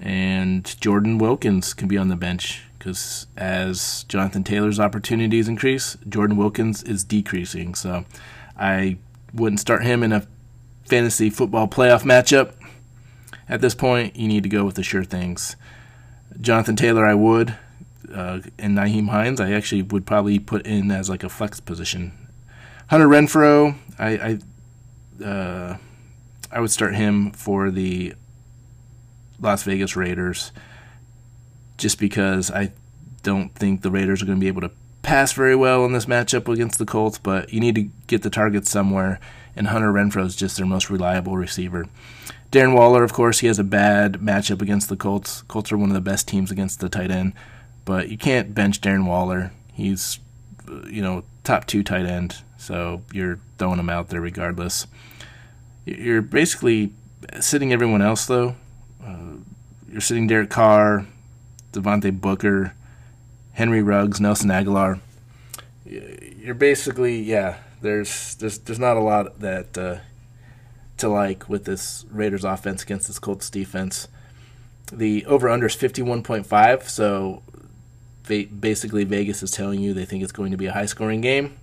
And 0.00 0.80
Jordan 0.80 1.18
Wilkins 1.18 1.74
can 1.74 1.88
be 1.88 1.98
on 1.98 2.08
the 2.08 2.16
bench 2.16 2.62
because 2.78 3.26
as 3.36 4.04
Jonathan 4.08 4.44
Taylor's 4.44 4.78
opportunities 4.78 5.48
increase, 5.48 5.96
Jordan 6.08 6.36
Wilkins 6.36 6.82
is 6.82 7.04
decreasing. 7.04 7.74
So 7.74 8.04
I 8.56 8.98
wouldn't 9.32 9.60
start 9.60 9.84
him 9.84 10.02
in 10.02 10.12
a 10.12 10.26
fantasy 10.84 11.30
football 11.30 11.68
playoff 11.68 12.02
matchup. 12.02 12.52
At 13.48 13.60
this 13.60 13.74
point, 13.74 14.16
you 14.16 14.28
need 14.28 14.42
to 14.42 14.48
go 14.48 14.64
with 14.64 14.74
the 14.74 14.82
sure 14.82 15.04
things. 15.04 15.56
Jonathan 16.40 16.76
Taylor, 16.76 17.06
I 17.06 17.14
would. 17.14 17.56
Uh, 18.12 18.40
and 18.58 18.76
Nyheim 18.76 19.08
Hines, 19.08 19.40
I 19.40 19.52
actually 19.52 19.82
would 19.82 20.06
probably 20.06 20.38
put 20.38 20.66
in 20.66 20.90
as 20.90 21.10
like 21.10 21.24
a 21.24 21.28
flex 21.28 21.60
position. 21.60 22.27
Hunter 22.88 23.06
Renfrow, 23.06 23.74
I 23.98 24.38
I, 25.20 25.24
uh, 25.24 25.76
I 26.50 26.60
would 26.60 26.70
start 26.70 26.94
him 26.94 27.32
for 27.32 27.70
the 27.70 28.14
Las 29.40 29.62
Vegas 29.62 29.94
Raiders 29.94 30.52
just 31.76 31.98
because 31.98 32.50
I 32.50 32.72
don't 33.22 33.54
think 33.54 33.82
the 33.82 33.90
Raiders 33.90 34.22
are 34.22 34.26
going 34.26 34.38
to 34.38 34.40
be 34.40 34.48
able 34.48 34.62
to 34.62 34.70
pass 35.02 35.32
very 35.32 35.54
well 35.54 35.84
in 35.84 35.92
this 35.92 36.06
matchup 36.06 36.52
against 36.52 36.78
the 36.78 36.86
Colts, 36.86 37.18
but 37.18 37.52
you 37.52 37.60
need 37.60 37.74
to 37.74 37.88
get 38.06 38.22
the 38.22 38.30
targets 38.30 38.70
somewhere, 38.70 39.20
and 39.54 39.68
Hunter 39.68 39.92
Renfrow 39.92 40.26
is 40.26 40.34
just 40.34 40.56
their 40.56 40.66
most 40.66 40.90
reliable 40.90 41.36
receiver. 41.36 41.86
Darren 42.50 42.74
Waller, 42.74 43.04
of 43.04 43.12
course, 43.12 43.40
he 43.40 43.46
has 43.46 43.58
a 43.58 43.64
bad 43.64 44.14
matchup 44.14 44.62
against 44.62 44.88
the 44.88 44.96
Colts. 44.96 45.42
Colts 45.42 45.70
are 45.70 45.78
one 45.78 45.90
of 45.90 45.94
the 45.94 46.00
best 46.00 46.26
teams 46.26 46.50
against 46.50 46.80
the 46.80 46.88
tight 46.88 47.10
end, 47.10 47.34
but 47.84 48.08
you 48.08 48.16
can't 48.16 48.54
bench 48.54 48.80
Darren 48.80 49.06
Waller. 49.06 49.52
He's, 49.72 50.18
you 50.88 51.02
know, 51.02 51.24
top 51.44 51.66
two 51.66 51.82
tight 51.82 52.06
end, 52.06 52.42
so 52.58 53.02
you're 53.12 53.38
throwing 53.56 53.78
them 53.78 53.88
out 53.88 54.08
there 54.08 54.20
regardless. 54.20 54.86
You're 55.86 56.20
basically 56.20 56.92
sitting 57.40 57.72
everyone 57.72 58.02
else, 58.02 58.26
though. 58.26 58.56
Uh, 59.02 59.38
you're 59.90 60.02
sitting 60.02 60.26
Derek 60.26 60.50
Carr, 60.50 61.06
Devontae 61.72 62.20
Booker, 62.20 62.74
Henry 63.52 63.82
Ruggs, 63.82 64.20
Nelson 64.20 64.50
Agholor. 64.50 65.00
You're 65.86 66.54
basically 66.54 67.20
yeah. 67.22 67.58
There's 67.80 68.34
there's 68.34 68.58
there's 68.58 68.78
not 68.78 68.96
a 68.96 69.00
lot 69.00 69.38
that 69.38 69.78
uh, 69.78 69.98
to 70.98 71.08
like 71.08 71.48
with 71.48 71.64
this 71.64 72.04
Raiders 72.10 72.44
offense 72.44 72.82
against 72.82 73.06
this 73.06 73.18
Colts 73.18 73.48
defense. 73.48 74.08
The 74.92 75.24
over 75.26 75.48
under 75.48 75.66
is 75.66 75.76
51.5, 75.76 76.88
so 76.88 77.42
basically 78.60 79.04
Vegas 79.04 79.42
is 79.42 79.50
telling 79.50 79.80
you 79.80 79.94
they 79.94 80.04
think 80.04 80.22
it's 80.22 80.32
going 80.32 80.50
to 80.50 80.56
be 80.56 80.66
a 80.66 80.72
high 80.72 80.86
scoring 80.86 81.20
game. 81.20 81.56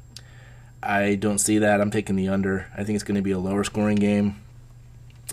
I 0.86 1.16
don't 1.16 1.40
see 1.40 1.58
that. 1.60 1.82
I'm 1.82 1.92
taking 1.92 2.16
the 2.16 2.28
under. 2.28 2.68
I 2.78 2.84
think 2.84 2.96
it's 2.96 3.04
going 3.04 3.16
to 3.16 3.22
be 3.22 3.32
a 3.32 3.40
lower 3.40 3.64
scoring 3.64 3.98
game. 3.98 4.42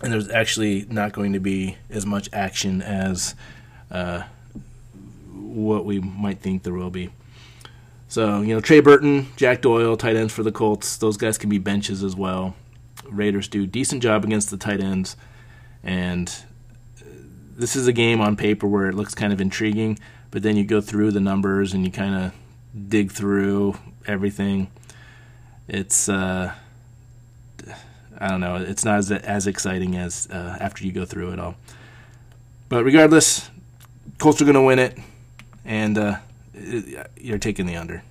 And 0.03 0.13
there's 0.13 0.31
actually 0.31 0.87
not 0.89 1.13
going 1.13 1.35
to 1.35 1.41
be 1.41 1.77
as 1.91 2.07
much 2.07 2.29
action 2.33 2.81
as 2.81 3.35
uh, 3.91 4.23
what 5.33 5.85
we 5.85 6.01
might 6.01 6.41
think 6.41 6.63
there 6.63 6.73
will 6.73 6.91
be. 6.91 7.11
So, 8.09 8.43
you 8.43 8.55
know, 8.55 8.61
Trey 8.61 8.81
Burton, 8.81 9.29
Jack 9.37 9.63
Doyle, 9.63 9.97
tight 9.97 10.17
ends 10.17 10.33
for 10.33 10.43
the 10.43 10.53
Colts, 10.53 10.97
those 10.97 11.17
guys 11.17 11.39
can 11.39 11.49
be 11.49 11.59
benches 11.59 12.03
as 12.03 12.15
well. 12.15 12.55
Raiders 13.09 13.49
do 13.49 13.67
decent 13.67 14.03
job 14.03 14.25
against 14.25 14.51
the 14.51 14.59
tight 14.59 14.81
ends, 14.81 15.17
and 15.83 16.29
uh, 17.01 17.05
this 17.57 17.75
is 17.75 17.87
a 17.87 17.93
game 17.93 18.21
on 18.21 18.37
paper 18.37 18.67
where 18.67 18.87
it 18.87 18.95
looks 18.95 19.15
kind 19.15 19.33
of 19.33 19.41
intriguing, 19.41 19.99
but 20.31 20.43
then 20.43 20.57
you 20.57 20.65
go 20.65 20.83
through 20.83 21.11
the 21.13 21.21
numbers 21.21 21.73
and 21.73 21.87
you 21.87 21.91
kind 21.91 22.15
of 22.15 22.35
dig 22.89 23.11
through 23.11 23.79
everything. 24.07 24.71
It's 25.73 26.07
uh, 26.07 26.53
I 28.19 28.29
don't 28.29 28.41
know, 28.41 28.57
it's 28.57 28.85
not 28.85 28.99
as 28.99 29.11
as 29.11 29.47
exciting 29.47 29.97
as 29.97 30.29
uh, 30.31 30.59
after 30.61 30.85
you 30.85 30.93
go 30.93 31.07
through 31.07 31.33
it 31.33 31.41
all. 31.41 31.57
But 32.69 32.85
regardless, 32.85 33.51
Colts 34.19 34.43
are 34.43 34.45
going 34.45 34.55
to 34.55 34.63
win 34.63 34.79
it 34.79 34.99
and 35.65 35.97
uh, 35.97 36.17
you're 37.17 37.39
taking 37.39 37.65
the 37.65 37.77
under. 37.77 38.03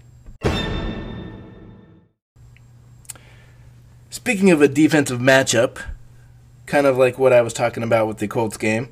Speaking 4.10 4.50
of 4.50 4.62
a 4.62 4.68
defensive 4.68 5.20
matchup, 5.20 5.82
kind 6.66 6.88
of 6.88 6.98
like 6.98 7.20
what 7.20 7.32
I 7.32 7.42
was 7.42 7.54
talking 7.54 7.84
about 7.84 8.08
with 8.08 8.18
the 8.18 8.28
Colts 8.28 8.58
game, 8.58 8.90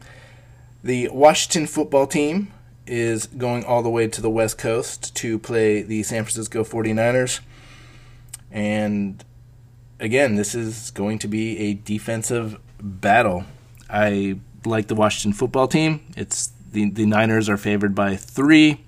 the 0.83 1.09
Washington 1.09 1.65
football 1.65 2.05
team 2.05 2.53
is 2.85 3.25
going 3.25 3.63
all 3.65 3.81
the 3.81 3.89
way 3.89 4.07
to 4.07 4.21
the 4.21 4.29
West 4.29 4.59
Coast 4.59 5.15
to 5.15 5.39
play 5.39 5.81
the 5.81 6.03
San 6.03 6.23
Francisco 6.23 6.63
49ers. 6.63 7.39
And 8.51 9.23
again, 9.99 10.35
this 10.35 10.55
is 10.55 10.91
going 10.91 11.19
to 11.19 11.27
be 11.27 11.57
a 11.59 11.73
defensive 11.73 12.59
battle. 12.81 13.45
I 13.89 14.39
like 14.65 14.87
the 14.87 14.95
Washington 14.95 15.33
football 15.33 15.67
team. 15.67 16.05
It's 16.15 16.51
the 16.71 16.89
the 16.89 17.05
Niners 17.05 17.49
are 17.49 17.57
favored 17.57 17.95
by 17.95 18.15
three. 18.15 18.83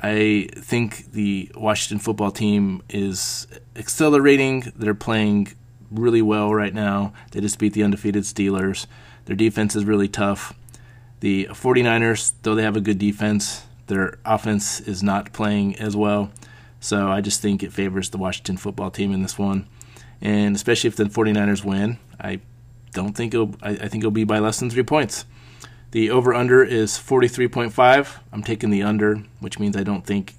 I 0.00 0.48
think 0.54 1.10
the 1.12 1.50
Washington 1.56 1.98
football 1.98 2.30
team 2.30 2.82
is 2.88 3.48
accelerating. 3.74 4.72
They're 4.76 4.94
playing 4.94 5.48
really 5.90 6.22
well 6.22 6.54
right 6.54 6.72
now. 6.72 7.12
They 7.32 7.40
just 7.40 7.58
beat 7.58 7.72
the 7.72 7.82
undefeated 7.82 8.22
Steelers. 8.22 8.86
Their 9.24 9.34
defense 9.34 9.74
is 9.74 9.84
really 9.84 10.08
tough. 10.08 10.54
The 11.20 11.48
49ers, 11.50 12.32
though 12.42 12.54
they 12.54 12.62
have 12.62 12.76
a 12.76 12.80
good 12.80 12.98
defense, 12.98 13.64
their 13.88 14.18
offense 14.24 14.80
is 14.80 15.02
not 15.02 15.32
playing 15.32 15.76
as 15.76 15.96
well. 15.96 16.30
So 16.80 17.08
I 17.08 17.20
just 17.20 17.40
think 17.42 17.62
it 17.62 17.72
favors 17.72 18.10
the 18.10 18.18
Washington 18.18 18.56
football 18.56 18.90
team 18.90 19.12
in 19.12 19.22
this 19.22 19.38
one. 19.38 19.66
And 20.20 20.56
especially 20.56 20.88
if 20.88 20.96
the 20.96 21.04
49ers 21.04 21.64
win, 21.64 21.98
I 22.20 22.40
don't 22.92 23.16
think 23.16 23.34
it'll, 23.34 23.54
I, 23.62 23.70
I 23.70 23.88
think 23.88 24.02
it'll 24.02 24.10
be 24.10 24.24
by 24.24 24.38
less 24.38 24.58
than 24.58 24.70
three 24.70 24.82
points. 24.82 25.24
The 25.90 26.10
over 26.10 26.34
under 26.34 26.62
is 26.62 26.92
43.5. 26.92 28.18
I'm 28.32 28.42
taking 28.42 28.70
the 28.70 28.82
under, 28.82 29.22
which 29.40 29.58
means 29.58 29.76
I 29.76 29.82
don't 29.82 30.04
think 30.04 30.34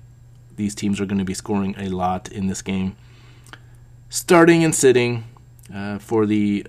these 0.56 0.75
teams 0.75 0.99
are 0.99 1.06
going 1.06 1.19
to 1.19 1.25
be 1.25 1.34
scoring 1.34 1.75
a 1.78 1.89
lot 1.89 2.30
in 2.32 2.47
this 2.47 2.62
game. 2.62 2.95
starting 4.10 4.63
and 4.63 4.73
sitting 4.75 5.23
uh, 5.73 5.99
for 5.99 6.25
the 6.25 6.65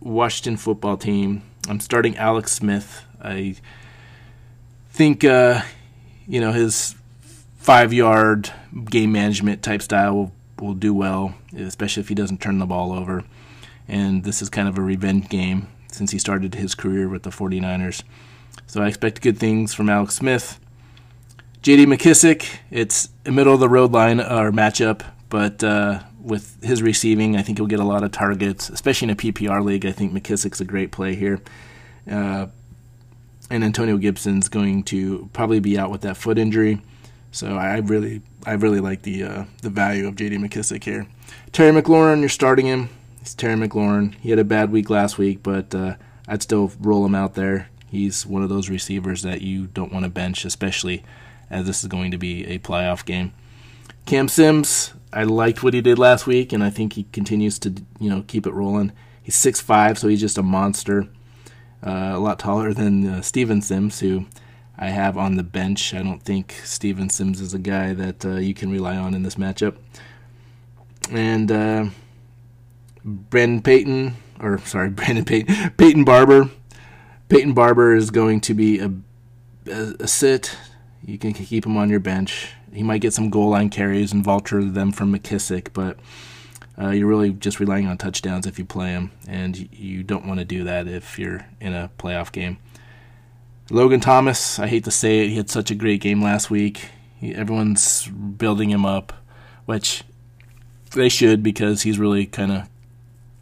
Washington 0.00 0.56
football 0.56 0.96
team, 0.96 1.42
I'm 1.68 1.80
starting 1.80 2.16
Alex 2.16 2.52
Smith. 2.52 3.04
I 3.20 3.56
think 4.90 5.24
uh, 5.24 5.62
you 6.26 6.40
know 6.40 6.52
his 6.52 6.94
five 7.66 7.92
yard 7.92 8.52
game 8.84 9.10
management 9.10 9.60
type 9.60 9.82
style 9.82 10.14
will, 10.14 10.32
will 10.60 10.74
do 10.74 10.94
well, 10.94 11.34
especially 11.56 12.00
if 12.00 12.08
he 12.08 12.14
doesn't 12.14 12.40
turn 12.40 12.60
the 12.60 12.64
ball 12.64 12.92
over. 12.92 13.24
And 13.88 14.22
this 14.22 14.40
is 14.40 14.48
kind 14.48 14.68
of 14.68 14.78
a 14.78 14.80
revenge 14.80 15.28
game 15.28 15.66
since 15.90 16.12
he 16.12 16.18
started 16.20 16.54
his 16.54 16.76
career 16.76 17.08
with 17.08 17.24
the 17.24 17.30
49ers. 17.30 18.04
So 18.68 18.82
I 18.82 18.86
expect 18.86 19.20
good 19.20 19.38
things 19.38 19.74
from 19.74 19.90
Alex 19.90 20.14
Smith. 20.14 20.60
JD 21.62 21.86
McKissic, 21.92 22.58
it's 22.70 23.08
a 23.24 23.32
middle 23.32 23.54
of 23.54 23.58
the 23.58 23.68
road 23.68 23.90
line 23.90 24.20
or 24.20 24.52
matchup, 24.52 25.02
but 25.28 25.64
uh, 25.64 26.04
with 26.20 26.62
his 26.62 26.82
receiving, 26.82 27.36
I 27.36 27.42
think 27.42 27.58
he'll 27.58 27.66
get 27.66 27.80
a 27.80 27.84
lot 27.84 28.04
of 28.04 28.12
targets, 28.12 28.70
especially 28.70 29.06
in 29.06 29.10
a 29.10 29.16
PPR 29.16 29.64
league. 29.64 29.84
I 29.84 29.90
think 29.90 30.12
McKissic's 30.12 30.60
a 30.60 30.64
great 30.64 30.92
play 30.92 31.16
here. 31.16 31.40
Uh, 32.08 32.46
and 33.50 33.64
Antonio 33.64 33.96
Gibson's 33.96 34.48
going 34.48 34.84
to 34.84 35.28
probably 35.32 35.58
be 35.58 35.76
out 35.76 35.90
with 35.90 36.02
that 36.02 36.16
foot 36.16 36.38
injury. 36.38 36.80
So 37.36 37.54
I 37.54 37.76
really, 37.80 38.22
I 38.46 38.54
really 38.54 38.80
like 38.80 39.02
the 39.02 39.24
uh, 39.24 39.44
the 39.60 39.68
value 39.68 40.08
of 40.08 40.16
J.D. 40.16 40.38
McKissic 40.38 40.84
here. 40.84 41.06
Terry 41.52 41.70
McLaurin, 41.70 42.20
you're 42.20 42.30
starting 42.30 42.64
him. 42.64 42.88
It's 43.20 43.34
Terry 43.34 43.56
McLaurin. 43.56 44.14
He 44.14 44.30
had 44.30 44.38
a 44.38 44.44
bad 44.44 44.72
week 44.72 44.88
last 44.88 45.18
week, 45.18 45.42
but 45.42 45.74
uh, 45.74 45.96
I'd 46.26 46.42
still 46.42 46.72
roll 46.80 47.04
him 47.04 47.14
out 47.14 47.34
there. 47.34 47.68
He's 47.88 48.24
one 48.24 48.42
of 48.42 48.48
those 48.48 48.70
receivers 48.70 49.20
that 49.20 49.42
you 49.42 49.66
don't 49.66 49.92
want 49.92 50.04
to 50.04 50.10
bench, 50.10 50.46
especially 50.46 51.04
as 51.50 51.66
this 51.66 51.82
is 51.82 51.88
going 51.88 52.10
to 52.10 52.16
be 52.16 52.46
a 52.46 52.58
playoff 52.58 53.04
game. 53.04 53.34
Cam 54.06 54.28
Sims, 54.28 54.94
I 55.12 55.24
liked 55.24 55.62
what 55.62 55.74
he 55.74 55.82
did 55.82 55.98
last 55.98 56.26
week, 56.26 56.54
and 56.54 56.64
I 56.64 56.70
think 56.70 56.94
he 56.94 57.02
continues 57.12 57.58
to 57.58 57.74
you 58.00 58.08
know 58.08 58.24
keep 58.26 58.46
it 58.46 58.54
rolling. 58.54 58.92
He's 59.22 59.34
six 59.34 59.60
five, 59.60 59.98
so 59.98 60.08
he's 60.08 60.22
just 60.22 60.38
a 60.38 60.42
monster. 60.42 61.06
Uh, 61.86 62.12
a 62.14 62.18
lot 62.18 62.38
taller 62.38 62.72
than 62.72 63.06
uh, 63.06 63.20
Steven 63.20 63.60
Sims, 63.60 64.00
who 64.00 64.24
I 64.78 64.88
have 64.88 65.16
on 65.16 65.36
the 65.36 65.42
bench. 65.42 65.94
I 65.94 66.02
don't 66.02 66.22
think 66.22 66.60
Steven 66.64 67.08
Sims 67.08 67.40
is 67.40 67.54
a 67.54 67.58
guy 67.58 67.94
that 67.94 68.24
uh, 68.24 68.36
you 68.36 68.54
can 68.54 68.70
rely 68.70 68.96
on 68.96 69.14
in 69.14 69.22
this 69.22 69.36
matchup. 69.36 69.76
And 71.10 71.50
uh, 71.50 71.86
Brandon 73.04 73.62
Payton, 73.62 74.16
or 74.40 74.58
sorry, 74.58 74.90
Brandon 74.90 75.24
Payton, 75.24 75.70
Peyton 75.78 76.04
Barber. 76.04 76.50
Peyton 77.28 77.54
Barber 77.54 77.94
is 77.94 78.10
going 78.10 78.40
to 78.42 78.54
be 78.54 78.78
a, 78.78 78.92
a, 79.66 79.94
a 80.00 80.08
sit. 80.08 80.56
You 81.04 81.18
can 81.18 81.32
keep 81.32 81.64
him 81.64 81.76
on 81.76 81.88
your 81.88 82.00
bench. 82.00 82.50
He 82.72 82.82
might 82.82 83.00
get 83.00 83.14
some 83.14 83.30
goal 83.30 83.50
line 83.50 83.70
carries 83.70 84.12
and 84.12 84.22
vulture 84.22 84.62
them 84.62 84.92
from 84.92 85.16
McKissic, 85.16 85.72
but 85.72 85.98
uh, 86.78 86.90
you're 86.90 87.06
really 87.06 87.32
just 87.32 87.58
relying 87.58 87.86
on 87.86 87.96
touchdowns 87.96 88.46
if 88.46 88.58
you 88.58 88.64
play 88.64 88.90
him, 88.90 89.10
and 89.26 89.72
you 89.72 90.02
don't 90.02 90.26
want 90.26 90.40
to 90.40 90.44
do 90.44 90.64
that 90.64 90.86
if 90.86 91.18
you're 91.18 91.46
in 91.60 91.72
a 91.72 91.90
playoff 91.98 92.30
game. 92.30 92.58
Logan 93.70 94.00
Thomas, 94.00 94.58
I 94.58 94.68
hate 94.68 94.84
to 94.84 94.90
say 94.90 95.24
it, 95.24 95.30
he 95.30 95.36
had 95.36 95.50
such 95.50 95.70
a 95.70 95.74
great 95.74 96.00
game 96.00 96.22
last 96.22 96.50
week. 96.50 96.90
He, 97.18 97.34
everyone's 97.34 98.06
building 98.06 98.70
him 98.70 98.86
up, 98.86 99.12
which 99.64 100.04
they 100.92 101.08
should 101.08 101.42
because 101.42 101.82
he's 101.82 101.98
really 101.98 102.26
kind 102.26 102.52
of 102.52 102.68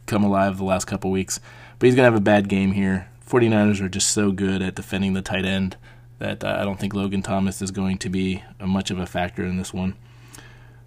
come 0.07 0.25
alive 0.25 0.57
the 0.57 0.65
last 0.65 0.87
couple 0.87 1.11
weeks. 1.11 1.41
But 1.79 1.87
he's 1.87 1.95
going 1.95 2.07
to 2.07 2.13
have 2.13 2.21
a 2.21 2.25
bad 2.25 2.49
game 2.49 2.73
here. 2.73 3.09
49ers 3.29 3.81
are 3.81 3.89
just 3.89 4.11
so 4.11 4.33
good 4.33 4.63
at 4.63 4.75
defending 4.75 5.13
the 5.13 5.23
tight 5.23 5.45
end 5.45 5.77
that 6.19 6.43
uh, 6.43 6.57
I 6.59 6.65
don't 6.65 6.79
think 6.79 6.95
Logan 6.95 7.23
Thomas 7.23 7.61
is 7.61 7.71
going 7.71 7.99
to 7.99 8.09
be 8.09 8.43
much 8.65 8.91
of 8.91 8.99
a 8.99 9.07
factor 9.07 9.45
in 9.45 9.59
this 9.59 9.75
one. 9.75 9.95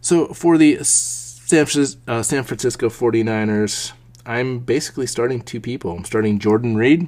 So 0.02 0.28
for 0.28 0.58
the 0.58 0.80
uh, 0.80 0.84
San 0.84 1.65
Francisco 2.43 2.89
49ers, 2.89 3.91
I'm 4.26 4.60
basically 4.60 5.08
starting 5.08 5.41
two 5.41 5.62
people. 5.62 5.91
I'm 5.91 6.06
starting 6.06 6.39
Jordan 6.39 6.76
Reed. 6.76 7.08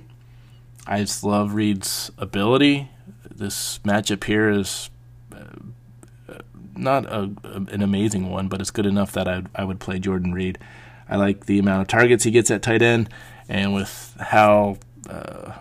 I 0.90 1.02
just 1.02 1.24
love 1.24 1.54
Reed's 1.54 2.12
ability. 2.18 2.90
This 3.30 3.80
matchup 3.86 4.24
here 4.24 4.50
is 4.50 4.90
uh, 5.32 6.40
not 6.76 7.06
a, 7.06 7.32
an 7.44 7.82
amazing 7.84 8.30
one, 8.30 8.48
but 8.48 8.60
it's 8.60 8.72
good 8.72 8.88
enough 8.88 9.12
that 9.12 9.28
I, 9.28 9.44
I 9.56 9.64
would 9.64 9.80
play 9.80 10.00
Jordan 10.00 10.34
Reed. 10.34 10.58
I 11.08 11.16
like 11.16 11.46
the 11.46 11.60
amount 11.60 11.84
of 11.84 11.88
targets 11.88 12.24
he 12.24 12.32
gets 12.32 12.50
at 12.50 12.64
tight 12.64 12.82
end, 12.82 13.08
and 13.48 13.74
with 13.74 14.18
how 14.20 14.78
uh, 15.08 15.54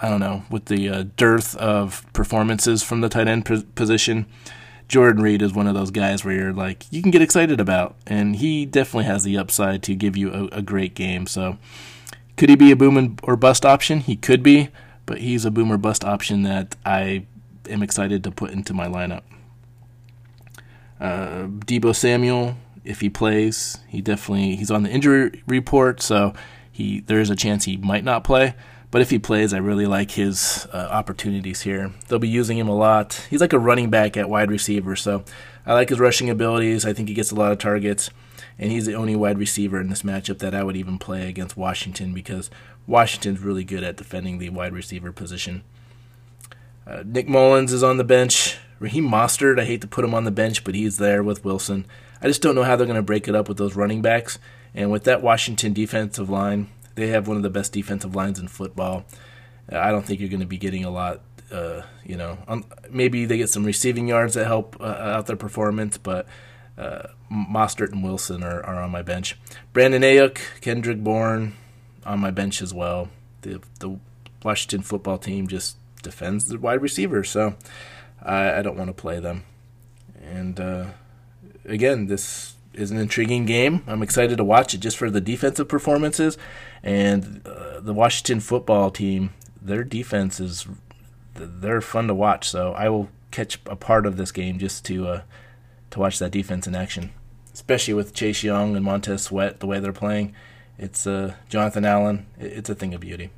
I 0.00 0.08
don't 0.08 0.20
know, 0.20 0.44
with 0.50 0.66
the 0.66 0.88
uh, 0.88 1.04
dearth 1.16 1.56
of 1.56 2.06
performances 2.12 2.82
from 2.82 3.00
the 3.00 3.08
tight 3.08 3.28
end 3.28 3.44
position, 3.74 4.26
Jordan 4.88 5.22
Reed 5.22 5.42
is 5.42 5.52
one 5.52 5.66
of 5.66 5.74
those 5.74 5.90
guys 5.90 6.24
where 6.24 6.34
you're 6.34 6.52
like, 6.52 6.84
you 6.90 7.02
can 7.02 7.10
get 7.10 7.22
excited 7.22 7.60
about. 7.60 7.96
And 8.06 8.36
he 8.36 8.66
definitely 8.66 9.06
has 9.06 9.24
the 9.24 9.38
upside 9.38 9.82
to 9.84 9.94
give 9.94 10.16
you 10.16 10.32
a, 10.32 10.58
a 10.58 10.62
great 10.62 10.94
game. 10.94 11.26
So, 11.26 11.58
could 12.36 12.48
he 12.48 12.56
be 12.56 12.70
a 12.70 12.76
boom 12.76 13.16
or 13.22 13.36
bust 13.36 13.64
option? 13.64 14.00
He 14.00 14.16
could 14.16 14.42
be, 14.42 14.68
but 15.06 15.18
he's 15.18 15.44
a 15.44 15.50
boom 15.50 15.72
or 15.72 15.78
bust 15.78 16.04
option 16.04 16.42
that 16.42 16.76
I 16.84 17.26
am 17.68 17.82
excited 17.82 18.24
to 18.24 18.30
put 18.30 18.50
into 18.50 18.74
my 18.74 18.86
lineup. 18.86 19.22
Uh, 21.00 21.46
Deebo 21.46 21.94
Samuel, 21.94 22.56
if 22.84 23.00
he 23.00 23.10
plays, 23.10 23.78
he 23.88 24.00
definitely 24.00 24.56
he's 24.56 24.70
on 24.70 24.82
the 24.82 24.90
injury 24.90 25.42
report, 25.46 26.00
so 26.00 26.34
he 26.70 27.00
there 27.00 27.20
is 27.20 27.30
a 27.30 27.36
chance 27.36 27.64
he 27.64 27.76
might 27.76 28.04
not 28.04 28.24
play. 28.24 28.54
But 28.90 29.02
if 29.02 29.10
he 29.10 29.18
plays, 29.18 29.52
I 29.52 29.58
really 29.58 29.86
like 29.86 30.12
his 30.12 30.66
uh, 30.72 30.88
opportunities 30.90 31.62
here. 31.62 31.92
They'll 32.08 32.18
be 32.18 32.28
using 32.28 32.56
him 32.56 32.68
a 32.68 32.74
lot. 32.74 33.26
He's 33.28 33.40
like 33.40 33.52
a 33.52 33.58
running 33.58 33.90
back 33.90 34.16
at 34.16 34.30
wide 34.30 34.50
receiver, 34.50 34.96
so 34.96 35.24
I 35.66 35.74
like 35.74 35.88
his 35.88 35.98
rushing 35.98 36.30
abilities. 36.30 36.86
I 36.86 36.92
think 36.92 37.08
he 37.08 37.14
gets 37.14 37.30
a 37.30 37.34
lot 37.34 37.52
of 37.52 37.58
targets, 37.58 38.10
and 38.58 38.72
he's 38.72 38.86
the 38.86 38.94
only 38.94 39.16
wide 39.16 39.38
receiver 39.38 39.80
in 39.80 39.88
this 39.88 40.02
matchup 40.02 40.38
that 40.38 40.54
I 40.54 40.62
would 40.62 40.76
even 40.76 40.98
play 40.98 41.28
against 41.28 41.56
Washington 41.56 42.12
because 42.12 42.50
Washington's 42.86 43.40
really 43.40 43.64
good 43.64 43.82
at 43.82 43.96
defending 43.96 44.38
the 44.38 44.50
wide 44.50 44.72
receiver 44.72 45.12
position. 45.12 45.62
Uh, 46.86 47.02
Nick 47.04 47.28
Mullens 47.28 47.72
is 47.72 47.82
on 47.82 47.96
the 47.96 48.04
bench. 48.04 48.58
Raheem 48.78 49.08
Mostert, 49.08 49.58
I 49.58 49.64
hate 49.64 49.80
to 49.80 49.86
put 49.86 50.04
him 50.04 50.14
on 50.14 50.24
the 50.24 50.30
bench, 50.30 50.64
but 50.64 50.74
he's 50.74 50.98
there 50.98 51.22
with 51.22 51.44
Wilson. 51.44 51.86
I 52.22 52.28
just 52.28 52.42
don't 52.42 52.54
know 52.54 52.62
how 52.62 52.76
they're 52.76 52.86
going 52.86 52.96
to 52.96 53.02
break 53.02 53.28
it 53.28 53.34
up 53.34 53.48
with 53.48 53.58
those 53.58 53.76
running 53.76 54.02
backs. 54.02 54.38
And 54.74 54.90
with 54.90 55.04
that 55.04 55.22
Washington 55.22 55.72
defensive 55.72 56.30
line, 56.30 56.68
they 56.94 57.08
have 57.08 57.28
one 57.28 57.36
of 57.36 57.42
the 57.42 57.50
best 57.50 57.72
defensive 57.72 58.14
lines 58.14 58.38
in 58.38 58.48
football. 58.48 59.04
I 59.70 59.90
don't 59.90 60.04
think 60.04 60.20
you're 60.20 60.28
going 60.28 60.40
to 60.40 60.46
be 60.46 60.58
getting 60.58 60.84
a 60.84 60.90
lot. 60.90 61.22
Uh, 61.50 61.82
you 62.04 62.16
know, 62.16 62.38
um, 62.48 62.64
maybe 62.90 63.24
they 63.24 63.36
get 63.36 63.48
some 63.48 63.64
receiving 63.64 64.08
yards 64.08 64.34
that 64.34 64.46
help 64.46 64.76
uh, 64.80 64.84
out 64.84 65.26
their 65.26 65.36
performance, 65.36 65.96
but 65.96 66.26
uh, 66.78 67.08
Mostert 67.30 67.92
and 67.92 68.02
Wilson 68.02 68.42
are, 68.42 68.64
are 68.64 68.82
on 68.82 68.90
my 68.90 69.02
bench. 69.02 69.36
Brandon 69.72 70.02
Aiyuk, 70.02 70.38
Kendrick 70.60 70.98
Bourne 70.98 71.54
on 72.04 72.20
my 72.20 72.30
bench 72.30 72.62
as 72.62 72.72
well. 72.72 73.08
The 73.42 73.60
the 73.80 73.98
Washington 74.42 74.82
football 74.82 75.18
team 75.18 75.48
just 75.48 75.76
defends 76.02 76.46
the 76.46 76.58
wide 76.58 76.82
receivers, 76.82 77.30
so 77.30 77.56
I, 78.22 78.58
I 78.58 78.62
don't 78.62 78.76
want 78.76 78.88
to 78.88 78.94
play 78.94 79.20
them. 79.20 79.44
And 80.22 80.60
uh, 80.60 80.86
again, 81.64 82.06
this 82.06 82.54
is 82.74 82.90
an 82.90 82.98
intriguing 82.98 83.46
game. 83.46 83.82
I'm 83.86 84.02
excited 84.02 84.36
to 84.36 84.44
watch 84.44 84.74
it 84.74 84.78
just 84.78 84.96
for 84.96 85.10
the 85.10 85.20
defensive 85.20 85.68
performances 85.68 86.36
and 86.82 87.42
uh, 87.46 87.80
the 87.80 87.94
Washington 87.94 88.40
football 88.40 88.90
team. 88.90 89.32
Their 89.60 89.82
defense 89.82 90.38
is 90.38 90.66
they're 91.34 91.80
fun 91.80 92.06
to 92.08 92.14
watch. 92.14 92.48
So 92.48 92.72
I 92.72 92.88
will 92.88 93.08
catch 93.30 93.58
a 93.66 93.76
part 93.76 94.06
of 94.06 94.16
this 94.16 94.32
game 94.32 94.58
just 94.58 94.84
to 94.86 95.08
uh, 95.08 95.22
to 95.90 96.00
watch 96.00 96.18
that 96.18 96.32
defense 96.32 96.66
in 96.66 96.74
action, 96.74 97.12
especially 97.52 97.94
with 97.94 98.14
Chase 98.14 98.42
Young 98.42 98.76
and 98.76 98.84
Montez 98.84 99.22
Sweat 99.22 99.60
the 99.60 99.66
way 99.66 99.80
they're 99.80 99.92
playing. 99.92 100.34
It's 100.78 101.06
uh, 101.06 101.34
Jonathan 101.48 101.84
Allen. 101.84 102.26
It's 102.38 102.68
a 102.68 102.74
thing 102.74 102.94
of 102.94 103.00
beauty. 103.00 103.30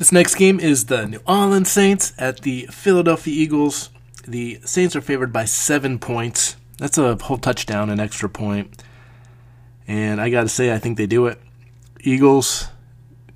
This 0.00 0.12
next 0.12 0.36
game 0.36 0.58
is 0.58 0.86
the 0.86 1.06
New 1.06 1.20
Orleans 1.26 1.70
Saints 1.70 2.14
at 2.16 2.40
the 2.40 2.66
Philadelphia 2.70 3.34
Eagles. 3.34 3.90
The 4.26 4.58
Saints 4.64 4.96
are 4.96 5.02
favored 5.02 5.30
by 5.30 5.44
seven 5.44 5.98
points. 5.98 6.56
That's 6.78 6.96
a 6.96 7.16
whole 7.16 7.36
touchdown, 7.36 7.90
an 7.90 8.00
extra 8.00 8.30
point. 8.30 8.82
And 9.86 10.18
I 10.18 10.30
got 10.30 10.44
to 10.44 10.48
say, 10.48 10.72
I 10.72 10.78
think 10.78 10.96
they 10.96 11.06
do 11.06 11.26
it. 11.26 11.38
Eagles, 12.00 12.68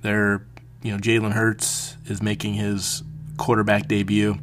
they're, 0.01 0.47
you 0.81 0.91
know, 0.91 0.97
Jalen 0.97 1.33
Hurts 1.33 1.97
is 2.05 2.23
making 2.23 2.55
his 2.55 3.03
quarterback 3.37 3.87
debut. 3.87 4.37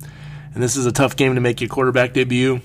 And 0.55 0.63
this 0.63 0.77
is 0.77 0.87
a 0.87 0.93
tough 0.93 1.17
game 1.17 1.35
to 1.35 1.41
make 1.41 1.61
your 1.61 1.69
quarterback 1.69 2.13
debut. 2.13 2.61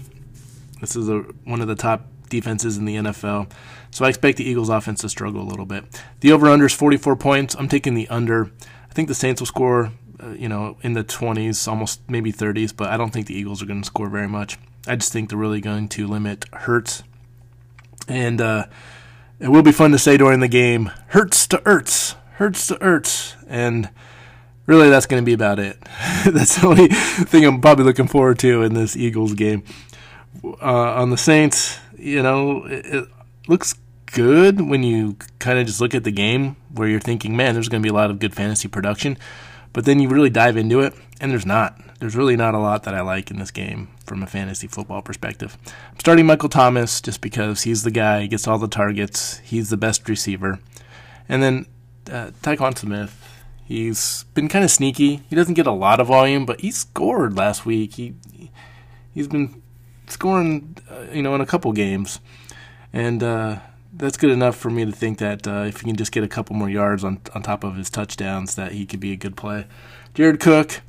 This 0.81 0.95
is 0.95 1.09
a, 1.09 1.19
one 1.45 1.61
of 1.61 1.67
the 1.67 1.75
top 1.75 2.05
defenses 2.29 2.77
in 2.77 2.85
the 2.85 2.95
NFL. 2.95 3.49
So 3.91 4.05
I 4.05 4.09
expect 4.09 4.37
the 4.37 4.43
Eagles 4.43 4.69
offense 4.69 5.01
to 5.01 5.09
struggle 5.09 5.41
a 5.41 5.47
little 5.47 5.65
bit. 5.65 5.85
The 6.19 6.31
over 6.31 6.47
under 6.47 6.65
is 6.65 6.73
44 6.73 7.15
points. 7.15 7.55
I'm 7.55 7.69
taking 7.69 7.93
the 7.93 8.07
under. 8.09 8.51
I 8.89 8.93
think 8.93 9.07
the 9.07 9.15
Saints 9.15 9.41
will 9.41 9.47
score 9.47 9.91
uh, 10.21 10.29
you 10.31 10.49
know, 10.49 10.77
in 10.81 10.93
the 10.93 11.03
20s, 11.03 11.67
almost 11.67 12.01
maybe 12.09 12.33
30s, 12.33 12.75
but 12.75 12.89
I 12.89 12.97
don't 12.97 13.11
think 13.11 13.27
the 13.27 13.35
Eagles 13.35 13.61
are 13.61 13.67
going 13.67 13.81
to 13.81 13.85
score 13.85 14.09
very 14.09 14.27
much. 14.27 14.57
I 14.87 14.95
just 14.95 15.13
think 15.13 15.29
they're 15.29 15.37
really 15.37 15.61
going 15.61 15.89
to 15.89 16.07
limit 16.07 16.45
Hurts. 16.51 17.03
And 18.07 18.41
uh, 18.41 18.65
it 19.39 19.49
will 19.49 19.61
be 19.61 19.71
fun 19.71 19.91
to 19.91 19.99
say 19.99 20.17
during 20.17 20.39
the 20.39 20.47
game, 20.47 20.91
Hurts 21.09 21.45
to 21.47 21.57
Ertz, 21.57 22.15
Hurts 22.33 22.67
to 22.67 22.75
Ertz. 22.75 23.35
And 23.47 23.89
really, 24.67 24.89
that's 24.89 25.07
going 25.07 25.21
to 25.21 25.25
be 25.25 25.33
about 25.33 25.57
it. 25.57 25.77
that's 26.25 26.61
the 26.61 26.67
only 26.67 26.87
thing 26.87 27.45
I'm 27.45 27.59
probably 27.59 27.85
looking 27.85 28.07
forward 28.07 28.37
to 28.39 28.61
in 28.61 28.75
this 28.75 28.95
Eagles 28.95 29.33
game. 29.33 29.63
Uh, 30.43 31.01
on 31.01 31.09
the 31.09 31.17
Saints, 31.17 31.79
you 31.97 32.21
know, 32.21 32.65
it, 32.65 32.85
it 32.85 33.07
looks 33.47 33.73
good 34.05 34.61
when 34.61 34.83
you 34.83 35.17
kind 35.39 35.57
of 35.57 35.65
just 35.65 35.81
look 35.81 35.95
at 35.95 36.03
the 36.03 36.11
game 36.11 36.55
where 36.73 36.87
you're 36.87 36.99
thinking, 36.99 37.35
man, 37.35 37.53
there's 37.53 37.69
going 37.69 37.81
to 37.81 37.85
be 37.85 37.89
a 37.89 37.93
lot 37.93 38.11
of 38.11 38.19
good 38.19 38.35
fantasy 38.35 38.67
production. 38.67 39.17
But 39.73 39.85
then 39.85 39.99
you 39.99 40.09
really 40.09 40.29
dive 40.29 40.57
into 40.57 40.79
it, 40.81 40.93
and 41.19 41.31
there's 41.31 41.45
not. 41.45 41.79
There's 41.99 42.15
really 42.15 42.35
not 42.35 42.53
a 42.53 42.59
lot 42.59 42.83
that 42.83 42.93
I 42.93 43.01
like 43.01 43.31
in 43.31 43.37
this 43.37 43.51
game 43.51 43.89
from 44.05 44.23
a 44.23 44.27
fantasy 44.27 44.67
football 44.67 45.01
perspective. 45.01 45.57
I'm 45.65 45.99
starting 45.99 46.25
Michael 46.25 46.49
Thomas 46.49 47.01
just 47.01 47.21
because 47.21 47.63
he's 47.63 47.83
the 47.83 47.91
guy, 47.91 48.25
gets 48.27 48.47
all 48.47 48.57
the 48.57 48.67
targets, 48.67 49.39
he's 49.39 49.69
the 49.69 49.77
best 49.77 50.07
receiver. 50.07 50.59
And 51.27 51.43
then 51.43 51.65
uh, 52.11 52.31
Tyquan 52.41 52.77
Smith, 52.77 53.26
he's 53.67 54.23
been 54.33 54.47
kind 54.47 54.63
of 54.63 54.71
sneaky. 54.71 55.17
He 55.29 55.35
doesn't 55.35 55.55
get 55.55 55.67
a 55.67 55.71
lot 55.71 55.99
of 55.99 56.07
volume, 56.07 56.45
but 56.45 56.61
he 56.61 56.71
scored 56.71 57.35
last 57.35 57.65
week. 57.65 57.95
He 57.95 58.15
he's 59.13 59.27
been 59.27 59.61
scoring, 60.07 60.77
uh, 60.89 61.05
you 61.11 61.21
know, 61.21 61.35
in 61.35 61.41
a 61.41 61.45
couple 61.45 61.71
games, 61.73 62.19
and 62.93 63.21
uh, 63.21 63.59
that's 63.93 64.17
good 64.17 64.31
enough 64.31 64.55
for 64.55 64.69
me 64.69 64.85
to 64.85 64.91
think 64.91 65.17
that 65.19 65.47
uh, 65.47 65.65
if 65.67 65.81
he 65.81 65.87
can 65.87 65.95
just 65.95 66.11
get 66.11 66.23
a 66.23 66.27
couple 66.27 66.55
more 66.55 66.69
yards 66.69 67.03
on 67.03 67.21
on 67.35 67.43
top 67.43 67.63
of 67.63 67.75
his 67.75 67.89
touchdowns, 67.89 68.55
that 68.55 68.71
he 68.71 68.85
could 68.85 68.99
be 68.99 69.11
a 69.11 69.17
good 69.17 69.35
play. 69.35 69.67
Jared 70.13 70.39
Cook, 70.39 70.81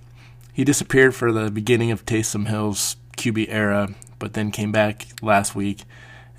he 0.52 0.64
disappeared 0.64 1.14
for 1.14 1.32
the 1.32 1.50
beginning 1.50 1.90
of 1.90 2.06
Taysom 2.06 2.46
Hill's 2.46 2.96
QB 3.16 3.46
era, 3.48 3.94
but 4.18 4.34
then 4.34 4.52
came 4.52 4.70
back 4.70 5.08
last 5.20 5.54
week, 5.54 5.82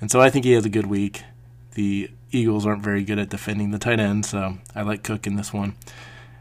and 0.00 0.10
so 0.10 0.20
I 0.20 0.30
think 0.30 0.44
he 0.44 0.52
has 0.52 0.64
a 0.64 0.70
good 0.70 0.86
week. 0.86 1.22
The 1.74 2.10
Eagles 2.32 2.66
aren't 2.66 2.82
very 2.82 3.04
good 3.04 3.18
at 3.18 3.28
defending 3.28 3.70
the 3.70 3.78
tight 3.78 4.00
end, 4.00 4.24
so 4.24 4.58
I 4.74 4.82
like 4.82 5.02
Cook 5.02 5.26
in 5.26 5.36
this 5.36 5.52
one. 5.52 5.74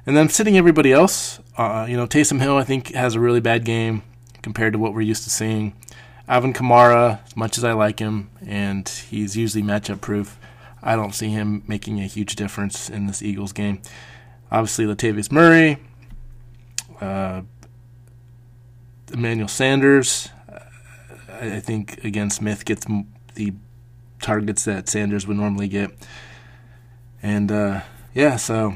And 0.05 0.15
then 0.15 0.29
sitting 0.29 0.57
everybody 0.57 0.91
else, 0.91 1.39
uh, 1.57 1.85
you 1.87 1.97
know, 1.97 2.07
Taysom 2.07 2.41
Hill 2.41 2.57
I 2.57 2.63
think 2.63 2.93
has 2.93 3.15
a 3.15 3.19
really 3.19 3.41
bad 3.41 3.65
game 3.65 4.03
compared 4.41 4.73
to 4.73 4.79
what 4.79 4.93
we're 4.93 5.01
used 5.01 5.23
to 5.25 5.29
seeing. 5.29 5.73
Alvin 6.27 6.53
Kamara, 6.53 7.25
as 7.25 7.35
much 7.35 7.57
as 7.57 7.63
I 7.63 7.73
like 7.73 7.99
him, 7.99 8.29
and 8.45 8.87
he's 8.87 9.35
usually 9.35 9.63
matchup 9.63 9.99
proof, 9.99 10.39
I 10.81 10.95
don't 10.95 11.13
see 11.13 11.29
him 11.29 11.63
making 11.67 11.99
a 11.99 12.05
huge 12.05 12.35
difference 12.35 12.89
in 12.89 13.07
this 13.07 13.21
Eagles 13.21 13.51
game. 13.51 13.81
Obviously, 14.51 14.85
Latavius 14.85 15.31
Murray, 15.31 15.77
uh, 17.01 17.41
Emmanuel 19.11 19.47
Sanders. 19.47 20.29
I 21.41 21.59
think 21.59 22.03
again 22.03 22.29
Smith 22.29 22.65
gets 22.65 22.85
the 23.35 23.53
targets 24.21 24.65
that 24.65 24.89
Sanders 24.89 25.25
would 25.25 25.37
normally 25.37 25.67
get, 25.67 25.91
and 27.23 27.51
uh, 27.51 27.81
yeah, 28.13 28.35
so 28.35 28.75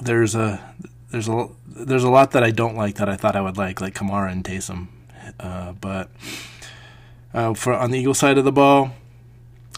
there's 0.00 0.34
a 0.34 0.74
there's 1.10 1.28
a 1.28 1.48
there's 1.66 2.04
a 2.04 2.10
lot 2.10 2.32
that 2.32 2.42
I 2.42 2.50
don't 2.50 2.76
like 2.76 2.96
that 2.96 3.08
I 3.08 3.16
thought 3.16 3.36
I 3.36 3.40
would 3.40 3.56
like, 3.56 3.80
like 3.80 3.94
Kamara 3.94 4.32
and 4.32 4.44
Taysom. 4.44 4.88
Uh, 5.38 5.72
but 5.72 6.10
uh, 7.32 7.54
for 7.54 7.74
on 7.74 7.90
the 7.90 7.98
Eagle 7.98 8.14
side 8.14 8.38
of 8.38 8.44
the 8.44 8.52
ball, 8.52 8.92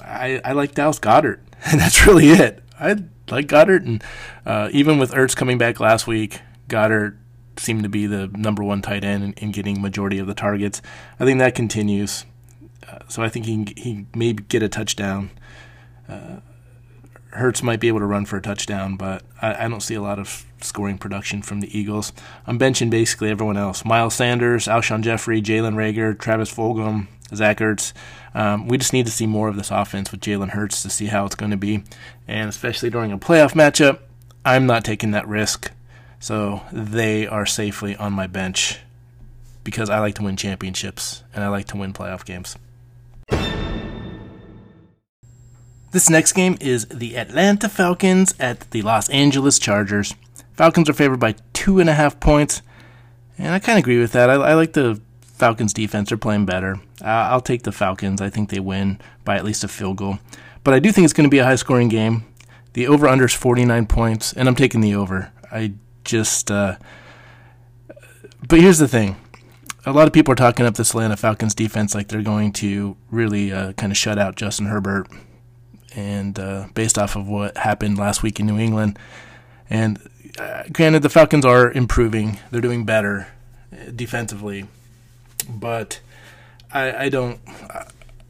I, 0.03 0.41
I 0.45 0.53
like 0.53 0.75
Dallas 0.75 0.99
Goedert, 0.99 1.41
and 1.67 1.81
that's 1.81 2.07
really 2.07 2.31
it. 2.31 2.63
I 2.79 2.97
like 3.31 3.47
Goedert, 3.47 3.85
and 3.85 4.03
uh, 4.47 4.71
even 4.73 4.99
with 4.99 5.13
Ertz 5.13 5.37
coming 5.37 5.59
back 5.59 5.81
last 5.81 6.07
week, 6.07 6.41
Goedert 6.69 7.17
seemed 7.57 7.83
to 7.83 7.89
be 7.89 8.07
the 8.07 8.29
number 8.29 8.65
one 8.65 8.81
tight 8.81 9.05
end 9.05 9.23
in, 9.23 9.33
in 9.35 9.51
getting 9.53 9.83
majority 9.83 10.19
of 10.19 10.27
the 10.27 10.35
targets. 10.35 10.81
I 11.19 11.25
think 11.25 11.39
that 11.41 11.55
continues, 11.55 12.25
uh, 12.89 13.01
so 13.09 13.23
I 13.23 13.29
think 13.29 13.47
he 13.47 13.73
he 13.77 14.07
may 14.15 14.33
get 14.33 14.63
a 14.63 14.69
touchdown. 14.69 15.31
Hurts 17.33 17.62
might 17.62 17.81
be 17.81 17.88
able 17.88 18.01
to 18.01 18.07
run 18.07 18.27
for 18.27 18.37
a 18.37 18.43
touchdown, 18.43 18.97
but 18.97 19.23
I, 19.40 19.64
I, 19.64 19.69
don't 19.69 19.83
see 19.83 19.95
a 19.95 20.03
lot 20.03 20.19
of 20.19 20.45
scoring 20.61 20.99
production 20.99 21.43
from 21.43 21.61
the 21.61 21.79
Eagles. 21.79 22.12
I'm 22.47 22.59
benching 22.59 22.90
basically 22.90 23.31
everyone 23.31 23.57
else: 23.57 23.85
Miles 23.85 24.14
Sanders, 24.14 24.66
Alshon 24.66 25.03
Jeffery, 25.03 25.40
Jalen 25.40 25.75
Reagor, 25.75 26.19
Travis 26.19 26.53
Fulgham, 26.53 27.07
Zach 27.35 27.59
Ertz. 27.59 27.93
Um, 28.35 28.69
we 28.69 28.79
just 28.79 28.93
need 28.93 29.07
to 29.07 29.12
see 29.12 29.27
more 29.27 29.49
of 29.49 29.57
this 29.57 29.71
offense 29.71 30.11
with 30.11 30.21
Jalen 30.21 30.51
Hurts 30.51 30.83
to 30.83 30.90
see 30.90 31.07
how 31.07 31.25
it's 31.25 31.37
going 31.37 31.51
to 31.53 31.57
be, 31.57 31.85
and 32.27 32.49
especially 32.49 32.90
during 32.90 33.12
a 33.12 33.19
playoff 33.19 33.53
matchup, 33.53 34.01
I'm 34.45 34.66
not 34.66 34.85
taking 34.85 35.12
that 35.12 35.29
risk. 35.29 35.71
So 36.19 36.62
they 36.71 37.27
are 37.27 37.47
safely 37.47 37.97
on 37.97 38.12
my 38.12 38.27
bench 38.27 38.81
because 39.64 39.88
I 39.88 40.01
like 40.01 40.16
to 40.16 40.23
win 40.23 40.37
championships 40.37 41.23
and 41.35 41.43
I 41.43 41.49
like 41.49 41.66
to 41.69 41.77
win 41.77 41.93
playoff 41.93 42.25
games. 42.25 42.57
This 45.92 46.09
next 46.09 46.35
game 46.35 46.57
is 46.61 46.87
the 46.87 47.16
Atlanta 47.16 47.68
Falcons 47.68 48.33
at 48.38 48.70
the 48.70 48.83
Los 48.83 49.09
Angeles 49.09 49.59
Chargers. 49.59 50.14
Falcons 50.53 50.88
are 50.88 50.92
favored 50.92 51.18
by 51.18 51.35
two 51.53 51.81
and 51.81 51.90
a 51.90 51.94
half 51.94 52.20
points, 52.20 52.62
and 53.37 53.48
I 53.53 53.59
kind 53.59 53.76
of 53.76 53.83
agree 53.83 53.98
with 53.98 54.12
that. 54.12 54.31
I, 54.31 54.35
I, 54.35 54.55
like 54.55 54.74
the 54.74 55.00
Falcons' 55.20 55.72
defense; 55.72 56.11
they're 56.11 56.18
playing 56.18 56.46
better. 56.46 56.76
Uh, 57.03 57.07
I'll 57.33 57.40
take 57.40 57.64
the 57.64 57.72
Falcons. 57.72 58.20
I 58.20 58.31
think 58.31 58.50
they 58.50 58.61
win 58.61 59.00
by 59.24 59.35
at 59.35 59.44
least 59.44 59.64
a 59.64 59.68
field 59.68 59.96
goal, 59.96 60.20
but 60.62 60.74
I 60.74 60.79
do 60.79 60.92
think 60.92 61.07
it's 61.07 61.12
going 61.12 61.29
to 61.29 61.31
be 61.31 61.38
a 61.38 61.44
high-scoring 61.44 61.88
game. 61.88 62.24
The 62.74 62.87
over/under 62.87 63.24
is 63.24 63.35
49 63.35 63.87
points, 63.87 64.33
and 64.33 64.46
I'm 64.46 64.55
taking 64.55 64.83
the 64.83 64.94
over. 64.94 65.33
I 65.50 65.72
just, 66.05 66.53
uh, 66.53 66.76
but 68.46 68.61
here's 68.61 68.79
the 68.79 68.87
thing: 68.87 69.16
a 69.85 69.92
lot 69.92 70.07
of 70.07 70.12
people 70.12 70.31
are 70.31 70.37
talking 70.37 70.66
up 70.66 70.74
this 70.74 70.90
Atlanta 70.90 71.16
Falcons 71.16 71.57
defense 71.57 71.96
like 71.96 72.07
they're 72.07 72.22
going 72.22 72.53
to 72.53 72.96
really 73.11 73.53
uh, 73.53 73.72
kind 73.72 73.90
of 73.90 73.98
shut 73.98 74.18
out 74.20 74.37
Justin 74.37 74.66
Herbert 74.66 75.09
and 75.94 76.38
uh, 76.38 76.68
based 76.74 76.98
off 76.98 77.16
of 77.16 77.29
what 77.29 77.57
happened 77.57 77.98
last 77.98 78.22
week 78.22 78.40
in 78.40 78.46
New 78.46 78.59
England. 78.59 78.98
And 79.68 79.98
uh, 80.38 80.64
granted, 80.72 81.03
the 81.03 81.09
Falcons 81.09 81.44
are 81.44 81.70
improving; 81.70 82.38
they're 82.50 82.61
doing 82.61 82.85
better 82.85 83.29
uh, 83.72 83.90
defensively, 83.94 84.66
but 85.48 86.00
I, 86.72 87.05
I 87.05 87.09
don't. 87.09 87.40
Uh, 87.68 87.85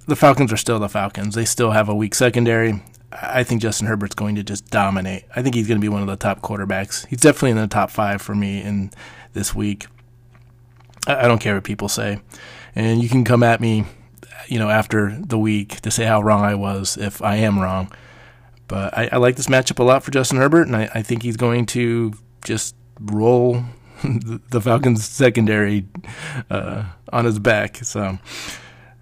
the 0.06 0.16
Falcons 0.16 0.52
are 0.52 0.56
still 0.56 0.78
the 0.78 0.88
Falcons. 0.88 1.34
They 1.34 1.44
still 1.44 1.70
have 1.70 1.88
a 1.88 1.94
weak 1.94 2.14
secondary. 2.14 2.82
I 3.12 3.42
think 3.42 3.60
Justin 3.60 3.86
Herbert's 3.86 4.14
going 4.14 4.36
to 4.36 4.42
just 4.42 4.70
dominate. 4.70 5.24
I 5.34 5.42
think 5.42 5.54
he's 5.54 5.66
going 5.66 5.78
to 5.78 5.84
be 5.84 5.88
one 5.88 6.02
of 6.02 6.08
the 6.08 6.16
top 6.16 6.42
quarterbacks. 6.42 7.06
He's 7.06 7.20
definitely 7.20 7.50
in 7.50 7.56
the 7.56 7.66
top 7.66 7.90
five 7.90 8.22
for 8.22 8.34
me 8.34 8.62
in 8.62 8.90
this 9.32 9.54
week. 9.54 9.86
I, 11.06 11.24
I 11.24 11.28
don't 11.28 11.40
care 11.40 11.54
what 11.54 11.64
people 11.64 11.88
say, 11.88 12.20
and 12.74 13.02
you 13.02 13.08
can 13.08 13.24
come 13.24 13.42
at 13.42 13.60
me 13.60 13.84
you 14.50 14.58
know, 14.58 14.68
after 14.68 15.16
the 15.20 15.38
week 15.38 15.80
to 15.82 15.90
say 15.90 16.04
how 16.04 16.20
wrong 16.20 16.42
I 16.42 16.56
was 16.56 16.96
if 16.96 17.22
I 17.22 17.36
am 17.36 17.58
wrong. 17.58 17.90
But 18.66 18.96
I, 18.96 19.08
I 19.12 19.16
like 19.16 19.36
this 19.36 19.46
matchup 19.46 19.78
a 19.78 19.82
lot 19.84 20.02
for 20.02 20.10
Justin 20.10 20.38
Herbert, 20.38 20.66
and 20.66 20.76
I, 20.76 20.90
I 20.94 21.02
think 21.02 21.22
he's 21.22 21.36
going 21.36 21.66
to 21.66 22.12
just 22.44 22.74
roll 23.00 23.64
the 24.04 24.60
Falcons 24.60 25.04
secondary 25.04 25.86
uh, 26.50 26.84
on 27.12 27.24
his 27.24 27.38
back. 27.38 27.76
So 27.84 28.18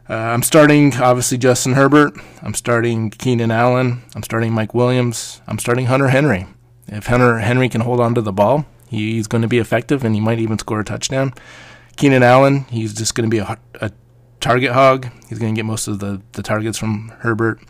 uh, 0.08 0.14
I'm 0.14 0.42
starting 0.42 0.94
obviously 0.96 1.38
Justin 1.38 1.72
Herbert. 1.72 2.14
I'm 2.42 2.54
starting 2.54 3.10
Keenan 3.10 3.50
Allen. 3.50 4.02
I'm 4.14 4.22
starting 4.22 4.52
Mike 4.52 4.74
Williams. 4.74 5.40
I'm 5.46 5.58
starting 5.58 5.86
Hunter 5.86 6.08
Henry. 6.08 6.46
If 6.86 7.06
Hunter 7.06 7.38
Henry 7.38 7.68
can 7.68 7.82
hold 7.82 8.00
on 8.00 8.14
to 8.14 8.22
the 8.22 8.32
ball, 8.32 8.66
he's 8.88 9.26
going 9.26 9.42
to 9.42 9.48
be 9.48 9.58
effective, 9.58 10.04
and 10.04 10.14
he 10.14 10.20
might 10.20 10.38
even 10.38 10.58
score 10.58 10.80
a 10.80 10.84
touchdown. 10.84 11.32
Keenan 11.96 12.22
Allen, 12.22 12.64
he's 12.70 12.94
just 12.94 13.14
going 13.14 13.28
to 13.28 13.34
be 13.34 13.38
a, 13.38 13.58
a 13.80 13.90
target 14.40 14.72
hog. 14.72 15.08
He's 15.28 15.38
going 15.38 15.54
to 15.54 15.58
get 15.58 15.64
most 15.64 15.88
of 15.88 15.98
the, 15.98 16.20
the 16.32 16.42
targets 16.42 16.78
from 16.78 17.12
Herbert. 17.20 17.60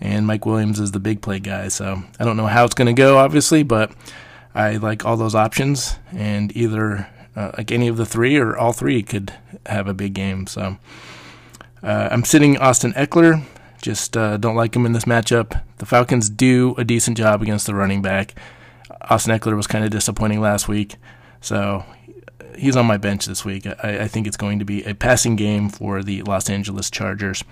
And 0.00 0.26
Mike 0.26 0.46
Williams 0.46 0.78
is 0.78 0.92
the 0.92 1.00
big 1.00 1.22
play 1.22 1.40
guy. 1.40 1.68
So 1.68 2.02
I 2.20 2.24
don't 2.24 2.36
know 2.36 2.46
how 2.46 2.64
it's 2.64 2.74
going 2.74 2.86
to 2.86 2.92
go, 2.92 3.18
obviously, 3.18 3.62
but 3.62 3.92
I 4.54 4.76
like 4.76 5.04
all 5.04 5.16
those 5.16 5.34
options. 5.34 5.98
And 6.12 6.56
either 6.56 7.08
uh, 7.34 7.52
like 7.56 7.72
any 7.72 7.88
of 7.88 7.96
the 7.96 8.06
three 8.06 8.36
or 8.36 8.56
all 8.56 8.72
three 8.72 9.02
could 9.02 9.32
have 9.66 9.88
a 9.88 9.94
big 9.94 10.14
game. 10.14 10.46
So 10.46 10.76
uh, 11.82 12.08
I'm 12.10 12.24
sitting 12.24 12.58
Austin 12.58 12.92
Ekeler. 12.92 13.44
Just 13.82 14.16
uh, 14.16 14.36
don't 14.36 14.56
like 14.56 14.74
him 14.74 14.86
in 14.86 14.92
this 14.92 15.04
matchup. 15.04 15.62
The 15.78 15.86
Falcons 15.86 16.28
do 16.28 16.74
a 16.78 16.84
decent 16.84 17.16
job 17.16 17.42
against 17.42 17.66
the 17.66 17.74
running 17.74 18.02
back. 18.02 18.34
Austin 19.08 19.36
Ekeler 19.38 19.56
was 19.56 19.68
kind 19.68 19.84
of 19.84 19.90
disappointing 19.90 20.40
last 20.40 20.68
week. 20.68 20.96
So 21.40 21.84
he's 22.56 22.76
on 22.76 22.86
my 22.86 22.96
bench 22.96 23.26
this 23.26 23.44
week. 23.44 23.66
I, 23.66 24.00
I 24.00 24.08
think 24.08 24.26
it's 24.26 24.36
going 24.36 24.58
to 24.58 24.64
be 24.64 24.82
a 24.84 24.94
passing 24.94 25.36
game 25.36 25.68
for 25.68 26.02
the 26.02 26.22
Los 26.22 26.48
Angeles 26.48 26.90
Chargers. 26.90 27.44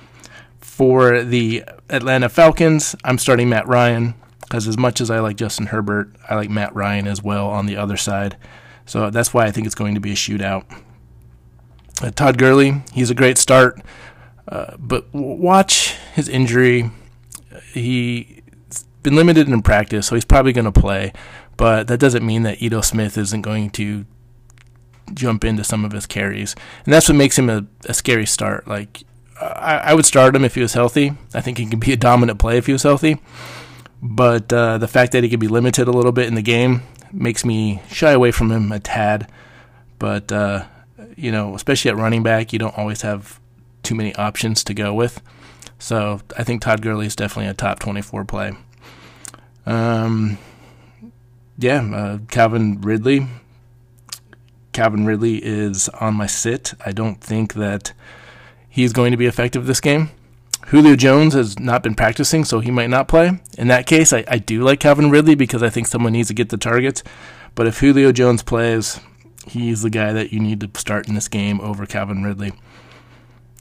For 0.61 1.23
the 1.23 1.65
Atlanta 1.91 2.29
Falcons, 2.29 2.97
I'm 3.05 3.19
starting 3.19 3.49
Matt 3.49 3.67
Ryan 3.67 4.15
because 4.41 4.69
as 4.69 4.79
much 4.79 5.01
as 5.01 5.11
I 5.11 5.21
like 5.21 5.37
Justin 5.37 5.67
Herbert, 5.67 6.15
I 6.29 6.37
like 6.37 6.51
Matt 6.51 6.75
Ryan 6.75 7.07
as 7.07 7.23
well 7.23 7.49
on 7.49 7.67
the 7.67 7.77
other 7.77 7.97
side. 7.97 8.37
So 8.85 9.11
that's 9.11 9.35
why 9.35 9.47
I 9.47 9.51
think 9.51 9.67
it's 9.67 9.75
going 9.75 9.95
to 9.95 10.01
be 10.01 10.13
a 10.13 10.17
shootout. 10.17 10.65
Uh, 12.03 12.11
Todd 12.11 12.39
Gurley, 12.39 12.83
he's 12.93 13.11
a 13.11 13.15
great 13.15 13.39
start, 13.39 13.81
uh, 14.49 14.77
but 14.79 15.13
watch 15.13 15.97
his 16.15 16.29
injury. 16.29 16.91
He's 17.73 18.85
been 19.03 19.17
limited 19.17 19.49
in 19.49 19.63
practice, 19.63 20.07
so 20.07 20.15
he's 20.15 20.25
probably 20.25 20.53
going 20.53 20.71
to 20.71 20.81
play. 20.81 21.13
But 21.57 21.89
that 21.89 21.99
doesn't 21.99 22.25
mean 22.25 22.43
that 22.43 22.63
Ito 22.63 22.83
Smith 22.83 23.17
isn't 23.19 23.43
going 23.43 23.71
to 23.71 24.05
jump 25.15 25.45
into 25.45 25.65
some 25.65 25.85
of 25.85 25.93
his 25.93 26.07
carries, 26.07 26.55
and 26.85 26.93
that's 26.93 27.09
what 27.09 27.17
makes 27.17 27.39
him 27.39 27.49
a, 27.49 27.67
a 27.87 27.95
scary 27.95 28.27
start. 28.27 28.67
Like 28.67 29.05
I, 29.41 29.83
I, 29.85 29.95
would 29.95 30.07
start 30.07 30.35
him 30.35 30.45
if 30.45 30.55
he 30.55 30.61
was 30.61 30.75
healthy. 30.75 31.13
I 31.35 31.41
think 31.41 31.59
he 31.59 31.67
can 31.67 31.79
be 31.79 31.93
a 31.93 31.97
dominant 31.97 32.39
play 32.39 32.57
if 32.59 32.67
he 32.67 32.73
was 32.73 32.83
healthy. 32.83 33.19
But 34.03 34.53
uh, 34.53 34.79
the 34.79 34.89
fact 34.89 35.13
that 35.13 35.25
he 35.25 35.31
could 35.31 35.41
be 35.41 35.49
limited 35.49 35.89
a 35.89 35.93
little 35.93 36.13
bit 36.13 36.27
in 36.27 36.35
the 36.35 36.43
game 36.43 36.83
makes 37.13 37.45
me 37.45 37.83
shy 37.91 38.13
away 38.13 38.31
from 38.31 38.51
him 38.51 38.71
a 38.73 38.81
tad. 38.81 39.31
But 39.99 40.31
uh, 40.31 40.65
you 41.17 41.33
know, 41.33 41.55
especially 41.55 41.91
at 41.91 41.97
running 41.97 42.23
back, 42.23 42.53
you 42.53 42.59
don't 42.59 42.77
always 42.77 43.03
have 43.03 43.41
too 43.83 43.95
many 43.95 44.15
options 44.17 44.65
to 44.65 44.75
go 44.75 44.93
with. 44.93 45.23
So 45.79 46.21
I 46.37 46.45
think 46.45 46.63
Todd 46.63 46.83
Gurley 46.83 47.07
is 47.07 47.17
definitely 47.17 47.51
a 47.51 47.55
top 47.55 47.79
24 47.79 48.25
play. 48.25 48.53
Um, 49.67 50.39
yeah, 51.59 51.83
uh, 51.83 52.19
Calvin 52.29 52.81
Ridley. 52.81 53.27
Calvin 54.77 55.07
Ridley 55.07 55.43
is 55.43 55.89
on 55.89 56.13
my 56.13 56.27
sit. 56.27 56.75
I 56.85 56.93
don't 56.93 57.19
think 57.19 57.55
that 57.55 57.95
he's 58.69 58.93
going 58.93 59.11
to 59.11 59.17
be 59.17 59.25
effective 59.25 59.65
this 59.65 59.81
game. 59.81 60.11
Julio 60.67 60.95
Jones 60.97 61.33
has 61.33 61.59
not 61.59 61.83
been 61.83 61.95
practicing, 61.95 62.45
so 62.45 62.61
he 62.61 62.71
might 62.71 62.91
not 62.91 63.09
play. 63.09 63.41
In 63.57 63.69
that 63.69 63.87
case, 63.87 64.13
I, 64.13 64.23
I 64.29 64.37
do 64.37 64.61
like 64.61 64.79
Calvin 64.79 65.11
Ridley 65.11 65.35
because 65.35 65.63
I 65.63 65.71
think 65.71 65.87
someone 65.87 66.13
needs 66.13 66.29
to 66.29 66.35
get 66.35 66.51
the 66.51 66.59
targets. 66.59 67.03
But 67.55 67.67
if 67.67 67.79
Julio 67.79 68.13
Jones 68.13 68.43
plays, 68.43 69.01
he's 69.47 69.81
the 69.81 69.89
guy 69.89 70.13
that 70.13 70.31
you 70.31 70.41
need 70.41 70.61
to 70.61 70.79
start 70.79 71.09
in 71.09 71.15
this 71.15 71.29
game 71.29 71.59
over 71.63 71.87
Calvin 71.87 72.23
Ridley. 72.23 72.53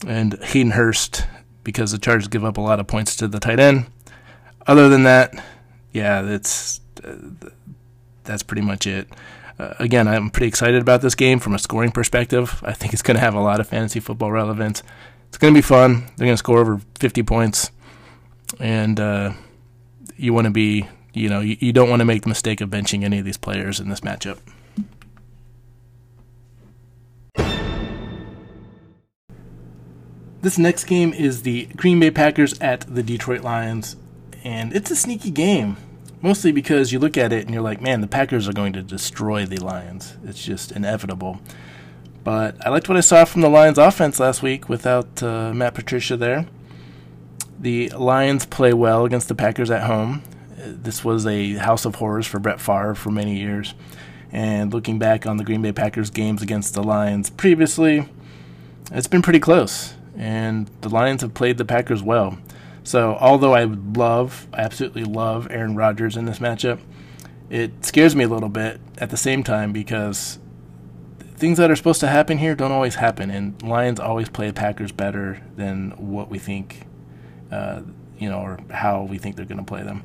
And 0.06 0.34
Hayden 0.44 0.72
Hurst, 0.72 1.26
because 1.64 1.92
the 1.92 1.98
Chargers 1.98 2.28
give 2.28 2.44
up 2.44 2.58
a 2.58 2.60
lot 2.60 2.78
of 2.78 2.88
points 2.88 3.16
to 3.16 3.26
the 3.26 3.40
tight 3.40 3.58
end. 3.58 3.86
Other 4.66 4.90
than 4.90 5.04
that, 5.04 5.42
yeah, 5.94 6.20
that's 6.20 6.82
uh, 7.02 7.14
that's 8.24 8.42
pretty 8.42 8.60
much 8.60 8.86
it. 8.86 9.08
Uh, 9.58 9.74
again, 9.78 10.06
I'm 10.06 10.30
pretty 10.30 10.48
excited 10.48 10.80
about 10.82 11.00
this 11.00 11.14
game 11.14 11.38
from 11.38 11.54
a 11.54 11.58
scoring 11.58 11.90
perspective. 11.90 12.62
I 12.64 12.72
think 12.72 12.92
it's 12.92 13.02
going 13.02 13.14
to 13.16 13.20
have 13.20 13.34
a 13.34 13.40
lot 13.40 13.60
of 13.60 13.68
fantasy 13.68 14.00
football 14.00 14.30
relevance. 14.30 14.82
It's 15.28 15.38
going 15.38 15.52
to 15.52 15.58
be 15.58 15.62
fun. 15.62 16.06
They're 16.16 16.26
going 16.26 16.34
to 16.34 16.36
score 16.36 16.58
over 16.58 16.80
50 16.98 17.22
points, 17.22 17.70
and 18.60 19.00
uh, 19.00 19.32
you 20.16 20.34
want 20.34 20.46
to 20.46 20.50
be, 20.50 20.88
you 21.14 21.28
know, 21.28 21.40
you, 21.40 21.56
you 21.60 21.72
don't 21.72 21.88
want 21.88 22.00
to 22.00 22.04
make 22.04 22.22
the 22.22 22.28
mistake 22.28 22.60
of 22.60 22.68
benching 22.70 23.02
any 23.02 23.18
of 23.18 23.24
these 23.24 23.38
players 23.38 23.80
in 23.80 23.88
this 23.88 24.00
matchup. 24.00 24.38
This 30.42 30.58
next 30.58 30.84
game 30.84 31.12
is 31.12 31.42
the 31.42 31.66
Green 31.76 31.98
Bay 31.98 32.10
Packers 32.10 32.56
at 32.60 32.82
the 32.82 33.02
Detroit 33.02 33.40
Lions, 33.40 33.96
and 34.44 34.72
it's 34.72 34.90
a 34.90 34.96
sneaky 34.96 35.30
game. 35.30 35.76
Mostly 36.26 36.50
because 36.50 36.90
you 36.90 36.98
look 36.98 37.16
at 37.16 37.32
it 37.32 37.44
and 37.44 37.54
you're 37.54 37.62
like, 37.62 37.80
man, 37.80 38.00
the 38.00 38.08
Packers 38.08 38.48
are 38.48 38.52
going 38.52 38.72
to 38.72 38.82
destroy 38.82 39.46
the 39.46 39.58
Lions. 39.58 40.16
It's 40.24 40.42
just 40.42 40.72
inevitable. 40.72 41.40
But 42.24 42.56
I 42.66 42.70
liked 42.70 42.88
what 42.88 42.96
I 42.96 43.00
saw 43.00 43.24
from 43.24 43.42
the 43.42 43.48
Lions 43.48 43.78
offense 43.78 44.18
last 44.18 44.42
week 44.42 44.68
without 44.68 45.22
uh, 45.22 45.54
Matt 45.54 45.74
Patricia 45.74 46.16
there. 46.16 46.48
The 47.60 47.90
Lions 47.90 48.44
play 48.44 48.72
well 48.72 49.04
against 49.04 49.28
the 49.28 49.36
Packers 49.36 49.70
at 49.70 49.84
home. 49.84 50.24
This 50.56 51.04
was 51.04 51.28
a 51.28 51.52
house 51.58 51.84
of 51.84 51.94
horrors 51.94 52.26
for 52.26 52.40
Brett 52.40 52.60
Favre 52.60 52.96
for 52.96 53.12
many 53.12 53.38
years. 53.38 53.74
And 54.32 54.74
looking 54.74 54.98
back 54.98 55.26
on 55.26 55.36
the 55.36 55.44
Green 55.44 55.62
Bay 55.62 55.70
Packers 55.70 56.10
games 56.10 56.42
against 56.42 56.74
the 56.74 56.82
Lions 56.82 57.30
previously, 57.30 58.08
it's 58.90 59.06
been 59.06 59.22
pretty 59.22 59.38
close. 59.38 59.94
And 60.16 60.68
the 60.80 60.88
Lions 60.88 61.22
have 61.22 61.34
played 61.34 61.56
the 61.56 61.64
Packers 61.64 62.02
well. 62.02 62.38
So, 62.86 63.18
although 63.20 63.52
I 63.52 63.64
love, 63.64 64.46
I 64.54 64.60
absolutely 64.60 65.02
love 65.02 65.48
Aaron 65.50 65.74
Rodgers 65.74 66.16
in 66.16 66.24
this 66.24 66.38
matchup, 66.38 66.78
it 67.50 67.84
scares 67.84 68.14
me 68.14 68.22
a 68.22 68.28
little 68.28 68.48
bit 68.48 68.80
at 68.98 69.10
the 69.10 69.16
same 69.16 69.42
time 69.42 69.72
because 69.72 70.38
things 71.34 71.58
that 71.58 71.68
are 71.68 71.74
supposed 71.74 71.98
to 72.00 72.06
happen 72.06 72.38
here 72.38 72.54
don't 72.54 72.70
always 72.70 72.94
happen, 72.94 73.28
and 73.28 73.60
Lions 73.60 73.98
always 73.98 74.28
play 74.28 74.52
Packers 74.52 74.92
better 74.92 75.42
than 75.56 75.90
what 75.96 76.30
we 76.30 76.38
think, 76.38 76.86
uh, 77.50 77.82
you 78.18 78.30
know, 78.30 78.38
or 78.38 78.60
how 78.70 79.02
we 79.02 79.18
think 79.18 79.34
they're 79.34 79.46
going 79.46 79.58
to 79.58 79.64
play 79.64 79.82
them. 79.82 80.04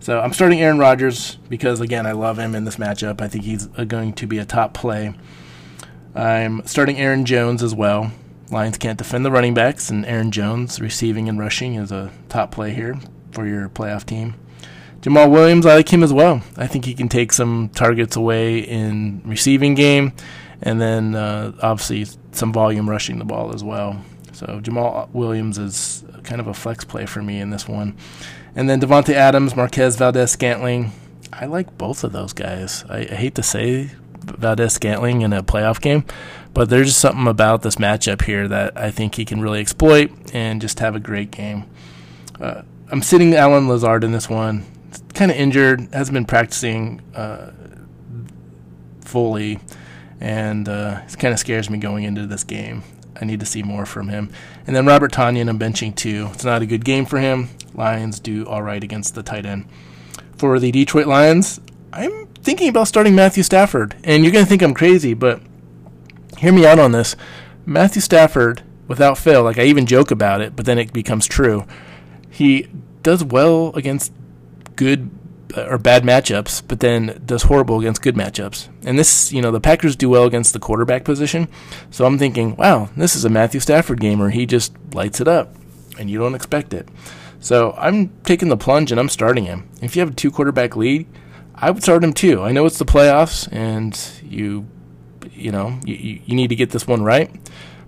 So 0.00 0.18
I'm 0.18 0.32
starting 0.32 0.58
Aaron 0.62 0.78
Rodgers 0.78 1.36
because 1.50 1.82
again 1.82 2.06
I 2.06 2.12
love 2.12 2.38
him 2.38 2.54
in 2.54 2.64
this 2.64 2.76
matchup. 2.76 3.20
I 3.20 3.28
think 3.28 3.44
he's 3.44 3.66
going 3.66 4.14
to 4.14 4.26
be 4.26 4.38
a 4.38 4.46
top 4.46 4.72
play. 4.72 5.12
I'm 6.14 6.66
starting 6.66 6.96
Aaron 6.96 7.26
Jones 7.26 7.62
as 7.62 7.74
well. 7.74 8.10
Lions 8.52 8.78
can't 8.78 8.98
defend 8.98 9.24
the 9.24 9.30
running 9.30 9.54
backs, 9.54 9.90
and 9.90 10.04
Aaron 10.06 10.30
Jones 10.30 10.80
receiving 10.80 11.28
and 11.28 11.38
rushing 11.38 11.74
is 11.74 11.90
a 11.90 12.10
top 12.28 12.50
play 12.50 12.72
here 12.72 12.98
for 13.32 13.46
your 13.46 13.68
playoff 13.68 14.04
team. 14.04 14.34
Jamaal 15.00 15.30
Williams, 15.30 15.66
I 15.66 15.76
like 15.76 15.92
him 15.92 16.02
as 16.02 16.12
well. 16.12 16.42
I 16.56 16.66
think 16.66 16.84
he 16.84 16.94
can 16.94 17.08
take 17.08 17.32
some 17.32 17.70
targets 17.70 18.14
away 18.14 18.58
in 18.58 19.22
receiving 19.24 19.74
game, 19.74 20.12
and 20.60 20.80
then 20.80 21.14
uh, 21.14 21.52
obviously 21.60 22.06
some 22.30 22.52
volume 22.52 22.88
rushing 22.88 23.18
the 23.18 23.24
ball 23.24 23.54
as 23.54 23.64
well. 23.64 24.04
So 24.32 24.46
Jamaal 24.60 25.10
Williams 25.10 25.58
is 25.58 26.04
kind 26.22 26.40
of 26.40 26.46
a 26.46 26.54
flex 26.54 26.84
play 26.84 27.06
for 27.06 27.22
me 27.22 27.40
in 27.40 27.50
this 27.50 27.66
one. 27.66 27.96
And 28.54 28.68
then 28.68 28.80
Davante 28.80 29.14
Adams, 29.14 29.56
Marquez 29.56 29.96
Valdes-Scantling. 29.96 30.92
I 31.32 31.46
like 31.46 31.78
both 31.78 32.04
of 32.04 32.12
those 32.12 32.32
guys. 32.32 32.84
I, 32.88 32.98
I 32.98 33.14
hate 33.14 33.34
to 33.36 33.42
say 33.42 33.90
Valdes-Scantling 34.24 35.22
in 35.22 35.32
a 35.32 35.42
playoff 35.42 35.80
game, 35.80 36.04
but 36.54 36.68
there's 36.68 36.88
just 36.88 37.00
something 37.00 37.26
about 37.26 37.62
this 37.62 37.76
matchup 37.76 38.22
here 38.22 38.46
that 38.48 38.76
I 38.76 38.90
think 38.90 39.14
he 39.14 39.24
can 39.24 39.40
really 39.40 39.60
exploit 39.60 40.10
and 40.34 40.60
just 40.60 40.78
have 40.80 40.94
a 40.94 41.00
great 41.00 41.30
game. 41.30 41.64
Uh, 42.40 42.62
I'm 42.90 43.02
sitting 43.02 43.34
Allen 43.34 43.68
Lazard 43.68 44.04
in 44.04 44.12
this 44.12 44.28
one. 44.28 44.66
Kind 45.14 45.30
of 45.30 45.36
injured, 45.36 45.88
hasn't 45.92 46.14
been 46.14 46.26
practicing 46.26 47.00
uh, 47.14 47.52
fully, 49.00 49.60
and 50.20 50.68
uh, 50.68 51.00
it 51.06 51.18
kind 51.18 51.32
of 51.32 51.40
scares 51.40 51.70
me 51.70 51.78
going 51.78 52.04
into 52.04 52.26
this 52.26 52.44
game. 52.44 52.82
I 53.20 53.24
need 53.24 53.40
to 53.40 53.46
see 53.46 53.62
more 53.62 53.86
from 53.86 54.08
him. 54.08 54.30
And 54.66 54.74
then 54.74 54.86
Robert 54.86 55.12
Tonyan, 55.12 55.48
I'm 55.48 55.58
benching 55.58 55.94
too. 55.94 56.30
It's 56.32 56.44
not 56.44 56.62
a 56.62 56.66
good 56.66 56.84
game 56.84 57.06
for 57.06 57.18
him. 57.18 57.50
Lions 57.74 58.18
do 58.18 58.46
all 58.46 58.62
right 58.62 58.82
against 58.82 59.14
the 59.14 59.22
tight 59.22 59.46
end. 59.46 59.66
For 60.36 60.58
the 60.58 60.72
Detroit 60.72 61.06
Lions, 61.06 61.60
I'm 61.92 62.26
thinking 62.42 62.68
about 62.68 62.88
starting 62.88 63.14
Matthew 63.14 63.42
Stafford. 63.42 63.94
And 64.02 64.24
you're 64.24 64.32
going 64.32 64.44
to 64.44 64.48
think 64.48 64.62
I'm 64.62 64.74
crazy, 64.74 65.14
but 65.14 65.40
hear 66.42 66.52
me 66.52 66.66
out 66.66 66.80
on 66.80 66.90
this. 66.90 67.14
Matthew 67.64 68.02
Stafford, 68.02 68.64
without 68.88 69.16
fail, 69.16 69.44
like 69.44 69.58
I 69.58 69.62
even 69.62 69.86
joke 69.86 70.10
about 70.10 70.40
it, 70.40 70.56
but 70.56 70.66
then 70.66 70.76
it 70.76 70.92
becomes 70.92 71.26
true. 71.28 71.64
He 72.28 72.68
does 73.04 73.22
well 73.22 73.72
against 73.74 74.12
good 74.74 75.08
uh, 75.56 75.66
or 75.66 75.78
bad 75.78 76.02
matchups, 76.02 76.60
but 76.66 76.80
then 76.80 77.22
does 77.24 77.44
horrible 77.44 77.78
against 77.78 78.02
good 78.02 78.16
matchups. 78.16 78.68
And 78.84 78.98
this, 78.98 79.32
you 79.32 79.40
know, 79.40 79.52
the 79.52 79.60
Packers 79.60 79.94
do 79.94 80.08
well 80.08 80.24
against 80.24 80.52
the 80.52 80.58
quarterback 80.58 81.04
position. 81.04 81.46
So 81.92 82.06
I'm 82.06 82.18
thinking, 82.18 82.56
wow, 82.56 82.90
this 82.96 83.14
is 83.14 83.24
a 83.24 83.30
Matthew 83.30 83.60
Stafford 83.60 84.00
game 84.00 84.18
where 84.18 84.30
he 84.30 84.44
just 84.44 84.74
lights 84.92 85.20
it 85.20 85.28
up 85.28 85.54
and 85.96 86.10
you 86.10 86.18
don't 86.18 86.34
expect 86.34 86.74
it. 86.74 86.88
So 87.38 87.72
I'm 87.78 88.08
taking 88.24 88.48
the 88.48 88.56
plunge 88.56 88.90
and 88.90 88.98
I'm 88.98 89.08
starting 89.08 89.44
him. 89.44 89.68
If 89.80 89.94
you 89.94 90.00
have 90.00 90.10
a 90.10 90.14
two 90.14 90.32
quarterback 90.32 90.74
lead, 90.74 91.06
I 91.54 91.70
would 91.70 91.84
start 91.84 92.02
him 92.02 92.12
too. 92.12 92.42
I 92.42 92.50
know 92.50 92.66
it's 92.66 92.78
the 92.78 92.84
playoffs 92.84 93.48
and 93.52 93.96
you 94.24 94.66
you 95.42 95.52
know, 95.52 95.78
you, 95.84 96.20
you 96.24 96.34
need 96.34 96.48
to 96.48 96.56
get 96.56 96.70
this 96.70 96.86
one 96.86 97.02
right. 97.02 97.30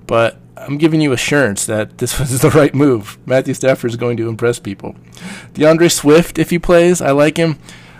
But 0.06 0.38
I'm 0.56 0.78
giving 0.78 1.00
you 1.00 1.12
assurance 1.12 1.66
that 1.66 1.98
this 1.98 2.18
was 2.20 2.40
the 2.40 2.50
right 2.50 2.74
move. 2.74 3.18
Matthew 3.26 3.54
Stafford 3.54 3.90
is 3.90 3.96
going 3.96 4.16
to 4.18 4.28
impress 4.28 4.58
people. 4.58 4.96
D'Andre 5.54 5.88
Swift, 5.88 6.38
if 6.38 6.50
he 6.50 6.58
plays, 6.58 7.00
I 7.00 7.10
like 7.12 7.36
him. 7.36 7.58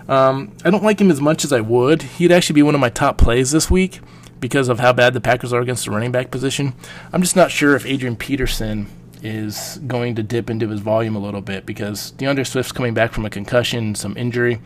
Um, 0.08 0.52
I 0.64 0.70
don't 0.70 0.84
like 0.84 1.00
him 1.00 1.10
as 1.10 1.20
much 1.20 1.44
as 1.44 1.52
I 1.52 1.60
would. 1.60 2.02
He'd 2.02 2.32
actually 2.32 2.54
be 2.54 2.62
one 2.62 2.74
of 2.74 2.80
my 2.80 2.90
top 2.90 3.16
plays 3.16 3.52
this 3.52 3.70
week 3.70 4.00
because 4.38 4.68
of 4.68 4.78
how 4.78 4.92
bad 4.92 5.14
the 5.14 5.20
Packers 5.20 5.52
are 5.52 5.62
against 5.62 5.86
the 5.86 5.90
running 5.90 6.12
back 6.12 6.30
position. 6.30 6.74
I'm 7.12 7.22
just 7.22 7.36
not 7.36 7.50
sure 7.50 7.74
if 7.74 7.86
Adrian 7.86 8.16
Peterson 8.16 8.88
is 9.22 9.78
going 9.86 10.14
to 10.16 10.22
dip 10.22 10.50
into 10.50 10.68
his 10.68 10.80
volume 10.80 11.16
a 11.16 11.18
little 11.18 11.40
bit 11.40 11.64
because 11.64 12.10
D'Andre 12.12 12.44
Swift's 12.44 12.72
coming 12.72 12.92
back 12.92 13.12
from 13.12 13.24
a 13.24 13.30
concussion, 13.30 13.94
some 13.94 14.14
injury 14.18 14.60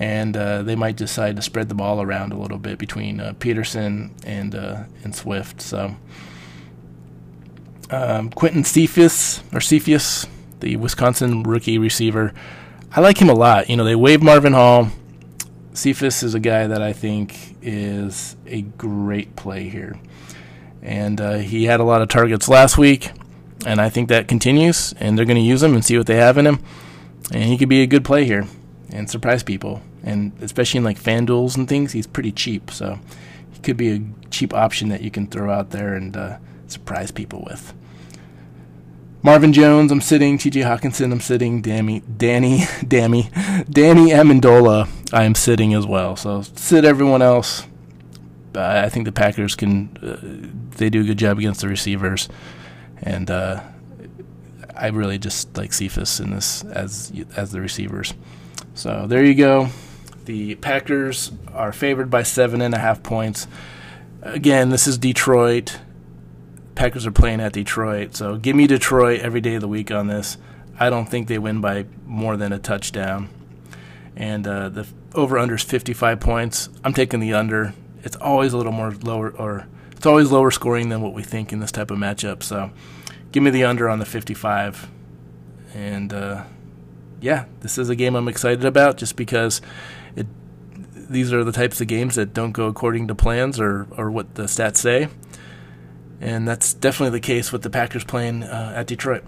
and 0.00 0.34
uh, 0.34 0.62
they 0.62 0.74
might 0.74 0.96
decide 0.96 1.36
to 1.36 1.42
spread 1.42 1.68
the 1.68 1.74
ball 1.74 2.00
around 2.00 2.32
a 2.32 2.38
little 2.38 2.58
bit 2.58 2.78
between 2.78 3.20
uh, 3.20 3.34
Peterson 3.38 4.14
and 4.24 4.54
uh, 4.54 4.84
and 5.04 5.14
Swift. 5.14 5.60
So 5.60 5.94
um, 7.90 8.30
Quintez 8.30 8.66
Cephus 8.66 9.42
or 9.52 9.60
Cephus, 9.60 10.26
the 10.60 10.76
Wisconsin 10.76 11.42
rookie 11.42 11.76
receiver, 11.76 12.32
I 12.92 13.00
like 13.00 13.18
him 13.18 13.28
a 13.28 13.34
lot. 13.34 13.68
You 13.68 13.76
know, 13.76 13.84
they 13.84 13.94
waived 13.94 14.22
Marvin 14.22 14.54
Hall. 14.54 14.88
Cephus 15.74 16.22
is 16.22 16.34
a 16.34 16.40
guy 16.40 16.66
that 16.66 16.80
I 16.80 16.94
think 16.94 17.56
is 17.60 18.36
a 18.46 18.62
great 18.62 19.36
play 19.36 19.68
here, 19.68 20.00
and 20.80 21.20
uh, 21.20 21.34
he 21.34 21.66
had 21.66 21.78
a 21.78 21.84
lot 21.84 22.00
of 22.00 22.08
targets 22.08 22.48
last 22.48 22.78
week, 22.78 23.10
and 23.66 23.82
I 23.82 23.90
think 23.90 24.08
that 24.08 24.28
continues. 24.28 24.94
And 24.94 25.18
they're 25.18 25.26
going 25.26 25.36
to 25.36 25.42
use 25.42 25.62
him 25.62 25.74
and 25.74 25.84
see 25.84 25.98
what 25.98 26.06
they 26.06 26.16
have 26.16 26.38
in 26.38 26.46
him, 26.46 26.58
and 27.32 27.44
he 27.44 27.58
could 27.58 27.68
be 27.68 27.82
a 27.82 27.86
good 27.86 28.04
play 28.04 28.24
here 28.24 28.46
and 28.92 29.08
surprise 29.10 29.42
people. 29.42 29.82
And 30.02 30.32
especially 30.40 30.78
in 30.78 30.84
like 30.84 30.98
FanDuels 30.98 31.56
and 31.56 31.68
things, 31.68 31.92
he's 31.92 32.06
pretty 32.06 32.32
cheap. 32.32 32.70
So 32.70 32.98
he 33.52 33.60
could 33.60 33.76
be 33.76 33.90
a 33.92 34.02
cheap 34.30 34.54
option 34.54 34.88
that 34.88 35.02
you 35.02 35.10
can 35.10 35.26
throw 35.26 35.50
out 35.50 35.70
there 35.70 35.94
and 35.94 36.16
uh, 36.16 36.38
surprise 36.66 37.10
people 37.10 37.44
with. 37.48 37.74
Marvin 39.22 39.52
Jones, 39.52 39.92
I'm 39.92 40.00
sitting. 40.00 40.38
T.J. 40.38 40.62
Hockenson, 40.62 41.12
I'm 41.12 41.20
sitting. 41.20 41.60
Danny, 41.60 42.00
Danny, 42.00 42.64
Danny, 42.88 43.28
Danny 43.68 44.10
Amendola, 44.10 44.88
I 45.12 45.24
am 45.24 45.34
sitting 45.34 45.74
as 45.74 45.86
well. 45.86 46.16
So 46.16 46.42
sit 46.42 46.84
everyone 46.86 47.20
else. 47.20 47.66
Uh, 48.54 48.82
I 48.84 48.88
think 48.88 49.04
the 49.04 49.12
Packers 49.12 49.54
can. 49.54 49.96
Uh, 50.02 50.48
they 50.76 50.88
do 50.88 51.02
a 51.02 51.04
good 51.04 51.18
job 51.18 51.38
against 51.38 51.60
the 51.60 51.68
receivers, 51.68 52.28
and 53.02 53.30
uh, 53.30 53.60
I 54.74 54.88
really 54.88 55.18
just 55.18 55.56
like 55.56 55.72
Cephus 55.72 56.18
in 56.18 56.30
this 56.30 56.64
as 56.64 57.12
as 57.36 57.52
the 57.52 57.60
receivers. 57.60 58.14
So 58.74 59.06
there 59.06 59.24
you 59.24 59.34
go. 59.34 59.68
The 60.24 60.54
Packers 60.56 61.32
are 61.52 61.72
favored 61.72 62.10
by 62.10 62.22
seven 62.22 62.60
and 62.60 62.74
a 62.74 62.78
half 62.78 63.02
points. 63.02 63.46
Again, 64.22 64.70
this 64.70 64.86
is 64.86 64.98
Detroit. 64.98 65.80
Packers 66.74 67.06
are 67.06 67.10
playing 67.12 67.40
at 67.40 67.52
Detroit, 67.52 68.14
so 68.14 68.36
give 68.36 68.54
me 68.56 68.66
Detroit 68.66 69.20
every 69.20 69.40
day 69.40 69.56
of 69.56 69.60
the 69.60 69.68
week 69.68 69.90
on 69.90 70.06
this. 70.06 70.38
I 70.78 70.88
don't 70.88 71.06
think 71.06 71.28
they 71.28 71.38
win 71.38 71.60
by 71.60 71.86
more 72.06 72.36
than 72.36 72.52
a 72.52 72.58
touchdown. 72.58 73.28
And 74.16 74.46
uh, 74.46 74.68
the 74.70 74.86
over 75.14 75.38
under 75.38 75.56
is 75.56 75.62
55 75.62 76.20
points. 76.20 76.68
I'm 76.84 76.94
taking 76.94 77.20
the 77.20 77.34
under. 77.34 77.74
It's 78.02 78.16
always 78.16 78.52
a 78.52 78.56
little 78.56 78.72
more 78.72 78.92
lower, 78.92 79.30
or 79.30 79.66
it's 79.92 80.06
always 80.06 80.30
lower 80.30 80.50
scoring 80.50 80.88
than 80.88 81.02
what 81.02 81.12
we 81.12 81.22
think 81.22 81.52
in 81.52 81.60
this 81.60 81.72
type 81.72 81.90
of 81.90 81.98
matchup. 81.98 82.42
So 82.42 82.70
give 83.32 83.42
me 83.42 83.50
the 83.50 83.64
under 83.64 83.88
on 83.88 83.98
the 83.98 84.06
55. 84.06 84.88
And 85.74 86.12
uh, 86.12 86.44
yeah, 87.20 87.44
this 87.60 87.78
is 87.78 87.88
a 87.88 87.96
game 87.96 88.14
I'm 88.14 88.28
excited 88.28 88.64
about 88.64 88.96
just 88.96 89.16
because 89.16 89.60
it 90.16 90.26
these 90.94 91.32
are 91.32 91.42
the 91.42 91.52
types 91.52 91.80
of 91.80 91.88
games 91.88 92.14
that 92.14 92.32
don't 92.32 92.52
go 92.52 92.66
according 92.66 93.08
to 93.08 93.14
plans 93.14 93.58
or, 93.58 93.88
or 93.96 94.10
what 94.10 94.36
the 94.36 94.44
stats 94.44 94.76
say. 94.76 95.08
And 96.20 96.46
that's 96.46 96.72
definitely 96.72 97.18
the 97.18 97.26
case 97.26 97.50
with 97.50 97.62
the 97.62 97.70
Packers 97.70 98.04
playing 98.04 98.44
uh, 98.44 98.74
at 98.76 98.86
Detroit. 98.86 99.24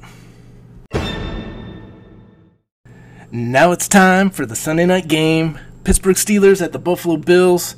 Now 3.33 3.73
it's 3.73 3.89
time 3.89 4.31
for 4.31 4.45
the 4.47 4.55
Sunday 4.55 4.87
night 4.87 5.09
game. 5.09 5.59
Pittsburgh 5.85 6.17
Steelers 6.17 6.63
at 6.63 6.73
the 6.73 6.79
Buffalo 6.79 7.17
Bills. 7.17 7.77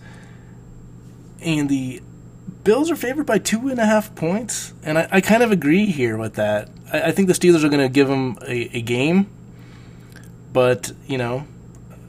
And 1.41 1.69
the 1.69 2.03
Bills 2.65 2.91
are 2.91 2.97
favored 2.97 3.25
by 3.25 3.39
two 3.39 3.69
and 3.69 3.79
a 3.79 3.87
half 3.87 4.15
points. 4.15 4.75
And 4.83 4.99
I, 4.99 5.09
I 5.12 5.21
kind 5.21 5.43
of 5.43 5.53
agree 5.53 5.87
here 5.87 6.19
with 6.19 6.35
that. 6.35 6.69
I, 6.93 7.03
I 7.03 7.12
think 7.12 7.29
the 7.29 7.35
Steelers 7.35 7.62
are 7.62 7.69
going 7.69 7.87
to 7.87 7.89
give 7.89 8.09
them 8.09 8.37
a, 8.43 8.77
a 8.77 8.83
game. 8.83 9.29
But, 10.55 10.92
you 11.07 11.18
know, 11.18 11.46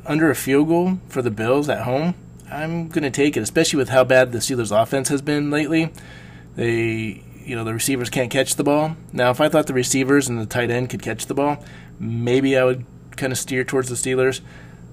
under 0.06 0.30
a 0.30 0.36
field 0.36 0.70
goal 0.70 1.00
for 1.10 1.22
the 1.22 1.32
Bills 1.32 1.68
at 1.68 1.82
home, 1.82 2.14
I'm 2.50 2.90
going 2.90 3.04
to 3.04 3.12
take 3.12 3.36
it, 3.36 3.42
especially 3.42 3.78
with 3.78 3.90
how 3.90 4.04
bad 4.04 4.32
the 4.32 4.38
Steelers' 4.38 4.72
offense 4.72 5.10
has 5.10 5.22
been 5.22 5.50
lately. 5.50 5.92
They, 6.56 7.24
you 7.44 7.56
know, 7.56 7.64
the 7.64 7.74
receivers 7.74 8.10
can't 8.10 8.32
catch 8.32 8.56
the 8.56 8.64
ball. 8.64 8.96
Now, 9.12 9.32
if 9.32 9.42
I 9.42 9.50
thought 9.50 9.66
the 9.66 9.74
receivers 9.74 10.30
and 10.30 10.40
the 10.40 10.46
tight 10.46 10.70
end 10.70 10.92
could 10.92 11.02
catch 11.02 11.26
the 11.26 11.34
ball, 11.34 11.58
maybe 12.00 12.56
I 12.56 12.64
would 12.64 12.86
kind 13.18 13.34
of 13.34 13.40
steer 13.40 13.64
towards 13.64 13.90
the 13.90 13.96
Steelers. 13.96 14.42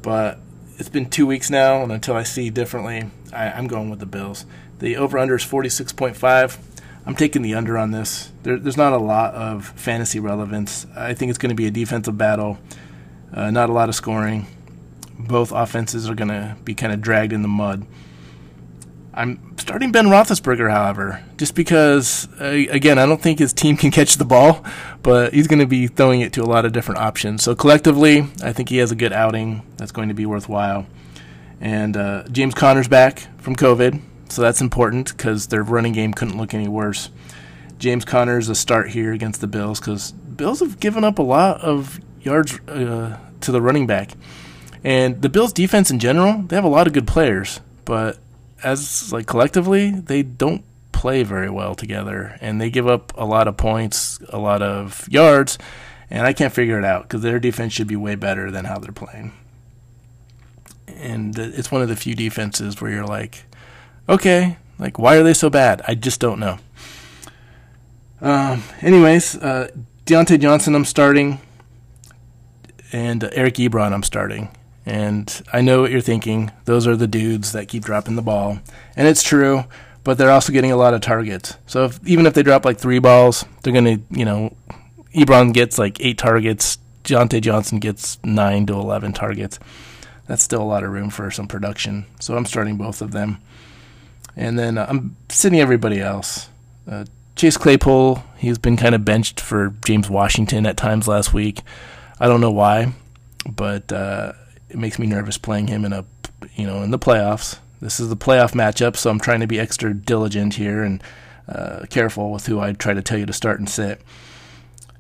But 0.01 0.39
it's 0.79 0.89
been 0.89 1.11
two 1.11 1.27
weeks 1.27 1.51
now, 1.51 1.83
and 1.83 1.93
until 1.93 2.17
I 2.17 2.23
see 2.23 2.49
differently, 2.49 3.11
I, 3.35 3.51
am 3.51 3.67
going 3.67 3.91
with 3.91 4.01
the 4.01 4.07
Bills. 4.07 4.47
The 4.79 4.97
over 4.97 5.19
under 5.19 5.37
is 5.37 5.45
46.5. 5.45 6.59
I'm 7.05 7.17
taking 7.17 7.43
the 7.43 7.55
under 7.55 7.77
on 7.77 7.91
this. 7.91 8.33
There, 8.45 8.59
there's 8.59 8.79
not 8.79 8.95
a 8.95 8.99
lot 8.99 9.35
of 9.35 9.69
fantasy 9.77 10.21
relevance. 10.21 10.87
I 10.97 11.13
think 11.13 11.29
it's 11.29 11.39
going 11.39 11.51
to 11.51 11.55
be 11.55 11.67
a 11.67 11.71
defensive 11.71 12.17
battle, 12.17 12.59
uh, 13.33 13.51
not 13.51 13.71
a 13.71 13.73
lot 13.73 13.89
of 13.89 13.95
scoring 13.95 14.47
both 15.29 15.53
offenses 15.53 16.09
are 16.09 16.15
going 16.15 16.29
to 16.29 16.57
be 16.65 16.75
kind 16.75 16.93
of 16.93 17.01
dragged 17.01 17.33
in 17.33 17.43
the 17.43 17.49
mud. 17.49 17.87
I'm 19.15 19.57
starting 19.59 19.93
Ben 19.93 20.07
Roethlisberger, 20.07 20.71
however, 20.71 21.23
just 21.37 21.55
because, 21.55 22.29
uh, 22.41 22.47
again, 22.71 22.99
I 22.99 23.05
don't 23.05 23.21
think 23.21 23.39
his 23.39 23.53
team 23.53 23.77
can 23.77 23.91
catch 23.91 24.17
the 24.17 24.25
ball, 24.25 24.65
but 25.03 25.35
he's 25.35 25.47
going 25.47 25.59
to 25.59 25.67
be 25.67 25.87
throwing 25.87 26.23
it 26.23 26.33
to 26.35 26.43
a 26.43 26.47
lot 26.47 26.65
of 26.65 26.73
different 26.73 27.01
options. 27.03 27.43
So 27.43 27.55
collectively, 27.55 28.27
I 28.43 28.55
think 28.55 28.71
he 28.71 28.79
has 28.79 28.91
a 28.91 28.95
good 28.95 29.13
outing 29.13 29.63
that's 29.77 29.93
going 29.93 30.09
to 30.09 30.15
be 30.15 30.25
worthwhile. 30.25 30.87
And 31.61 31.97
uh, 31.97 32.25
James 32.29 32.55
Conner's 32.55 32.89
back 32.89 33.29
from 33.39 33.55
COVID, 33.55 34.01
so 34.31 34.41
that's 34.41 34.63
important 34.63 35.15
because 35.15 35.49
their 35.49 35.63
running 35.63 35.93
game 35.93 36.15
couldn't 36.15 36.39
look 36.39 36.55
any 36.55 36.69
worse. 36.69 37.11
James 37.79 38.07
Conner's 38.07 38.49
a 38.49 38.55
start 38.55 38.91
here 38.91 39.13
against 39.13 39.43
the 39.43 39.47
Bills 39.47 39.79
because 39.79 40.13
Bills 40.13 40.61
have 40.61 40.81
given 40.81 41.05
up 41.05 41.19
a 41.19 41.23
lot 41.23 41.61
of 41.61 42.01
yards 42.25 42.59
uh, 42.69 43.19
to 43.41 43.53
the 43.53 43.61
running 43.61 43.87
back. 43.87 44.13
And 44.85 45.23
the 45.23 45.29
Bills 45.29 45.53
defense 45.53 45.91
in 45.91 45.99
general, 45.99 46.43
they 46.43 46.57
have 46.57 46.65
a 46.65 46.69
lot 46.69 46.87
of 46.87 46.93
good 46.93 47.07
players, 47.07 47.61
but 47.85 48.19
as 48.63 49.13
like 49.13 49.27
collectively, 49.27 49.91
they 49.91 50.23
don't 50.23 50.65
play 50.93 51.23
very 51.23 51.51
well 51.51 51.75
together 51.75 52.37
and 52.41 52.61
they 52.61 52.71
give 52.71 52.87
up 52.87 53.13
a 53.17 53.25
lot 53.25 53.49
of 53.49 53.57
points, 53.57 54.19
a 54.29 54.39
lot 54.39 54.63
of 54.63 55.09
yards, 55.09 55.59
and 56.11 56.27
I 56.27 56.33
can't 56.33 56.53
figure 56.53 56.79
it 56.79 56.85
out 56.85 57.09
cuz 57.09 57.23
their 57.23 57.39
defense 57.39 57.73
should 57.73 57.87
be 57.87 57.97
way 57.97 58.15
better 58.15 58.51
than 58.51 58.65
how 58.65 58.79
they're 58.79 58.93
playing. 58.93 59.33
And 60.97 61.37
it's 61.39 61.71
one 61.71 61.83
of 61.83 61.89
the 61.89 61.97
few 61.97 62.15
defenses 62.15 62.81
where 62.81 62.91
you're 62.91 63.07
like, 63.07 63.45
okay, 64.09 64.59
like 64.79 64.99
why 64.99 65.17
are 65.17 65.23
they 65.23 65.35
so 65.35 65.51
bad? 65.51 65.83
I 65.87 65.95
just 65.95 66.21
don't 66.21 66.39
know. 66.41 66.59
Um, 68.21 68.63
anyways, 68.81 69.37
uh, 69.37 69.69
Diontae 70.07 70.41
Johnson, 70.41 70.77
I'm 70.77 70.85
starting, 70.85 71.41
and 72.93 73.25
Eric 73.33 73.55
Ebron, 73.55 73.93
I'm 73.93 74.03
starting. 74.03 74.55
And 74.85 75.43
I 75.53 75.61
know 75.61 75.81
what 75.81 75.91
you're 75.91 76.01
thinking. 76.01 76.51
Those 76.65 76.87
are 76.87 76.97
the 76.97 77.07
dudes 77.07 77.53
that 77.53 77.69
keep 77.69 77.85
dropping 77.85 78.17
the 78.17 78.23
ball. 78.23 78.59
And 78.97 79.09
it's 79.09 79.23
true, 79.23 79.65
but 80.05 80.19
they're 80.19 80.31
also 80.31 80.53
getting 80.53 80.73
a 80.73 80.77
lot 80.77 80.95
of 80.95 81.01
targets. 81.01 81.57
So 81.67 81.85
if, 81.87 82.01
even 82.07 82.27
if 82.27 82.35
they 82.35 82.43
drop 82.43 82.65
like 82.65 82.79
three 82.79 82.99
balls, 82.99 83.45
they're 83.63 83.73
going 83.73 83.85
to, 83.99 84.05
you 84.11 84.25
know, 84.25 84.55
Ebron 85.15 85.53
gets 85.53 85.79
like 85.79 86.01
eight 86.01 86.19
targets. 86.19 86.79
Diontae 87.05 87.41
Johnson 87.41 87.79
gets 87.79 88.19
nine 88.25 88.67
to 88.67 88.75
11 88.75 89.13
targets. 89.13 89.59
That's 90.27 90.43
still 90.43 90.63
a 90.63 90.65
lot 90.65 90.85
of 90.85 90.91
room 90.91 91.11
for 91.11 91.31
some 91.31 91.49
production. 91.49 92.07
So 92.21 92.37
I'm 92.37 92.47
starting 92.47 92.77
both 92.77 93.03
of 93.03 93.13
them. 93.13 93.39
And 94.37 94.59
then 94.59 94.79
uh, 94.79 94.87
I'm 94.89 95.17
sitting 95.29 95.61
everybody 95.61 96.01
else. 96.01 96.49
Uh, 96.91 97.05
Chase 97.37 97.57
Claypool, 97.57 98.23
he's 98.37 98.59
been 98.59 98.77
kind 98.77 98.95
of 98.95 99.05
benched 99.05 99.41
for 99.41 99.75
James 99.85 100.09
Washington 100.09 100.67
at 100.67 100.77
times 100.77 101.09
last 101.09 101.33
week. 101.33 101.61
I 102.23 102.29
don't 102.29 102.41
know 102.41 102.53
why, 102.53 102.93
but 103.51 103.93
uh, 103.93 104.35
it 104.69 104.79
makes 104.79 104.97
me 104.97 105.09
nervous 105.09 105.39
playing 105.39 105.67
him 105.67 105.85
in 105.85 105.93
a 105.93 106.05
you 106.55 106.65
know 106.69 106.83
in 106.83 106.93
the 106.93 106.99
playoffs. 106.99 107.59
This 107.81 107.99
is 107.99 108.11
the 108.11 108.17
playoff 108.17 108.53
matchup, 108.53 108.95
so 108.95 109.11
I'm 109.11 109.19
trying 109.19 109.41
to 109.41 109.49
be 109.49 109.59
extra 109.59 109.93
diligent 109.93 110.55
here 110.55 110.85
and 110.85 111.03
uh, 111.49 111.85
careful 111.91 112.31
with 112.31 112.47
who 112.47 112.61
I 112.61 112.75
try 112.75 112.95
to 112.95 113.03
tell 113.03 113.19
you 113.19 113.27
to 113.27 113.33
start 113.33 113.59
and 113.59 113.69
sit. 113.69 114.01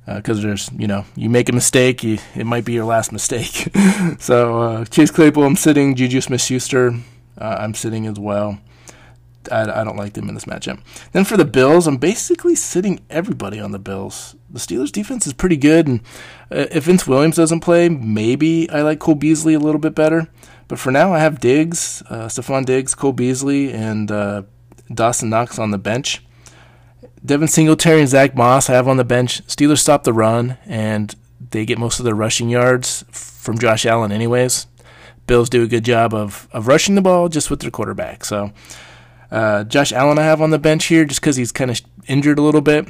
Because 0.04 0.40
uh, 0.40 0.42
there's, 0.42 0.68
you 0.76 0.88
know, 0.88 1.04
you 1.14 1.30
make 1.30 1.48
a 1.48 1.52
mistake, 1.52 2.02
you, 2.02 2.18
it 2.34 2.44
might 2.44 2.64
be 2.64 2.72
your 2.72 2.86
last 2.86 3.12
mistake. 3.12 3.68
so 4.18 4.60
uh, 4.60 4.84
Chase 4.86 5.12
Claypool, 5.12 5.44
I'm 5.44 5.54
sitting. 5.54 5.94
Juju 5.94 6.20
Smith-Schuster, 6.20 6.94
uh, 7.38 7.56
I'm 7.60 7.72
sitting 7.72 8.08
as 8.08 8.18
well. 8.18 8.58
I, 9.50 9.80
I, 9.80 9.84
don't 9.84 9.96
like 9.96 10.12
them 10.12 10.28
in 10.28 10.34
this 10.34 10.44
matchup. 10.44 10.80
Then 11.12 11.24
for 11.24 11.36
the 11.36 11.44
Bills, 11.44 11.86
I'm 11.86 11.96
basically 11.96 12.54
sitting 12.54 13.00
everybody 13.10 13.58
on 13.58 13.72
the 13.72 13.78
Bills. 13.78 14.36
The 14.50 14.58
Steelers' 14.58 14.92
defense 14.92 15.26
is 15.26 15.32
pretty 15.32 15.56
good, 15.56 15.88
and 15.88 16.00
uh, 16.50 16.66
if 16.70 16.84
Vince 16.84 17.06
Williams 17.06 17.36
doesn't 17.36 17.60
play, 17.60 17.88
maybe 17.88 18.68
I 18.70 18.82
like 18.82 18.98
Cole 19.00 19.14
Beasley 19.14 19.54
a 19.54 19.58
little 19.58 19.80
bit 19.80 19.94
better. 19.94 20.28
But 20.68 20.78
for 20.78 20.90
now, 20.90 21.12
I 21.12 21.18
have 21.18 21.40
Diggs, 21.40 22.02
uh, 22.08 22.26
Stefon 22.26 22.64
Diggs, 22.64 22.94
Cole 22.94 23.12
Beasley, 23.12 23.72
and 23.72 24.10
uh, 24.10 24.42
Dawson 24.92 25.30
Knox 25.30 25.58
on 25.58 25.70
the 25.70 25.78
bench. 25.78 26.22
Devin 27.24 27.48
Singletary 27.48 28.00
and 28.00 28.08
Zach 28.08 28.34
Moss 28.34 28.68
I 28.68 28.74
have 28.74 28.88
on 28.88 28.96
the 28.96 29.04
bench. 29.04 29.46
Steelers 29.46 29.78
stop 29.78 30.04
the 30.04 30.12
run, 30.12 30.58
and 30.66 31.14
they 31.50 31.64
get 31.64 31.78
most 31.78 31.98
of 31.98 32.04
their 32.04 32.14
rushing 32.14 32.48
yards 32.48 33.04
from 33.10 33.58
Josh 33.58 33.86
Allen, 33.86 34.12
anyways. 34.12 34.66
Bills 35.26 35.48
do 35.48 35.62
a 35.62 35.68
good 35.68 35.84
job 35.84 36.14
of, 36.14 36.48
of 36.52 36.66
rushing 36.66 36.94
the 36.94 37.00
ball 37.00 37.28
just 37.28 37.50
with 37.50 37.60
their 37.60 37.70
quarterback. 37.70 38.24
So 38.24 38.52
uh, 39.32 39.64
Josh 39.64 39.92
Allen, 39.92 40.18
I 40.18 40.24
have 40.24 40.42
on 40.42 40.50
the 40.50 40.58
bench 40.58 40.84
here 40.84 41.06
just 41.06 41.20
because 41.20 41.36
he's 41.36 41.52
kind 41.52 41.70
of 41.70 41.80
injured 42.06 42.38
a 42.38 42.42
little 42.42 42.60
bit. 42.60 42.86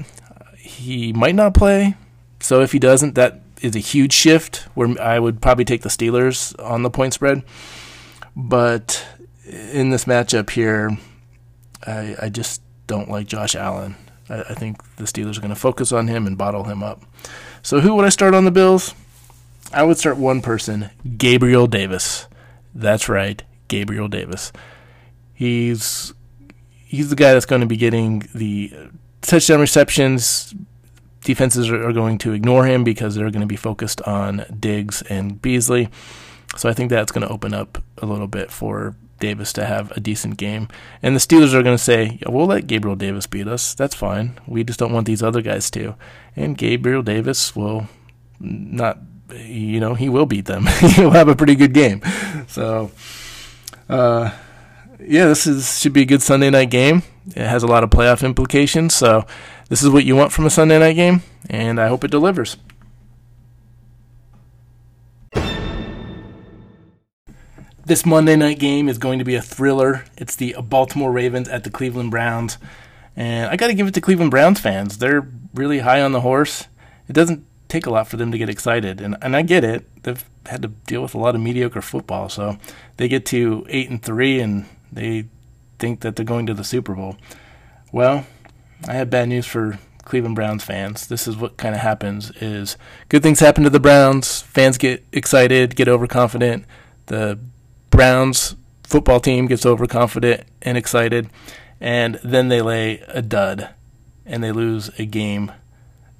He 0.58 1.12
might 1.12 1.36
not 1.36 1.54
play, 1.54 1.94
so 2.40 2.60
if 2.60 2.72
he 2.72 2.78
doesn't, 2.80 3.14
that 3.14 3.40
is 3.60 3.76
a 3.76 3.78
huge 3.78 4.12
shift 4.12 4.66
where 4.74 5.00
I 5.00 5.20
would 5.20 5.40
probably 5.40 5.64
take 5.64 5.82
the 5.82 5.88
Steelers 5.88 6.52
on 6.62 6.82
the 6.82 6.90
point 6.90 7.14
spread. 7.14 7.44
But 8.34 9.06
in 9.46 9.90
this 9.90 10.04
matchup 10.04 10.50
here, 10.50 10.98
I, 11.86 12.16
I 12.22 12.28
just 12.28 12.60
don't 12.88 13.08
like 13.08 13.28
Josh 13.28 13.54
Allen. 13.54 13.94
I, 14.28 14.40
I 14.42 14.54
think 14.54 14.82
the 14.96 15.04
Steelers 15.04 15.38
are 15.38 15.42
going 15.42 15.54
to 15.54 15.56
focus 15.56 15.92
on 15.92 16.08
him 16.08 16.26
and 16.26 16.36
bottle 16.36 16.64
him 16.64 16.82
up. 16.82 17.02
So 17.62 17.80
who 17.80 17.94
would 17.94 18.04
I 18.04 18.08
start 18.08 18.34
on 18.34 18.44
the 18.44 18.50
Bills? 18.50 18.94
I 19.72 19.84
would 19.84 19.96
start 19.96 20.16
one 20.16 20.42
person, 20.42 20.90
Gabriel 21.16 21.68
Davis. 21.68 22.26
That's 22.74 23.08
right, 23.08 23.42
Gabriel 23.68 24.08
Davis. 24.08 24.52
He's 25.32 26.12
he's 26.92 27.08
the 27.08 27.16
guy 27.16 27.32
that's 27.32 27.46
going 27.46 27.62
to 27.62 27.66
be 27.66 27.78
getting 27.78 28.28
the 28.34 28.70
touchdown 29.22 29.60
receptions. 29.60 30.54
Defenses 31.22 31.70
are, 31.70 31.88
are 31.88 31.92
going 31.92 32.18
to 32.18 32.32
ignore 32.32 32.66
him 32.66 32.84
because 32.84 33.14
they're 33.14 33.30
going 33.30 33.40
to 33.40 33.46
be 33.46 33.56
focused 33.56 34.02
on 34.02 34.44
Diggs 34.60 35.00
and 35.02 35.40
Beasley. 35.40 35.88
So 36.58 36.68
I 36.68 36.74
think 36.74 36.90
that's 36.90 37.10
going 37.10 37.26
to 37.26 37.32
open 37.32 37.54
up 37.54 37.82
a 37.96 38.04
little 38.04 38.26
bit 38.26 38.50
for 38.50 38.94
Davis 39.20 39.54
to 39.54 39.64
have 39.64 39.90
a 39.92 40.00
decent 40.00 40.36
game. 40.36 40.68
And 41.02 41.16
the 41.16 41.20
Steelers 41.20 41.54
are 41.54 41.62
going 41.62 41.78
to 41.78 41.82
say, 41.82 42.18
yeah, 42.20 42.28
we'll 42.28 42.46
let 42.46 42.66
Gabriel 42.66 42.96
Davis 42.96 43.26
beat 43.26 43.48
us. 43.48 43.74
That's 43.74 43.94
fine. 43.94 44.38
We 44.46 44.62
just 44.62 44.78
don't 44.78 44.92
want 44.92 45.06
these 45.06 45.22
other 45.22 45.40
guys 45.40 45.70
to. 45.70 45.94
And 46.36 46.58
Gabriel 46.58 47.02
Davis 47.02 47.56
will 47.56 47.88
not, 48.38 48.98
you 49.34 49.80
know, 49.80 49.94
he 49.94 50.10
will 50.10 50.26
beat 50.26 50.44
them. 50.44 50.66
He'll 50.80 51.10
have 51.12 51.28
a 51.28 51.36
pretty 51.36 51.54
good 51.54 51.72
game. 51.72 52.02
So, 52.48 52.90
uh, 53.88 54.32
yeah, 55.06 55.26
this 55.26 55.46
is 55.46 55.80
should 55.80 55.92
be 55.92 56.02
a 56.02 56.06
good 56.06 56.22
Sunday 56.22 56.50
night 56.50 56.70
game. 56.70 57.02
It 57.28 57.46
has 57.46 57.62
a 57.62 57.66
lot 57.66 57.84
of 57.84 57.90
playoff 57.90 58.24
implications, 58.24 58.94
so 58.94 59.24
this 59.68 59.82
is 59.82 59.90
what 59.90 60.04
you 60.04 60.16
want 60.16 60.32
from 60.32 60.46
a 60.46 60.50
Sunday 60.50 60.78
night 60.78 60.94
game, 60.94 61.22
and 61.48 61.80
I 61.80 61.88
hope 61.88 62.04
it 62.04 62.10
delivers. 62.10 62.56
this 67.84 68.06
Monday 68.06 68.36
night 68.36 68.58
game 68.58 68.88
is 68.88 68.98
going 68.98 69.18
to 69.18 69.24
be 69.24 69.34
a 69.34 69.42
thriller. 69.42 70.04
It's 70.16 70.36
the 70.36 70.56
Baltimore 70.62 71.12
Ravens 71.12 71.48
at 71.48 71.64
the 71.64 71.70
Cleveland 71.70 72.10
Browns. 72.10 72.58
And 73.16 73.50
I 73.50 73.56
got 73.56 73.66
to 73.66 73.74
give 73.74 73.86
it 73.86 73.94
to 73.94 74.00
Cleveland 74.00 74.30
Browns 74.30 74.60
fans. 74.60 74.98
They're 74.98 75.28
really 75.54 75.80
high 75.80 76.00
on 76.00 76.12
the 76.12 76.20
horse. 76.20 76.68
It 77.08 77.12
doesn't 77.12 77.44
take 77.68 77.86
a 77.86 77.90
lot 77.90 78.08
for 78.08 78.16
them 78.16 78.32
to 78.32 78.38
get 78.38 78.48
excited. 78.48 79.00
And, 79.00 79.16
and 79.20 79.36
I 79.36 79.42
get 79.42 79.64
it. 79.64 79.84
They've 80.04 80.24
had 80.46 80.62
to 80.62 80.68
deal 80.68 81.02
with 81.02 81.14
a 81.14 81.18
lot 81.18 81.34
of 81.34 81.40
mediocre 81.40 81.82
football. 81.82 82.28
So 82.28 82.56
they 82.96 83.08
get 83.08 83.26
to 83.26 83.66
8 83.68 83.90
and 83.90 84.02
3 84.02 84.40
and 84.40 84.66
they 84.92 85.26
think 85.78 86.00
that 86.00 86.16
they're 86.16 86.24
going 86.24 86.46
to 86.46 86.54
the 86.54 86.64
Super 86.64 86.94
Bowl. 86.94 87.16
Well, 87.90 88.26
I 88.86 88.92
have 88.92 89.10
bad 89.10 89.28
news 89.28 89.46
for 89.46 89.78
Cleveland 90.04 90.34
Browns 90.34 90.64
fans. 90.64 91.06
This 91.06 91.26
is 91.26 91.36
what 91.36 91.56
kind 91.56 91.74
of 91.74 91.80
happens 91.80 92.30
is 92.32 92.76
good 93.08 93.22
things 93.22 93.40
happen 93.40 93.64
to 93.64 93.70
the 93.70 93.80
Browns. 93.80 94.42
Fans 94.42 94.78
get 94.78 95.04
excited, 95.12 95.76
get 95.76 95.88
overconfident. 95.88 96.64
The 97.06 97.38
Browns 97.90 98.56
football 98.84 99.20
team 99.20 99.46
gets 99.46 99.64
overconfident 99.64 100.44
and 100.60 100.76
excited, 100.76 101.30
and 101.80 102.18
then 102.22 102.48
they 102.48 102.60
lay 102.60 102.98
a 103.08 103.22
dud 103.22 103.70
and 104.26 104.42
they 104.42 104.52
lose 104.52 104.90
a 104.98 105.06
game 105.06 105.52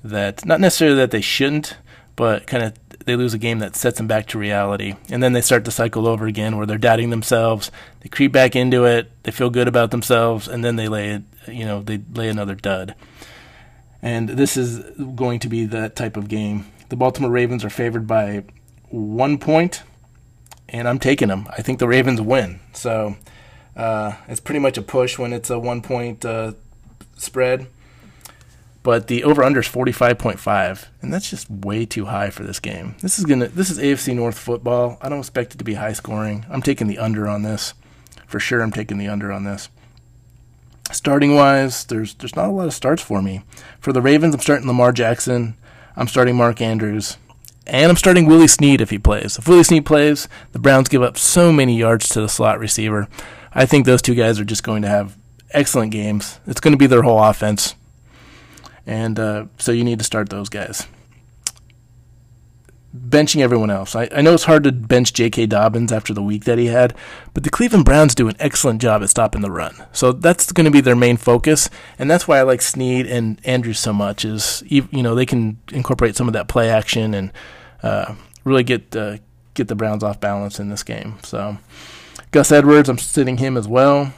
that 0.03 0.45
not 0.45 0.61
necessarily 0.61 0.97
that 0.97 1.11
they 1.11 1.21
shouldn't, 1.21 1.77
but 2.17 2.47
kind 2.47 2.65
of 2.65 2.82
they 3.05 3.17
lose 3.17 3.35
a 3.35 3.39
game 3.39 3.59
that 3.61 3.77
sets 3.77 3.99
them 3.99 4.07
back 4.07 4.27
to 4.29 4.39
reality. 4.39 4.95
And 5.11 5.23
then 5.23 5.33
they 5.33 5.41
start 5.41 5.65
to 5.67 5.71
cycle 5.71 6.07
over 6.07 6.27
again 6.27 6.57
where 6.57 6.67
they're 6.67 6.79
doubting 6.79 7.11
themselves. 7.11 7.71
They 8.01 8.09
creep 8.09 8.33
back 8.33 8.57
into 8.57 8.85
it. 8.85 9.11
They 9.23 9.33
feel 9.33 9.51
good 9.51 9.69
about 9.69 9.91
themselves, 9.91 10.49
and 10.49 10.65
then 10.65 10.77
they 10.77 10.89
lay 10.89 11.23
you 11.49 11.65
know 11.65 11.83
they 11.83 12.01
lay 12.15 12.29
another 12.29 12.55
dud. 12.55 12.95
And 14.01 14.29
this 14.31 14.57
is 14.57 14.81
going 15.15 15.39
to 15.41 15.49
be 15.49 15.65
that 15.67 15.95
type 15.95 16.17
of 16.17 16.29
game. 16.29 16.67
The 16.89 16.97
Baltimore 16.97 17.31
Ravens 17.31 17.65
are 17.65 17.71
favored 17.71 18.07
by 18.07 18.45
one 18.91 19.39
point 19.39 19.83
and 20.73 20.89
I'm 20.89 20.99
taking 20.99 21.29
them. 21.29 21.47
I 21.51 21.63
think 21.63 21.79
the 21.79 21.87
Ravens 21.87 22.21
win. 22.21 22.59
So 22.73 23.17
uh, 23.77 24.15
it's 24.27 24.41
pretty 24.41 24.59
much 24.59 24.79
a 24.79 24.83
push 24.83 25.19
when 25.19 25.33
it's 25.33 25.51
a 25.51 25.59
one 25.59 25.83
point 25.83 26.25
uh, 26.25 26.53
spread. 27.17 27.67
But 28.83 29.07
the 29.07 29.23
over 29.23 29.45
under 29.45 29.61
is 29.61 29.69
45.5, 29.69 30.87
and 31.01 31.15
that's 31.15 31.31
just 31.31 31.49
way 31.49 31.87
too 31.87 32.07
high 32.07 32.31
for 32.31 32.43
this 32.43 32.59
game. 32.59 32.97
This 33.01 33.19
is 33.19 33.25
gonna 33.25 33.47
this 33.49 33.71
is 33.71 33.79
AFC 33.79 34.15
North 34.15 34.39
football. 34.39 34.99
I 35.01 35.09
don't 35.09 35.21
expect 35.21 35.55
it 35.55 35.59
to 35.59 35.65
be 35.65 35.75
high 35.75 35.93
scoring. 35.93 36.45
I'm 36.51 36.63
taking 36.63 36.89
the 36.89 36.99
under 36.99 37.29
on 37.29 37.43
this. 37.43 37.75
For 38.27 38.41
sure 38.41 38.61
I'm 38.61 38.73
taking 38.73 38.99
the 38.99 39.09
under 39.09 39.31
on 39.31 39.45
this. 39.45 39.69
Starting 40.91 41.35
wise, 41.35 41.85
there's 41.85 42.15
there's 42.15 42.35
not 42.35 42.49
a 42.49 42.53
lot 42.53 42.67
of 42.67 42.75
starts 42.75 43.03
for 43.03 43.23
me. 43.23 43.45
For 43.79 43.93
the 43.93 44.03
Ravens, 44.03 44.35
I'm 44.35 44.41
starting 44.41 44.67
Lamar 44.67 44.91
Jackson. 44.91 45.57
I'm 45.97 46.09
starting 46.09 46.37
Mark 46.37 46.61
Andrews. 46.61 47.19
And 47.67 47.89
I'm 47.89 47.97
starting 47.97 48.27
Willie 48.27 48.49
Snead 48.49 48.81
if 48.81 48.91
he 48.91 48.99
plays. 48.99 49.39
If 49.39 49.47
Willie 49.47 49.63
Snead 49.63 49.87
plays, 49.87 50.27
the 50.51 50.59
Browns 50.59 50.89
give 50.89 51.03
up 51.03 51.17
so 51.17 51.53
many 51.53 51.79
yards 51.79 52.09
to 52.09 52.21
the 52.21 52.29
slot 52.29 52.59
receiver. 52.59 53.09
I 53.55 53.67
think 53.67 53.87
those 53.87 54.03
two 54.03 54.17
guys 54.17 54.41
are 54.41 54.45
just 54.45 54.65
going 54.65 54.83
to 54.83 54.89
have 54.89 55.17
excellent 55.53 55.93
games. 55.93 56.41
It's 56.47 56.61
going 56.61 56.73
to 56.73 56.79
be 56.79 56.89
their 56.89 57.03
whole 57.03 57.23
offense. 57.23 57.77
And 58.87 59.19
uh, 59.19 59.47
so 59.59 59.73
you 59.73 59.85
need 59.85 59.99
to 59.99 60.05
start 60.05 60.29
those 60.29 60.49
guys 60.49 60.87
benching 62.95 63.41
everyone 63.41 63.71
else. 63.71 63.97
I, 63.97 64.09
I 64.13 64.21
know 64.21 64.35
it's 64.35 64.45
hard 64.45 64.65
to 64.65 64.73
bench 64.73 65.13
J.K. 65.13 65.47
Dobbins 65.47 65.93
after 65.93 66.13
the 66.13 66.23
week 66.23 66.45
that 66.45 66.59
he 66.59 66.67
had, 66.67 66.95
but 67.33 67.43
the 67.43 67.51
Cleveland 67.51 67.85
Browns 67.85 68.15
do 68.15 68.29
an 68.29 68.37
excellent 68.39 68.83
job 68.83 69.03
at 69.03 69.09
stopping 69.11 69.41
the 69.41 69.51
run. 69.51 69.75
So 69.93 70.13
that's 70.13 70.53
going 70.53 70.67
to 70.67 70.71
be 70.71 70.81
their 70.81 70.97
main 70.97 71.17
focus, 71.17 71.71
and 71.99 72.11
that's 72.11 72.29
why 72.29 72.39
I 72.39 72.43
like 72.43 72.61
Snead 72.61 73.07
and 73.07 73.41
Andrews 73.45 73.79
so 73.79 73.93
much. 73.93 74.25
Is 74.25 74.63
you 74.67 74.87
know 74.93 75.15
they 75.15 75.27
can 75.27 75.59
incorporate 75.73 76.17
some 76.17 76.27
of 76.27 76.35
that 76.35 76.49
play 76.49 76.69
action 76.69 77.15
and 77.15 77.33
uh, 77.83 78.15
really 78.45 78.65
get 78.65 78.95
uh, 78.95 79.19
get 79.55 79.69
the 79.69 79.75
Browns 79.75 80.03
off 80.03 80.21
balance 80.21 80.61
in 80.61 80.69
this 80.69 80.83
game. 80.83 81.19
So 81.23 81.57
Gus 82.31 82.53
Edwards, 82.53 82.89
I'm 82.89 82.99
sitting 82.99 83.39
him 83.39 83.57
as 83.57 83.67
well. 83.67 84.13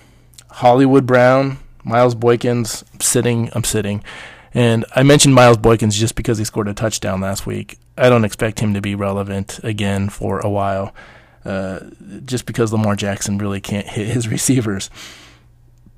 Hollywood 0.51 1.07
Brown, 1.07 1.59
Miles 1.85 2.15
Boykins, 2.15 2.85
I'm 2.93 3.01
sitting. 3.01 3.51
I'm 3.53 3.65
sitting. 3.65 4.03
And 4.55 4.85
I 4.95 5.03
mentioned 5.03 5.35
Miles 5.35 5.59
Boykins 5.59 5.93
just 5.93 6.15
because 6.15 6.39
he 6.39 6.45
scored 6.45 6.69
a 6.69 6.75
touchdown 6.75 7.21
last 7.21 7.45
week. 7.45 7.79
I 7.99 8.09
don't 8.09 8.25
expect 8.25 8.61
him 8.61 8.73
to 8.75 8.81
be 8.81 8.95
relevant 8.95 9.59
again 9.65 10.09
for 10.09 10.39
a 10.41 10.49
while, 10.49 10.95
uh, 11.45 11.81
just 12.25 12.47
because 12.47 12.73
Lamar 12.73 12.95
Jackson 12.95 13.37
really 13.37 13.61
can't 13.61 13.87
hit 13.87 14.07
his 14.07 14.29
receivers. 14.37 14.91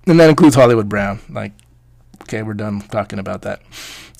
And 0.07 0.19
that 0.19 0.31
includes 0.31 0.55
Hollywood 0.55 0.89
Brown. 0.89 1.21
Like, 1.29 1.53
okay, 2.23 2.43
we're 2.43 2.55
done 2.55 2.81
talking 2.81 3.19
about 3.19 3.43
that. 3.43 3.61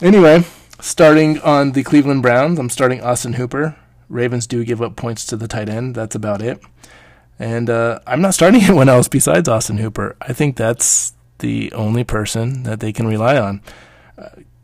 Anyway, 0.03 0.45
starting 0.81 1.41
on 1.41 1.73
the 1.73 1.83
Cleveland 1.83 2.23
Browns, 2.23 2.59
I'm 2.59 2.71
starting 2.71 3.01
Austin 3.03 3.35
Hooper. 3.35 3.77
Ravens 4.09 4.47
do 4.47 4.65
give 4.65 4.83
up 4.83 4.97
points 4.97 5.25
to 5.27 5.37
the 5.37 5.49
tight 5.49 5.69
end. 5.69 5.95
That's 5.95 6.15
about 6.15 6.43
it. 6.43 6.61
And 7.39 7.71
uh, 7.71 8.01
I'm 8.07 8.21
not 8.21 8.35
starting 8.35 8.63
anyone 8.65 8.89
else 8.89 9.09
besides 9.09 9.49
Austin 9.49 9.79
Hooper. 9.79 10.17
I 10.21 10.35
think 10.35 10.57
that's 10.57 11.15
the 11.39 11.73
only 11.73 12.05
person 12.05 12.65
that 12.65 12.81
they 12.81 12.93
can 12.93 13.07
rely 13.07 13.39
on. 13.39 13.63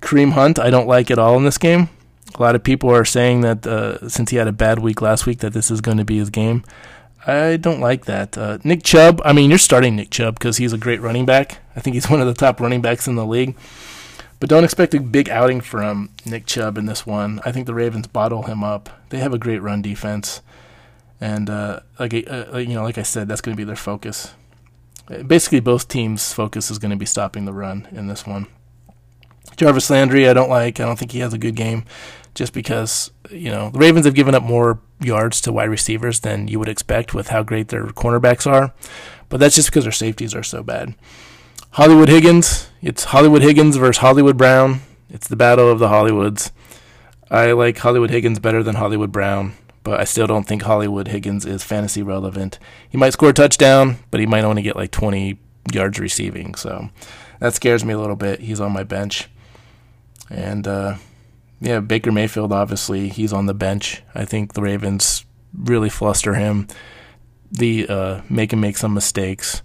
Kareem 0.01 0.33
Hunt, 0.33 0.59
I 0.59 0.71
don't 0.71 0.89
like 0.89 1.11
at 1.11 1.19
all 1.19 1.37
in 1.37 1.45
this 1.45 1.59
game. 1.59 1.89
A 2.35 2.43
lot 2.43 2.55
of 2.55 2.65
people 2.65 2.91
are 2.91 3.05
saying 3.05 3.43
that 3.43 3.67
uh, 3.67 4.09
since 4.09 4.31
he 4.31 4.37
had 4.37 4.49
a 4.49 4.53
bad 4.53 4.79
week 4.79 5.03
last 5.03 5.27
week, 5.27 5.41
that 5.41 5.53
this 5.53 5.71
is 5.71 5.81
going 5.81 5.99
to 5.99 6.05
be 6.05 6.19
his 6.19 6.31
game. 6.31 6.65
I 7.27 7.57
don't 7.57 7.81
like 7.81 8.07
that. 8.07 8.37
Uh, 8.37 8.59
Nick 8.65 8.83
Chubb, 8.83 9.21
I 9.25 9.33
mean, 9.33 9.51
you're 9.51 9.59
starting 9.59 9.95
Nick 9.95 10.11
Chubb 10.11 10.35
because 10.35 10.57
he's 10.57 10.73
a 10.73 10.79
great 10.79 11.01
running 11.01 11.25
back. 11.25 11.59
I 11.77 11.81
think 11.81 11.95
he's 11.95 12.11
one 12.11 12.21
of 12.21 12.27
the 12.27 12.35
top 12.35 12.61
running 12.61 12.83
backs 12.83 13.07
in 13.07 13.15
the 13.15 13.27
league. 13.27 13.57
But 14.41 14.49
don't 14.49 14.65
expect 14.65 14.93
a 14.95 15.01
big 15.01 15.29
outing 15.29 15.61
from 15.61 16.11
Nick 16.27 16.47
Chubb 16.47 16.77
in 16.77 16.87
this 16.87 17.07
one. 17.07 17.41
I 17.45 17.53
think 17.53 17.67
the 17.67 17.75
Ravens 17.75 18.09
bottle 18.09 18.43
him 18.43 18.65
up. 18.65 18.91
They 19.11 19.19
have 19.19 19.33
a 19.33 19.39
great 19.39 19.63
run 19.63 19.83
defense, 19.83 20.41
and 21.21 21.49
uh, 21.49 21.81
like 22.01 22.13
uh, 22.13 22.57
you 22.59 22.75
know, 22.75 22.83
like 22.83 22.99
I 22.99 23.03
said, 23.03 23.29
that's 23.29 23.41
going 23.41 23.57
to 23.57 23.61
be 23.61 23.63
their 23.63 23.77
focus. 23.77 24.35
Basically, 25.29 25.61
both 25.61 25.87
teams' 25.87 26.33
focus 26.33 26.73
is 26.73 26.81
going 26.81 26.91
to 26.91 26.97
be 26.97 27.07
stopping 27.07 27.45
the 27.45 27.53
run 27.53 27.87
in 27.93 28.09
this 28.09 28.27
one. 28.27 28.49
Jarvis 29.57 29.91
Landry, 29.91 30.29
I 30.29 30.33
don't 30.33 30.51
like. 30.51 30.81
I 30.81 30.85
don't 30.85 30.99
think 30.99 31.13
he 31.13 31.21
has 31.21 31.33
a 31.33 31.39
good 31.39 31.57
game 31.57 31.85
just 32.35 32.53
because, 32.53 33.11
you 33.31 33.51
know, 33.51 33.71
the 33.71 33.79
Ravens 33.79 34.07
have 34.07 34.15
given 34.15 34.35
up 34.35 34.43
more 34.43 34.81
yards 35.01 35.41
to 35.43 35.53
wide 35.53 35.69
receivers 35.69 36.21
than 36.21 36.49
you 36.49 36.59
would 36.59 36.69
expect 36.69 37.15
with 37.15 37.29
how 37.29 37.43
great 37.43 37.69
their 37.69 37.87
cornerbacks 37.87 38.51
are. 38.51 38.73
But 39.29 39.41
that's 39.41 39.55
just 39.55 39.69
because 39.69 39.85
their 39.85 39.93
safeties 39.93 40.35
are 40.35 40.43
so 40.43 40.63
bad. 40.63 40.95
Hollywood 41.73 42.09
Higgins, 42.09 42.69
it's 42.83 43.05
Hollywood 43.05 43.43
Higgins 43.43 43.77
versus 43.77 44.01
Hollywood 44.01 44.37
Brown. 44.37 44.81
It's 45.09 45.29
the 45.29 45.37
battle 45.37 45.71
of 45.71 45.79
the 45.79 45.89
Hollywoods. 45.89 46.51
I 47.31 47.53
like 47.53 47.79
Hollywood 47.79 48.11
Higgins 48.11 48.39
better 48.39 48.63
than 48.63 48.75
Hollywood 48.75 49.11
Brown, 49.11 49.55
but 49.85 49.99
I 49.99 50.05
still 50.05 50.27
don't 50.27 50.47
think 50.47 50.63
Hollywood 50.63 51.09
Higgins 51.09 51.47
is 51.47 51.65
fantasy 51.65 52.03
relevant. 52.03 52.59
He 52.89 52.99
might 52.99 53.15
score 53.15 53.31
a 53.31 53.35
touchdown, 53.35 53.97
but 54.11 54.21
he 54.21 54.27
might 54.27 54.45
only 54.45 54.61
get 54.61 54.77
like 54.77 54.91
20 54.91 55.39
yards 55.73 55.99
receiving. 55.99 56.55
So 56.55 56.91
that 57.43 57.55
scares 57.55 57.85
me 57.85 57.93
a 57.93 57.99
little 57.99 58.15
bit. 58.15 58.39
He's 58.39 58.61
on 58.61 58.71
my 58.71 58.85
bench. 58.85 59.29
And 60.31 60.65
uh, 60.69 60.95
yeah, 61.61 61.81
Baker 61.81 62.13
Mayfield, 62.13 62.53
obviously, 62.53 63.09
he's 63.09 63.33
on 63.33 63.47
the 63.47 63.55
bench. 63.55 64.01
I 64.15 64.25
think 64.25 64.55
the 64.55 64.63
Ravens 64.63 65.25
really 65.53 65.89
fluster 65.89 66.35
him, 66.35 66.69
the 67.51 67.89
uh, 67.89 68.21
make 68.31 68.53
him 68.53 68.61
make 68.61 68.77
some 68.77 68.95
mistakes. 68.95 69.63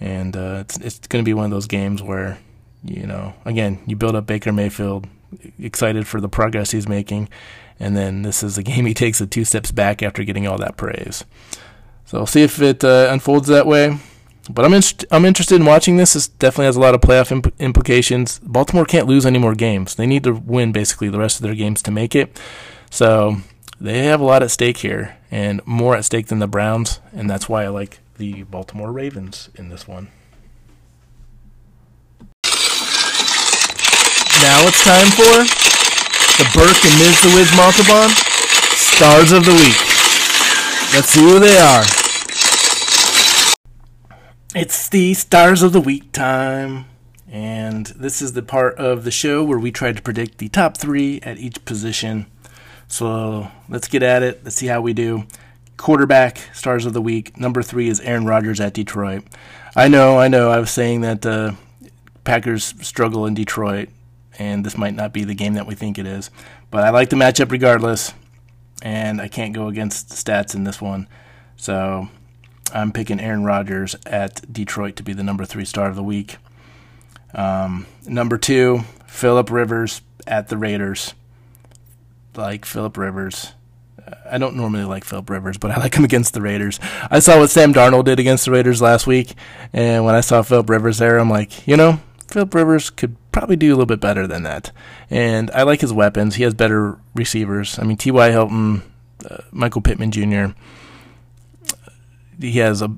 And 0.00 0.34
uh, 0.34 0.60
it's, 0.62 0.78
it's 0.78 1.06
going 1.06 1.22
to 1.22 1.28
be 1.28 1.34
one 1.34 1.44
of 1.44 1.50
those 1.50 1.66
games 1.66 2.02
where, 2.02 2.38
you 2.82 3.06
know, 3.06 3.34
again, 3.44 3.78
you 3.86 3.94
build 3.94 4.16
up 4.16 4.24
Baker 4.24 4.50
Mayfield, 4.50 5.06
excited 5.58 6.06
for 6.06 6.18
the 6.18 6.30
progress 6.30 6.70
he's 6.70 6.88
making. 6.88 7.28
And 7.78 7.94
then 7.94 8.22
this 8.22 8.42
is 8.42 8.56
a 8.56 8.62
game 8.62 8.86
he 8.86 8.94
takes 8.94 9.20
a 9.20 9.26
two 9.26 9.44
steps 9.44 9.70
back 9.70 10.02
after 10.02 10.24
getting 10.24 10.46
all 10.46 10.56
that 10.58 10.78
praise. 10.78 11.26
So 12.06 12.20
we'll 12.20 12.26
see 12.26 12.42
if 12.42 12.62
it 12.62 12.82
uh, 12.82 13.08
unfolds 13.10 13.48
that 13.48 13.66
way. 13.66 13.98
But 14.48 14.64
I'm 14.64 14.80
I'm 15.10 15.24
interested 15.24 15.56
in 15.56 15.64
watching 15.66 15.96
this. 15.96 16.12
This 16.12 16.28
definitely 16.28 16.66
has 16.66 16.76
a 16.76 16.80
lot 16.80 16.94
of 16.94 17.00
playoff 17.00 17.32
imp- 17.32 17.54
implications. 17.60 18.38
Baltimore 18.40 18.84
can't 18.84 19.06
lose 19.06 19.26
any 19.26 19.38
more 19.38 19.54
games. 19.54 19.94
They 19.94 20.06
need 20.06 20.24
to 20.24 20.32
win 20.32 20.72
basically 20.72 21.08
the 21.08 21.18
rest 21.18 21.36
of 21.36 21.42
their 21.42 21.54
games 21.54 21.82
to 21.82 21.90
make 21.90 22.14
it. 22.14 22.40
So 22.90 23.38
they 23.80 24.04
have 24.04 24.20
a 24.20 24.24
lot 24.24 24.42
at 24.42 24.50
stake 24.50 24.78
here, 24.78 25.16
and 25.30 25.60
more 25.66 25.96
at 25.96 26.04
stake 26.04 26.28
than 26.28 26.38
the 26.38 26.46
Browns, 26.46 27.00
and 27.12 27.28
that's 27.28 27.48
why 27.48 27.64
I 27.64 27.68
like 27.68 27.98
the 28.16 28.44
Baltimore 28.44 28.92
Ravens 28.92 29.50
in 29.56 29.68
this 29.68 29.86
one. 29.86 30.08
Now 34.42 34.62
it's 34.68 34.84
time 34.84 35.10
for 35.10 35.44
the 36.38 36.48
Burke 36.54 36.84
and 36.84 36.98
Ms. 37.00 37.20
The 37.22 37.32
Wiz 37.34 37.50
Montalban 37.56 38.10
Stars 38.76 39.32
of 39.32 39.44
the 39.44 39.52
Week. 39.52 39.76
Let's 40.94 41.08
see 41.08 41.20
who 41.20 41.40
they 41.40 41.58
are. 41.58 42.05
It's 44.58 44.88
the 44.88 45.12
Stars 45.12 45.62
of 45.62 45.74
the 45.74 45.82
Week 45.82 46.12
time. 46.12 46.86
And 47.28 47.84
this 47.88 48.22
is 48.22 48.32
the 48.32 48.40
part 48.40 48.74
of 48.76 49.04
the 49.04 49.10
show 49.10 49.44
where 49.44 49.58
we 49.58 49.70
try 49.70 49.92
to 49.92 50.00
predict 50.00 50.38
the 50.38 50.48
top 50.48 50.78
three 50.78 51.20
at 51.24 51.36
each 51.36 51.62
position. 51.66 52.24
So 52.88 53.50
let's 53.68 53.86
get 53.86 54.02
at 54.02 54.22
it. 54.22 54.40
Let's 54.44 54.56
see 54.56 54.68
how 54.68 54.80
we 54.80 54.94
do. 54.94 55.24
Quarterback, 55.76 56.38
Stars 56.54 56.86
of 56.86 56.94
the 56.94 57.02
Week. 57.02 57.36
Number 57.36 57.62
three 57.62 57.90
is 57.90 58.00
Aaron 58.00 58.24
Rodgers 58.24 58.58
at 58.58 58.72
Detroit. 58.72 59.24
I 59.76 59.88
know, 59.88 60.18
I 60.18 60.28
know. 60.28 60.50
I 60.50 60.58
was 60.58 60.70
saying 60.70 61.02
that 61.02 61.26
uh, 61.26 61.52
Packers 62.24 62.72
struggle 62.80 63.26
in 63.26 63.34
Detroit, 63.34 63.90
and 64.38 64.64
this 64.64 64.78
might 64.78 64.94
not 64.94 65.12
be 65.12 65.24
the 65.24 65.34
game 65.34 65.52
that 65.52 65.66
we 65.66 65.74
think 65.74 65.98
it 65.98 66.06
is. 66.06 66.30
But 66.70 66.82
I 66.82 66.88
like 66.88 67.10
the 67.10 67.16
matchup 67.16 67.50
regardless, 67.50 68.14
and 68.80 69.20
I 69.20 69.28
can't 69.28 69.52
go 69.52 69.68
against 69.68 70.08
stats 70.08 70.54
in 70.54 70.64
this 70.64 70.80
one. 70.80 71.08
So 71.56 72.08
I'm 72.72 72.92
picking 72.92 73.20
Aaron 73.20 73.44
Rodgers 73.44 73.96
at 74.06 74.52
Detroit 74.52 74.96
to 74.96 75.02
be 75.02 75.12
the 75.12 75.22
number 75.22 75.44
three 75.44 75.64
star 75.64 75.88
of 75.88 75.96
the 75.96 76.02
week. 76.02 76.36
Um, 77.34 77.86
number 78.06 78.38
two, 78.38 78.80
Philip 79.06 79.50
Rivers 79.50 80.02
at 80.26 80.48
the 80.48 80.56
Raiders. 80.56 81.14
Like 82.34 82.64
Philip 82.64 82.96
Rivers. 82.96 83.52
Uh, 84.04 84.14
I 84.30 84.38
don't 84.38 84.56
normally 84.56 84.84
like 84.84 85.04
Philip 85.04 85.30
Rivers, 85.30 85.58
but 85.58 85.70
I 85.70 85.78
like 85.78 85.94
him 85.94 86.04
against 86.04 86.34
the 86.34 86.42
Raiders. 86.42 86.78
I 87.10 87.18
saw 87.18 87.38
what 87.38 87.50
Sam 87.50 87.72
Darnold 87.72 88.04
did 88.04 88.20
against 88.20 88.44
the 88.44 88.50
Raiders 88.50 88.82
last 88.82 89.06
week, 89.06 89.34
and 89.72 90.04
when 90.04 90.14
I 90.14 90.20
saw 90.20 90.42
Philip 90.42 90.68
Rivers 90.68 90.98
there, 90.98 91.18
I'm 91.18 91.30
like, 91.30 91.66
you 91.66 91.76
know, 91.76 92.00
Philip 92.28 92.54
Rivers 92.54 92.90
could 92.90 93.16
probably 93.32 93.56
do 93.56 93.68
a 93.68 93.74
little 93.74 93.86
bit 93.86 94.00
better 94.00 94.26
than 94.26 94.42
that. 94.42 94.72
And 95.10 95.50
I 95.52 95.62
like 95.62 95.80
his 95.80 95.92
weapons. 95.92 96.36
He 96.36 96.42
has 96.42 96.54
better 96.54 96.98
receivers. 97.14 97.78
I 97.78 97.84
mean, 97.84 97.96
T.Y. 97.96 98.30
Hilton, 98.30 98.82
uh, 99.30 99.38
Michael 99.52 99.80
Pittman 99.80 100.10
Jr., 100.10 100.54
he 102.40 102.58
has 102.58 102.82
a, 102.82 102.90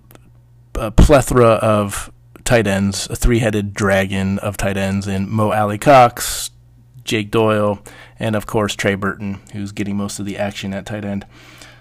a 0.75 0.91
plethora 0.91 1.53
of 1.53 2.13
tight 2.45 2.67
ends, 2.67 3.09
a 3.11 3.17
three-headed 3.17 3.75
dragon 3.75 4.39
of 4.39 4.57
tight 4.57 4.77
ends 4.77 5.07
in 5.07 5.29
Mo 5.29 5.53
Alie-Cox, 5.53 6.51
Jack 7.05 7.31
Doyle, 7.31 7.81
and 8.19 8.35
of 8.35 8.47
course 8.47 8.75
Trey 8.75 8.95
Burton, 8.95 9.41
who's 9.53 9.73
getting 9.73 9.97
most 9.97 10.19
of 10.19 10.27
the 10.27 10.39
action 10.39 10.73
at 10.75 10.87
tight 10.87 11.05
end. 11.05 11.27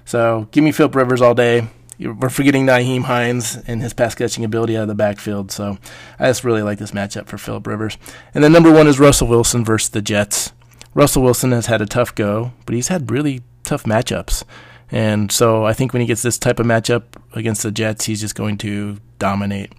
So 0.06 0.48
give 0.52 0.64
me 0.64 0.72
Philip 0.72 0.96
Rivers 0.96 1.22
all 1.22 1.34
day. 1.34 1.68
We're 2.00 2.30
forgetting 2.30 2.66
Nyheim 2.66 3.04
Hines 3.04 3.58
and 3.66 3.82
his 3.82 3.94
pass 3.94 4.14
catching 4.14 4.46
ability 4.46 4.78
out 4.78 4.84
of 4.84 4.88
the 4.88 4.96
backfield. 4.96 5.52
So 5.52 5.80
I 6.20 6.28
just 6.28 6.44
really 6.44 6.62
like 6.62 6.78
this 6.78 6.92
matchup 6.92 7.26
for 7.26 7.38
Philip 7.38 7.66
Rivers. 7.66 7.98
And 8.34 8.44
then 8.44 8.52
number 8.52 8.72
one 8.72 8.88
is 8.88 9.00
Russell 9.00 9.28
Wilson 9.28 9.66
versus 9.66 9.90
the 9.90 10.02
Jets. 10.02 10.54
Russell 10.94 11.24
Wilson 11.24 11.52
has 11.52 11.66
had 11.66 11.82
a 11.82 11.86
tough 11.86 12.14
go, 12.14 12.54
but 12.66 12.76
he's 12.76 12.90
had 12.90 13.10
really 13.10 13.42
tough 13.64 13.84
matchups. 13.84 14.44
And 14.92 15.32
so 15.32 15.66
I 15.66 15.74
think 15.74 15.94
when 15.94 16.02
he 16.02 16.08
gets 16.08 16.22
this 16.22 16.38
type 16.38 16.60
of 16.60 16.66
matchup 16.66 17.04
against 17.34 17.64
the 17.64 17.72
Jets, 17.72 18.06
he's 18.06 18.22
just 18.22 18.36
going 18.36 18.58
to 18.60 18.98
dominate. 19.20 19.74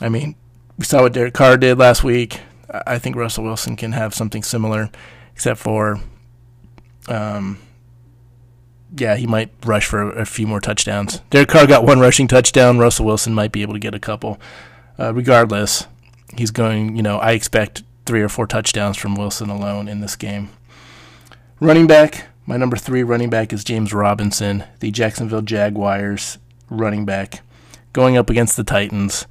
I 0.00 0.08
mean, 0.08 0.36
we 0.78 0.84
saw 0.84 1.02
what 1.02 1.12
Derek 1.12 1.34
Carr 1.34 1.56
did 1.56 1.78
last 1.78 2.04
week. 2.04 2.40
I 2.86 2.98
think 2.98 3.16
Russell 3.16 3.44
Wilson 3.44 3.76
can 3.76 3.92
have 3.92 4.14
something 4.14 4.42
similar, 4.42 4.90
except 5.32 5.60
for, 5.60 6.00
um, 7.08 7.58
yeah, 8.96 9.16
he 9.16 9.26
might 9.26 9.50
rush 9.64 9.86
for 9.86 10.10
a 10.12 10.26
few 10.26 10.46
more 10.46 10.60
touchdowns. 10.60 11.20
Derek 11.30 11.48
Carr 11.48 11.66
got 11.66 11.84
one 11.84 12.00
rushing 12.00 12.26
touchdown. 12.26 12.78
Russell 12.78 13.06
Wilson 13.06 13.34
might 13.34 13.52
be 13.52 13.62
able 13.62 13.74
to 13.74 13.80
get 13.80 13.94
a 13.94 14.00
couple. 14.00 14.40
Uh, 14.98 15.12
regardless, 15.14 15.86
he's 16.36 16.50
going, 16.50 16.96
you 16.96 17.02
know, 17.02 17.18
I 17.18 17.32
expect 17.32 17.82
three 18.06 18.22
or 18.22 18.28
four 18.28 18.46
touchdowns 18.46 18.96
from 18.96 19.14
Wilson 19.14 19.50
alone 19.50 19.88
in 19.88 20.00
this 20.00 20.16
game. 20.16 20.50
Running 21.60 21.86
back, 21.86 22.26
my 22.46 22.56
number 22.56 22.76
three 22.76 23.02
running 23.02 23.30
back 23.30 23.52
is 23.52 23.64
James 23.64 23.92
Robinson, 23.92 24.64
the 24.80 24.90
Jacksonville 24.90 25.42
Jaguars 25.42 26.38
running 26.68 27.04
back, 27.04 27.42
going 27.92 28.16
up 28.16 28.30
against 28.30 28.56
the 28.56 28.64
Titans. 28.64 29.26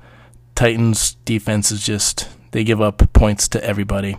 Titans 0.55 1.15
defense 1.25 1.71
is 1.71 1.85
just 1.85 2.29
they 2.51 2.63
give 2.63 2.81
up 2.81 3.13
points 3.13 3.47
to 3.49 3.63
everybody. 3.63 4.17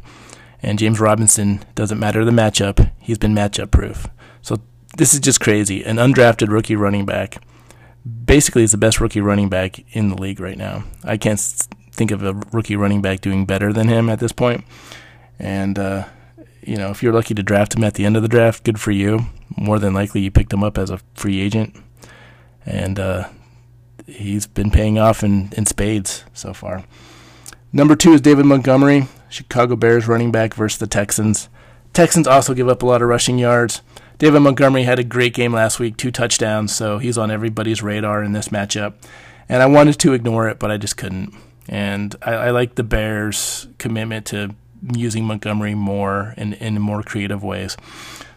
And 0.63 0.79
James 0.79 0.99
Robinson 0.99 1.65
doesn't 1.75 1.99
matter 1.99 2.25
the 2.25 2.31
matchup, 2.31 2.91
he's 2.99 3.19
been 3.19 3.35
matchup 3.35 3.71
proof. 3.71 4.09
So 4.43 4.61
this 4.97 5.13
is 5.13 5.21
just 5.21 5.41
crazy. 5.41 5.85
An 5.85 5.97
undrafted 5.97 6.49
rookie 6.49 6.77
running 6.77 7.05
back 7.05 7.39
basically 8.25 8.63
is 8.63 8.73
the 8.73 8.79
best 8.79 9.01
rookie 9.01 9.21
running 9.21 9.49
back 9.49 9.85
in 9.95 10.09
the 10.09 10.21
league 10.21 10.41
right 10.41 10.59
now. 10.59 10.85
I 11.03 11.17
can't 11.17 11.41
think 11.93 12.11
of 12.11 12.23
a 12.23 12.35
rookie 12.53 12.77
running 12.77 13.03
back 13.03 13.21
doing 13.21 13.47
better 13.47 13.73
than 13.73 13.89
him 13.89 14.09
at 14.09 14.21
this 14.21 14.33
point. 14.33 14.65
And 15.39 15.79
uh, 15.79 16.05
you 16.67 16.77
know, 16.77 16.91
if 16.91 17.03
you're 17.03 17.12
lucky 17.12 17.35
to 17.35 17.43
draft 17.43 17.75
him 17.75 17.85
at 17.85 17.95
the 17.95 18.05
end 18.05 18.17
of 18.17 18.23
the 18.23 18.29
draft, 18.29 18.65
good 18.65 18.81
for 18.81 18.91
you. 18.91 19.27
More 19.57 19.79
than 19.79 19.95
likely, 19.95 20.21
you 20.21 20.31
picked 20.31 20.53
him 20.53 20.65
up 20.65 20.79
as 20.79 20.91
a 20.91 21.01
free 21.15 21.41
agent, 21.41 21.77
and 22.65 22.99
uh, 22.99 23.29
he's 24.07 24.47
been 24.47 24.71
paying 24.71 24.99
off 24.99 25.23
in, 25.23 25.53
in 25.57 25.67
spades 25.67 26.25
so 26.33 26.53
far. 26.53 26.85
Number 27.73 27.97
two 27.97 28.12
is 28.12 28.21
David 28.21 28.47
Montgomery, 28.47 29.09
Chicago 29.29 29.77
Bears 29.77 30.07
running 30.07 30.33
back 30.33 30.55
versus 30.55 30.79
the 30.79 30.87
Texans. 30.87 31.49
Texans 31.93 32.27
also 32.27 32.55
give 32.55 32.69
up 32.69 32.83
a 32.83 32.87
lot 32.87 33.03
of 33.03 33.09
rushing 33.09 33.39
yards. 33.39 33.83
David 34.19 34.41
Montgomery 34.41 34.85
had 34.85 34.99
a 34.99 35.05
great 35.05 35.35
game 35.35 35.53
last 35.53 35.81
week, 35.81 35.97
two 35.97 36.11
touchdowns, 36.11 36.75
so 36.75 36.99
he's 36.99 37.19
on 37.19 37.31
everybody's 37.31 37.83
radar 37.83 38.23
in 38.23 38.33
this 38.33 38.49
matchup. 38.49 38.95
And 39.49 39.62
I 39.62 39.67
wanted 39.67 39.99
to 39.99 40.12
ignore 40.12 40.49
it, 40.49 40.59
but 40.59 40.71
I 40.71 40.77
just 40.77 40.97
couldn't. 40.97 41.35
And 41.69 42.15
I, 42.23 42.35
I 42.35 42.51
like 42.51 42.77
the 42.77 42.83
Bears' 42.83 43.69
commitment 43.79 44.27
to 44.27 44.55
using 44.93 45.24
Montgomery 45.24 45.74
more 45.74 46.35
and 46.37 46.55
in 46.55 46.80
more 46.80 47.03
creative 47.03 47.43
ways. 47.43 47.76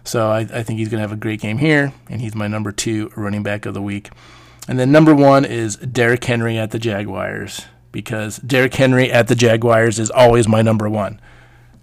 So 0.04 0.30
I, 0.30 0.40
I 0.40 0.64
think 0.64 0.80
he's 0.80 0.90
going 0.90 1.00
to 1.00 1.08
have 1.08 1.12
a 1.12 1.18
great 1.18 1.42
game 1.42 1.58
here, 1.58 1.94
and 2.10 2.22
he's 2.22 2.34
my 2.34 2.48
number 2.48 2.72
two 2.72 3.12
running 3.16 3.44
back 3.44 3.66
of 3.66 3.74
the 3.74 3.82
week. 3.82 4.10
And 4.68 4.80
then 4.80 4.92
number 4.92 5.14
one 5.14 5.46
is 5.46 5.78
Derrick 5.78 6.24
Henry 6.24 6.58
at 6.58 6.72
the 6.72 6.80
Jaguars 6.80 7.66
because 7.92 8.38
Derrick 8.38 8.74
Henry 8.74 9.12
at 9.12 9.28
the 9.28 9.36
Jaguars 9.36 10.00
is 10.00 10.12
always 10.12 10.48
my 10.48 10.62
number 10.62 10.90
one. 10.90 11.20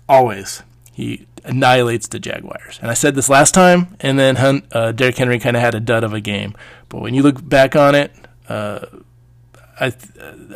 Always. 0.08 0.62
He 0.92 1.26
annihilates 1.44 2.08
the 2.08 2.18
Jaguars. 2.18 2.78
And 2.80 2.90
I 2.90 2.94
said 2.94 3.14
this 3.14 3.28
last 3.28 3.52
time, 3.52 3.96
and 4.00 4.18
then 4.18 4.36
uh, 4.72 4.92
Derrick 4.92 5.16
Henry 5.16 5.38
kind 5.38 5.56
of 5.56 5.62
had 5.62 5.74
a 5.74 5.80
dud 5.80 6.04
of 6.04 6.12
a 6.12 6.20
game. 6.20 6.54
But 6.88 7.00
when 7.00 7.14
you 7.14 7.22
look 7.22 7.46
back 7.46 7.74
on 7.74 7.94
it, 7.94 8.12
uh, 8.48 8.86
I 9.80 9.86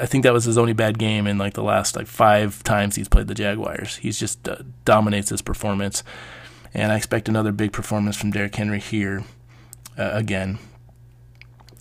I 0.00 0.06
think 0.06 0.24
that 0.24 0.32
was 0.32 0.44
his 0.44 0.58
only 0.58 0.72
bad 0.72 0.98
game 0.98 1.26
in 1.26 1.38
like 1.38 1.54
the 1.54 1.62
last 1.62 1.96
like 1.96 2.06
five 2.06 2.62
times 2.62 2.96
he's 2.96 3.08
played 3.08 3.26
the 3.26 3.34
Jaguars. 3.34 3.96
He's 3.96 4.18
just 4.18 4.48
uh, 4.48 4.58
dominates 4.84 5.30
his 5.30 5.42
performance, 5.42 6.02
and 6.72 6.92
I 6.92 6.96
expect 6.96 7.28
another 7.28 7.52
big 7.52 7.72
performance 7.72 8.16
from 8.16 8.30
Derrick 8.30 8.54
Henry 8.54 8.80
here 8.80 9.24
uh, 9.98 10.10
again. 10.12 10.58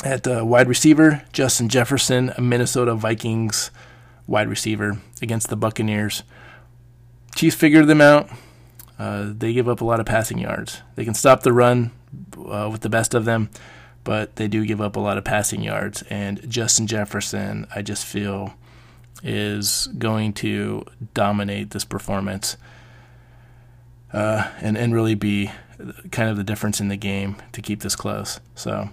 At 0.04 0.28
uh, 0.28 0.46
wide 0.46 0.68
receiver, 0.68 1.24
Justin 1.34 1.70
Jefferson, 1.70 2.32
a 2.38 2.42
Minnesota 2.42 2.94
Vikings 2.94 3.72
wide 4.28 4.48
receiver 4.48 5.00
against 5.22 5.50
the 5.50 5.56
Buccaneers. 5.56 6.24
Chiefs 7.36 7.56
figured 7.56 7.88
them 7.88 8.02
out. 8.02 8.30
Uh, 9.00 9.32
they 9.36 9.54
give 9.54 9.68
up 9.68 9.82
a 9.82 9.86
lot 9.86 10.00
of 10.00 10.06
passing 10.06 10.38
yards. 10.38 10.82
They 10.96 11.06
can 11.06 11.14
stop 11.14 11.42
the 11.44 11.54
run 11.54 11.92
uh, 12.38 12.70
with 12.72 12.82
the 12.82 12.90
best 12.90 13.14
of 13.14 13.26
them 13.26 13.50
but 14.08 14.38
they 14.38 14.48
do 14.48 14.66
give 14.66 14.80
up 14.80 14.96
a 14.96 15.02
lot 15.02 15.18
of 15.18 15.26
passing 15.26 15.62
yards. 15.62 16.02
And 16.10 16.50
Justin 16.50 16.88
Jefferson, 16.88 17.68
I 17.76 17.82
just 17.82 18.06
feel, 18.06 18.54
is 19.22 19.88
going 19.98 20.32
to 20.32 20.86
dominate 21.14 21.72
this 21.72 21.84
performance 21.84 22.56
uh, 24.14 24.50
and 24.62 24.78
and 24.78 24.96
really 24.96 25.14
be 25.14 25.52
kind 26.10 26.30
of 26.30 26.38
the 26.38 26.46
difference 26.46 26.80
in 26.80 26.88
the 26.88 26.96
game 26.96 27.36
to 27.52 27.62
keep 27.62 27.82
this 27.82 27.98
close. 27.98 28.40
So 28.56 28.92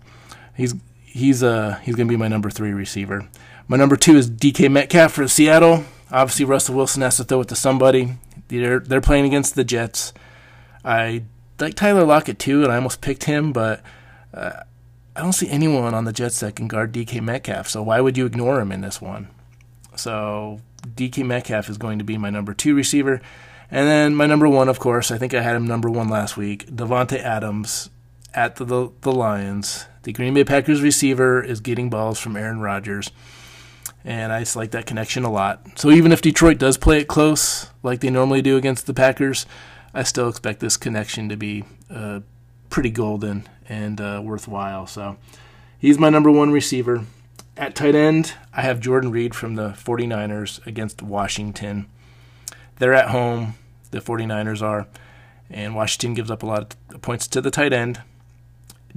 he's 0.57 0.75
he's 1.05 1.45
uh 1.45 1.79
he's 1.85 1.95
going 1.95 2.09
to 2.09 2.13
be 2.13 2.19
my 2.19 2.27
number 2.27 2.51
three 2.51 2.73
receiver. 2.73 3.29
My 3.69 3.77
number 3.77 3.95
two 3.95 4.17
is 4.17 4.29
DK 4.29 4.69
Metcalf 4.69 5.13
for 5.13 5.29
Seattle. 5.29 5.85
Obviously, 6.11 6.45
Russell 6.45 6.75
Wilson 6.75 7.03
has 7.03 7.19
to 7.19 7.25
throw 7.25 7.43
it 7.43 7.49
to 7.51 7.55
somebody. 7.55 8.15
They're 8.49 8.81
they're 8.81 9.01
playing 9.01 9.27
against 9.27 9.55
the 9.55 9.63
Jets. 9.63 10.13
I 10.85 11.23
like 11.61 11.77
Tyler 11.77 12.03
Lockett 12.03 12.41
too, 12.41 12.65
and 12.65 12.73
I 12.73 12.75
almost 12.75 13.01
picked 13.01 13.25
him, 13.25 13.53
but 13.53 13.81
uh, 14.35 14.65
I 15.17 15.23
don't 15.23 15.33
see 15.33 15.49
anyone 15.49 15.95
on 15.95 16.05
the 16.05 16.13
Jets 16.13 16.41
that 16.41 16.57
can 16.57 16.67
guard 16.67 16.93
DK 16.93 17.21
Metcalf, 17.21 17.69
so 17.69 17.83
why 17.83 18.01
would 18.01 18.17
you 18.17 18.27
ignore 18.27 18.61
him 18.61 18.73
in 18.73 18.81
this 18.81 19.01
one? 19.01 19.29
So 19.97 20.61
DK 20.87 21.25
Metcalf 21.25 21.69
is 21.69 21.79
going 21.79 21.99
to 21.99 22.05
be 22.05 22.19
my 22.19 22.31
number 22.31 22.53
two 22.53 22.75
receiver. 22.75 23.21
And 23.71 23.89
then 23.89 24.15
my 24.15 24.27
number 24.27 24.49
one, 24.49 24.69
of 24.69 24.79
course, 24.79 25.11
I 25.11 25.19
think 25.19 25.33
I 25.33 25.41
had 25.41 25.57
him 25.57 25.67
number 25.67 25.89
one 25.89 26.09
last 26.09 26.37
week, 26.37 26.67
Davante 26.67 27.19
Adams 27.19 27.91
at 28.35 28.57
the, 28.57 28.65
the, 28.65 28.91
the 29.01 29.13
Lions. 29.13 29.87
The 30.03 30.13
Green 30.13 30.35
Bay 30.35 30.45
Packers 30.45 30.83
receiver 30.83 31.43
is 31.43 31.61
getting 31.61 31.89
balls 31.89 32.19
from 32.19 32.37
Aaron 32.37 32.61
Rodgers. 32.61 33.11
And 34.05 34.33
I 34.33 34.41
just 34.41 34.57
like 34.57 34.73
that 34.73 34.85
connection 34.85 35.25
a 35.25 35.31
lot. 35.31 35.79
So 35.79 35.91
even 35.91 36.13
if 36.13 36.21
Detroit 36.21 36.59
does 36.59 36.77
play 36.77 36.99
it 36.99 37.09
close, 37.09 37.71
like 37.83 38.01
they 38.01 38.11
normally 38.11 38.43
do 38.43 38.57
against 38.57 38.87
the 38.87 38.93
Packers, 38.93 39.47
I 39.95 40.03
still 40.03 40.29
expect 40.29 40.61
this 40.61 40.77
connection 40.77 41.29
to 41.31 41.37
be 41.37 41.65
uh, 41.89 42.21
pretty 42.75 42.91
golden 42.91 43.49
and 43.69 44.01
uh, 44.01 44.21
worthwhile. 44.21 44.85
So 44.85 45.17
he's 45.79 45.97
my 45.97 46.11
number 46.11 46.29
one 46.29 46.51
receiver. 46.51 47.05
At 47.57 47.77
tight 47.77 47.95
end, 47.95 48.35
I 48.53 48.63
have 48.63 48.81
Jordan 48.81 49.13
Reed 49.13 49.33
from 49.33 49.55
the 49.55 49.69
49ers 49.69 50.67
against 50.67 51.01
Washington. 51.01 51.87
They're 52.81 52.93
at 52.93 53.11
home, 53.11 53.55
the 53.93 54.01
49ers 54.01 54.61
are, 54.61 54.89
and 55.49 55.77
Washington 55.77 56.15
gives 56.15 56.33
up 56.33 56.43
a 56.43 56.47
lot 56.47 56.75
of 56.93 57.01
points 57.01 57.29
to 57.29 57.41
the 57.41 57.53
tight 57.53 57.73
end. 57.73 58.03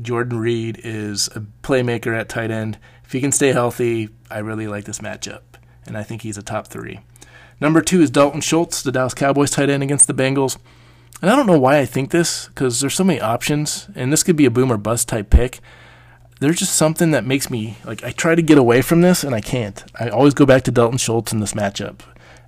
Jordan 0.01 0.39
Reed 0.39 0.82
is 0.84 1.28
a 1.36 1.41
playmaker 1.61 2.19
at 2.19 2.30
tight 2.30 2.49
end. 2.49 2.80
If 3.05 3.11
he 3.11 3.21
can 3.21 3.32
stay 3.32 3.51
healthy, 3.51 4.09
I 4.32 4.39
really 4.39 4.67
like 4.67 4.86
this 4.86 5.01
matchup, 5.01 5.41
and 5.86 5.95
I 5.95 6.01
think 6.01 6.23
he's 6.23 6.39
a 6.39 6.41
top 6.41 6.65
three. 6.65 7.01
Number 7.61 7.82
two 7.82 8.01
is 8.01 8.09
Dalton 8.09 8.41
Schultz, 8.41 8.82
the 8.82 8.91
Dallas 8.91 9.13
Cowboys 9.13 9.51
tight 9.51 9.69
end 9.69 9.84
against 9.84 10.07
the 10.07 10.15
Bengals. 10.15 10.57
And 11.22 11.32
I 11.32 11.36
don't 11.36 11.47
know 11.47 11.60
why 11.60 11.80
I 11.80 11.86
think 11.86 12.12
this 12.12 12.47
because 12.47 12.80
there's 12.80 12.93
so 12.93 13.03
many 13.03 13.20
options, 13.20 13.88
and 13.95 14.14
this 14.14 14.24
could 14.24 14.36
be 14.36 14.45
a 14.45 14.51
boom 14.51 14.72
or 14.72 14.78
bust 14.78 15.08
type 15.08 15.30
pick. 15.30 15.60
There's 16.39 16.60
just 16.60 16.76
something 16.76 17.12
that 17.12 17.26
makes 17.26 17.49
me 17.49 17.78
like 17.84 18.03
I 18.03 18.12
try 18.12 18.36
to 18.36 18.41
get 18.43 18.60
away 18.60 18.84
from 18.84 19.01
this 19.01 19.24
and 19.24 19.34
I 19.34 19.41
can't. 19.41 19.84
I 19.99 20.10
always 20.10 20.36
go 20.36 20.45
back 20.45 20.64
to 20.64 20.72
Dalton 20.72 20.99
Schultz 20.99 21.34
in 21.34 21.39
this 21.39 21.53
matchup 21.53 22.01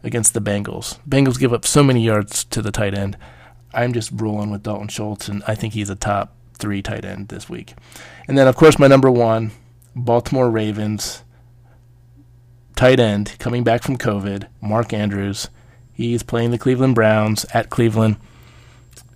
against 0.04 0.34
the 0.34 0.42
Bengals. 0.42 1.00
Bengals 1.08 1.40
give 1.40 1.54
up 1.54 1.66
so 1.66 1.84
many 1.84 2.04
yards 2.04 2.44
to 2.46 2.62
the 2.62 2.72
tight 2.72 2.94
end. 2.94 3.18
I'm 3.74 3.94
just 3.94 4.12
rolling 4.14 4.52
with 4.52 4.64
Dalton 4.64 4.88
Schultz, 4.88 5.28
and 5.28 5.44
I 5.48 5.56
think 5.56 5.74
he's 5.74 5.90
a 5.90 5.96
top 5.96 6.36
three 6.54 6.82
tight 6.82 7.06
end 7.06 7.30
this 7.30 7.50
week. 7.50 7.74
And 8.28 8.38
then, 8.38 8.48
of 8.48 8.56
course, 8.56 8.80
my 8.80 8.88
number 8.88 9.10
one, 9.10 9.52
Baltimore 9.96 10.50
Ravens 10.50 11.24
tight 12.76 13.00
end 13.00 13.36
coming 13.40 13.64
back 13.64 13.84
from 13.84 13.98
COVID, 13.98 14.48
Mark 14.62 14.94
Andrews. 14.94 15.50
He's 15.92 16.24
playing 16.24 16.52
the 16.52 16.58
Cleveland 16.58 16.96
Browns 16.96 17.46
at 17.54 17.70
Cleveland. 17.70 18.18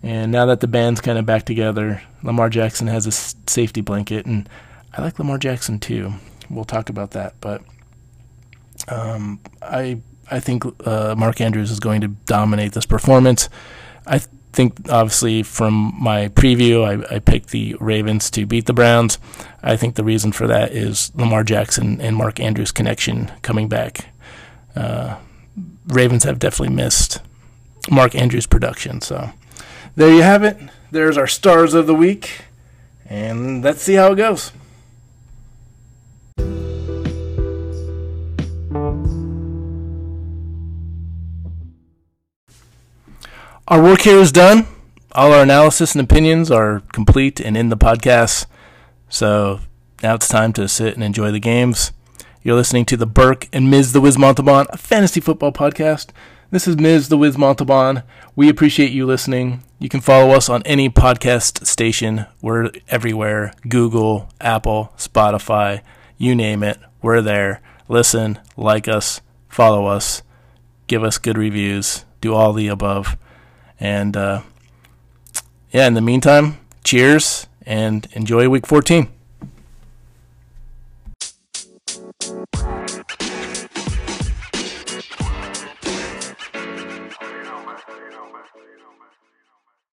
And 0.03 0.33
now 0.33 0.45
that 0.47 0.59
the 0.59 0.67
band's 0.67 0.99
kind 0.99 1.17
of 1.17 1.25
back 1.25 1.45
together, 1.45 2.03
Lamar 2.21 2.49
Jackson 2.49 2.87
has 2.87 3.07
a 3.07 3.11
safety 3.11 3.79
blanket, 3.79 4.25
and 4.25 4.49
I 4.95 5.01
like 5.01 5.17
Lamar 5.17 5.37
Jackson 5.37 5.79
too. 5.79 6.13
We'll 6.49 6.65
talk 6.65 6.89
about 6.89 7.11
that, 7.11 7.35
but 7.39 7.63
um, 8.89 9.39
I 9.61 10.01
I 10.29 10.41
think 10.41 10.65
uh, 10.85 11.15
Mark 11.17 11.39
Andrews 11.39 11.71
is 11.71 11.79
going 11.79 12.01
to 12.01 12.07
dominate 12.07 12.73
this 12.73 12.85
performance. 12.85 13.47
I 14.05 14.17
th- 14.19 14.29
think 14.51 14.89
obviously 14.89 15.41
from 15.41 15.93
my 15.99 16.27
preview, 16.29 16.83
I, 16.85 17.15
I, 17.15 17.19
picked 17.19 17.49
the 17.49 17.75
Ravens 17.79 18.29
to 18.31 18.45
beat 18.45 18.67
the 18.67 18.73
Browns. 18.73 19.17
I 19.63 19.75
think 19.75 19.95
the 19.95 20.03
reason 20.03 20.31
for 20.31 20.45
that 20.47 20.71
is 20.71 21.11
Lamar 21.15 21.43
Jackson 21.43 21.99
and 21.99 22.15
Mark 22.15 22.39
Andrews' 22.39 22.71
connection 22.71 23.31
coming 23.41 23.67
back. 23.67 24.05
Uh, 24.75 25.17
Ravens 25.87 26.23
have 26.23 26.39
definitely 26.39 26.75
missed 26.75 27.19
Mark 27.89 28.13
Andrews' 28.15 28.45
production. 28.45 29.01
So 29.01 29.31
there 29.95 30.13
you 30.13 30.21
have 30.21 30.43
it. 30.43 30.57
There's 30.91 31.17
our 31.17 31.27
stars 31.27 31.73
of 31.73 31.87
the 31.87 31.95
week, 31.95 32.41
and 33.09 33.63
let's 33.63 33.81
see 33.81 33.93
how 33.93 34.11
it 34.11 34.15
goes. 34.15 34.51
Our 43.67 43.81
work 43.81 44.01
here 44.01 44.17
is 44.17 44.31
done. 44.31 44.67
All 45.13 45.31
our 45.31 45.41
analysis 45.41 45.95
and 45.95 46.03
opinions 46.03 46.51
are 46.51 46.81
complete 46.91 47.39
and 47.39 47.55
in 47.55 47.69
the 47.69 47.77
podcast. 47.77 48.45
So 49.09 49.61
now 50.03 50.15
it's 50.15 50.27
time 50.27 50.53
to 50.53 50.67
sit 50.67 50.95
and 50.95 51.03
enjoy 51.03 51.31
the 51.31 51.39
games. 51.39 51.91
You're 52.41 52.57
listening 52.57 52.85
to 52.85 52.97
the 52.97 53.05
Burke 53.05 53.47
and 53.53 53.71
Ms. 53.71 53.93
the 53.93 54.01
Wiz 54.01 54.17
Montalban 54.17 54.67
fantasy 54.75 55.21
football 55.21 55.53
podcast. 55.53 56.09
This 56.53 56.67
is 56.67 56.77
Ms. 56.77 57.09
the 57.09 57.17
Wiz 57.17 57.35
Montalban. 57.35 58.03
We 58.35 58.47
appreciate 58.47 58.91
you 58.91 59.07
listening. 59.07 59.63
You 59.79 59.89
can 59.89 60.01
follow 60.01 60.35
us 60.35 60.49
on 60.49 60.61
any 60.67 60.87
podcast 60.87 61.65
station. 61.65 62.27
We're 62.43 62.69
everywhere 62.87 63.53
Google, 63.67 64.29
Apple, 64.39 64.93
Spotify, 64.95 65.81
you 66.15 66.35
name 66.35 66.61
it. 66.61 66.77
We're 67.01 67.23
there. 67.23 67.59
Listen, 67.87 68.37
like 68.55 68.87
us, 68.87 69.19
follow 69.49 69.87
us, 69.87 70.21
give 70.85 71.03
us 71.03 71.17
good 71.17 71.39
reviews, 71.39 72.05
do 72.21 72.35
all 72.35 72.53
the 72.53 72.67
above. 72.67 73.17
And 73.79 74.15
uh, 74.15 74.43
yeah, 75.71 75.87
in 75.87 75.95
the 75.95 76.01
meantime, 76.01 76.59
cheers 76.83 77.47
and 77.65 78.07
enjoy 78.11 78.47
week 78.47 78.67
14. 78.67 79.09